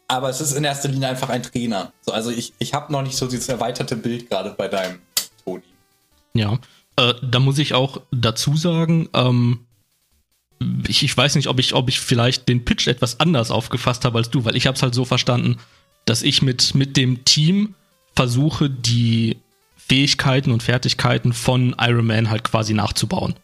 [0.07, 1.91] aber es ist in erster Linie einfach ein Trainer.
[2.01, 4.99] So, also ich, ich habe noch nicht so dieses erweiterte Bild gerade bei deinem
[5.43, 5.63] Toni.
[6.33, 6.59] Ja.
[6.95, 9.65] Äh, da muss ich auch dazu sagen, ähm,
[10.87, 14.19] ich, ich weiß nicht, ob ich, ob ich vielleicht den Pitch etwas anders aufgefasst habe
[14.19, 15.57] als du, weil ich habe es halt so verstanden,
[16.05, 17.75] dass ich mit, mit dem Team
[18.15, 19.37] versuche, die
[19.75, 23.35] Fähigkeiten und Fertigkeiten von Iron Man halt quasi nachzubauen.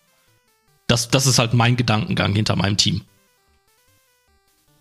[0.88, 3.02] Das, das ist halt mein Gedankengang hinter meinem Team.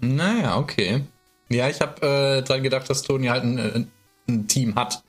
[0.01, 1.03] Naja, okay.
[1.49, 2.07] Ja, ich habe
[2.39, 3.85] äh, dran gedacht, dass Toni halt ein, äh,
[4.29, 5.03] ein Team hat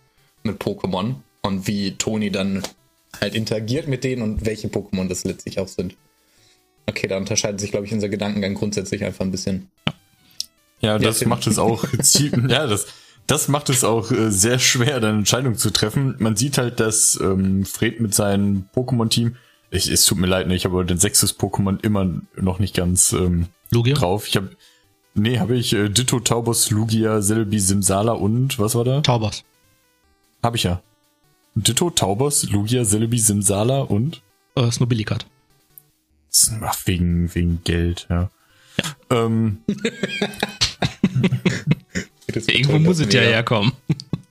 [0.43, 2.63] mit Pokémon und wie Toni dann
[3.19, 5.95] halt interagiert mit denen und welche Pokémon das letztlich auch sind.
[6.87, 9.69] Okay, da unterscheidet sich, glaube ich, unser Gedankengang grundsätzlich einfach ein bisschen.
[9.87, 9.93] Ja,
[10.81, 11.29] das Tim.
[11.29, 11.83] macht es auch,
[12.47, 12.87] ja, das,
[13.27, 16.15] das macht es auch äh, sehr schwer, dann Entscheidungen zu treffen.
[16.19, 19.35] Man sieht halt, dass ähm, Fred mit seinem Pokémon-Team,
[19.71, 23.13] ich, es tut mir leid, ne, ich habe den sechstes Pokémon immer noch nicht ganz
[23.13, 23.93] ähm, Lugia?
[23.93, 24.27] drauf.
[24.27, 24.49] Ich habe,
[25.13, 29.01] nee, habe ich äh, Ditto, Taubos, Lugia, Celebi, Simsala und was war da?
[29.01, 29.43] Taubers.
[30.41, 30.81] Habe ich ja.
[31.55, 34.21] Ditto, Taubos, Lugia, Celebi, Simsala und
[34.55, 35.25] Äh, Snobilikat.
[36.61, 38.31] Ach, wegen, wegen Geld, ja.
[39.09, 39.59] Ähm,
[42.47, 43.71] Irgendwo muss es ja herkommen.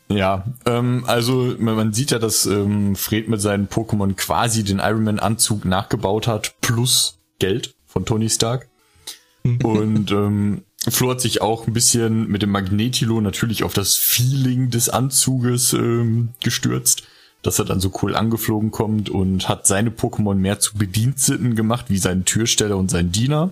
[0.09, 5.05] ja, ähm, also man, sieht ja, dass ähm, Fred mit seinen Pokémon quasi den Iron
[5.05, 8.69] Man Anzug nachgebaut hat, plus Geld von Tony Stark.
[9.63, 14.71] Und ähm, Flo hat sich auch ein bisschen mit dem Magnetilo natürlich auf das Feeling
[14.71, 17.03] des Anzuges ähm, gestürzt,
[17.43, 21.87] dass er dann so cool angeflogen kommt und hat seine Pokémon mehr zu Bediensteten gemacht,
[21.89, 23.51] wie seinen Türsteller und seinen Diener.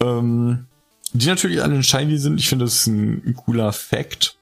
[0.00, 0.66] Ähm,
[1.12, 2.38] die natürlich alle in Shiny sind.
[2.38, 4.36] Ich finde, das ist ein cooler Fact.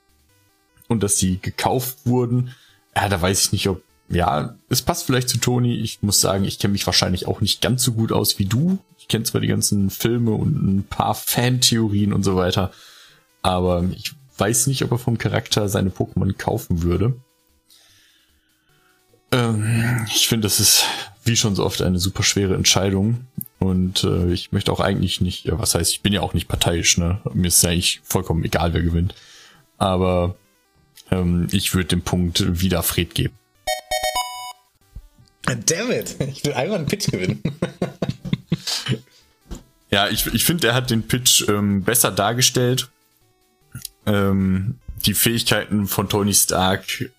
[0.88, 2.54] Und dass die gekauft wurden,
[2.96, 5.76] ja, da weiß ich nicht, ob, ja, es passt vielleicht zu Toni.
[5.76, 8.78] Ich muss sagen, ich kenne mich wahrscheinlich auch nicht ganz so gut aus wie du.
[8.98, 12.72] Ich kenne zwar die ganzen Filme und ein paar Fantheorien und so weiter,
[13.42, 17.20] aber ich weiß nicht, ob er vom Charakter seine Pokémon kaufen würde.
[19.30, 20.86] Ähm, ich finde, das ist
[21.28, 23.26] wie schon so oft eine super schwere Entscheidung.
[23.58, 26.48] Und äh, ich möchte auch eigentlich nicht, ja, was heißt, ich bin ja auch nicht
[26.48, 27.20] parteiisch, ne?
[27.34, 29.14] Mir ist ja eigentlich vollkommen egal, wer gewinnt.
[29.76, 30.36] Aber
[31.10, 33.34] ähm, ich würde den Punkt wieder Fred geben.
[35.66, 37.42] Damn it, ich will einmal einen Pitch gewinnen.
[39.90, 42.90] Ja, ich, ich finde, er hat den Pitch ähm, besser dargestellt.
[44.04, 47.10] Ähm, die Fähigkeiten von Tony Stark.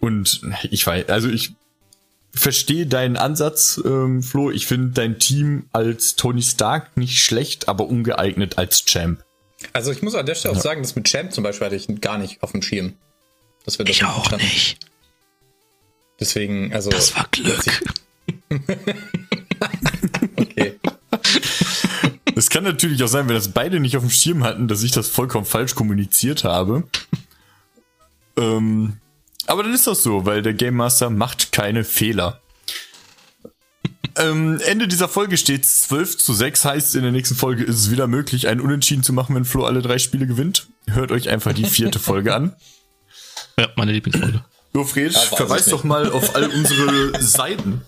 [0.00, 0.40] Und
[0.70, 1.52] ich weiß, also ich
[2.34, 4.50] verstehe deinen Ansatz, ähm, Flo.
[4.50, 9.24] Ich finde dein Team als Tony Stark nicht schlecht, aber ungeeignet als Champ.
[9.72, 11.88] Also ich muss an der Stelle auch sagen, das mit Champ zum Beispiel hatte ich
[12.00, 12.94] gar nicht auf dem Schirm.
[13.64, 14.78] Das wird Ich auch nicht.
[16.20, 16.90] Deswegen, also.
[16.90, 17.64] Das war Glück.
[20.36, 20.78] Okay.
[22.36, 24.92] Es kann natürlich auch sein, wenn das beide nicht auf dem Schirm hatten, dass ich
[24.92, 26.84] das vollkommen falsch kommuniziert habe.
[28.36, 28.98] ähm,
[29.48, 32.40] aber dann ist das so, weil der Game Master macht keine Fehler.
[34.16, 37.90] ähm, Ende dieser Folge steht 12 zu 6, heißt in der nächsten Folge ist es
[37.90, 40.68] wieder möglich, einen Unentschieden zu machen, wenn Flo alle drei Spiele gewinnt.
[40.86, 42.54] Hört euch einfach die vierte Folge an.
[43.58, 44.44] Ja, meine Lieblingsfolge.
[44.74, 47.82] So, Fred, weiß verweis doch mal auf all unsere Seiten.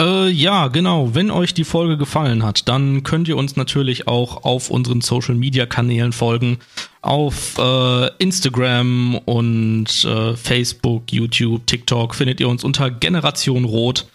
[0.00, 1.14] Äh, ja, genau.
[1.14, 5.34] Wenn euch die Folge gefallen hat, dann könnt ihr uns natürlich auch auf unseren Social
[5.34, 6.58] Media Kanälen folgen.
[7.02, 14.06] Auf äh, Instagram und äh, Facebook, YouTube, TikTok findet ihr uns unter Generation Rot.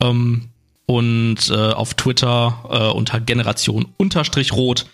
[0.00, 0.48] Ähm,
[0.86, 4.86] und äh, auf Twitter äh, unter Generation Unterstrich Rot.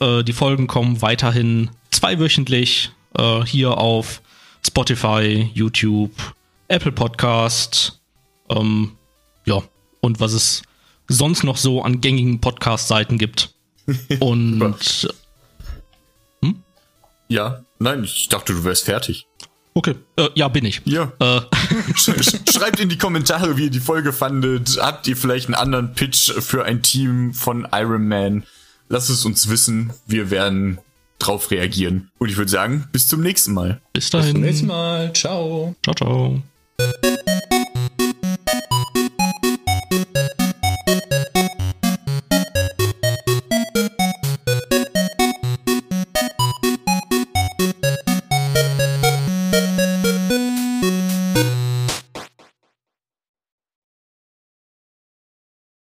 [0.00, 4.22] Äh, die Folgen kommen weiterhin zweiwöchentlich äh, hier auf
[4.66, 6.10] Spotify, YouTube,
[6.66, 8.00] Apple Podcast,
[8.48, 8.92] ähm,
[9.44, 9.62] ja,
[10.00, 10.62] und was es
[11.08, 13.54] sonst noch so an gängigen Podcast-Seiten gibt.
[14.20, 15.08] Und
[17.30, 19.26] Ja, nein, ich dachte, du wärst fertig.
[19.74, 20.82] okay, äh, ja, bin ich.
[20.84, 21.12] Ja.
[21.20, 21.40] Äh,
[21.94, 24.78] Sch- sch- Schreibt in die Kommentare, wie ihr die Folge fandet.
[24.80, 28.44] Habt ihr vielleicht einen anderen Pitch für ein Team von Iron Man?
[28.88, 29.92] Lasst es uns wissen.
[30.06, 30.78] Wir werden
[31.20, 32.10] drauf reagieren.
[32.18, 33.80] Und ich würde sagen, bis zum nächsten Mal.
[33.92, 34.40] bis Bis zum dahin.
[34.40, 35.12] nächsten Mal.
[35.12, 35.76] Ciao.
[35.84, 36.42] Ciao, ciao.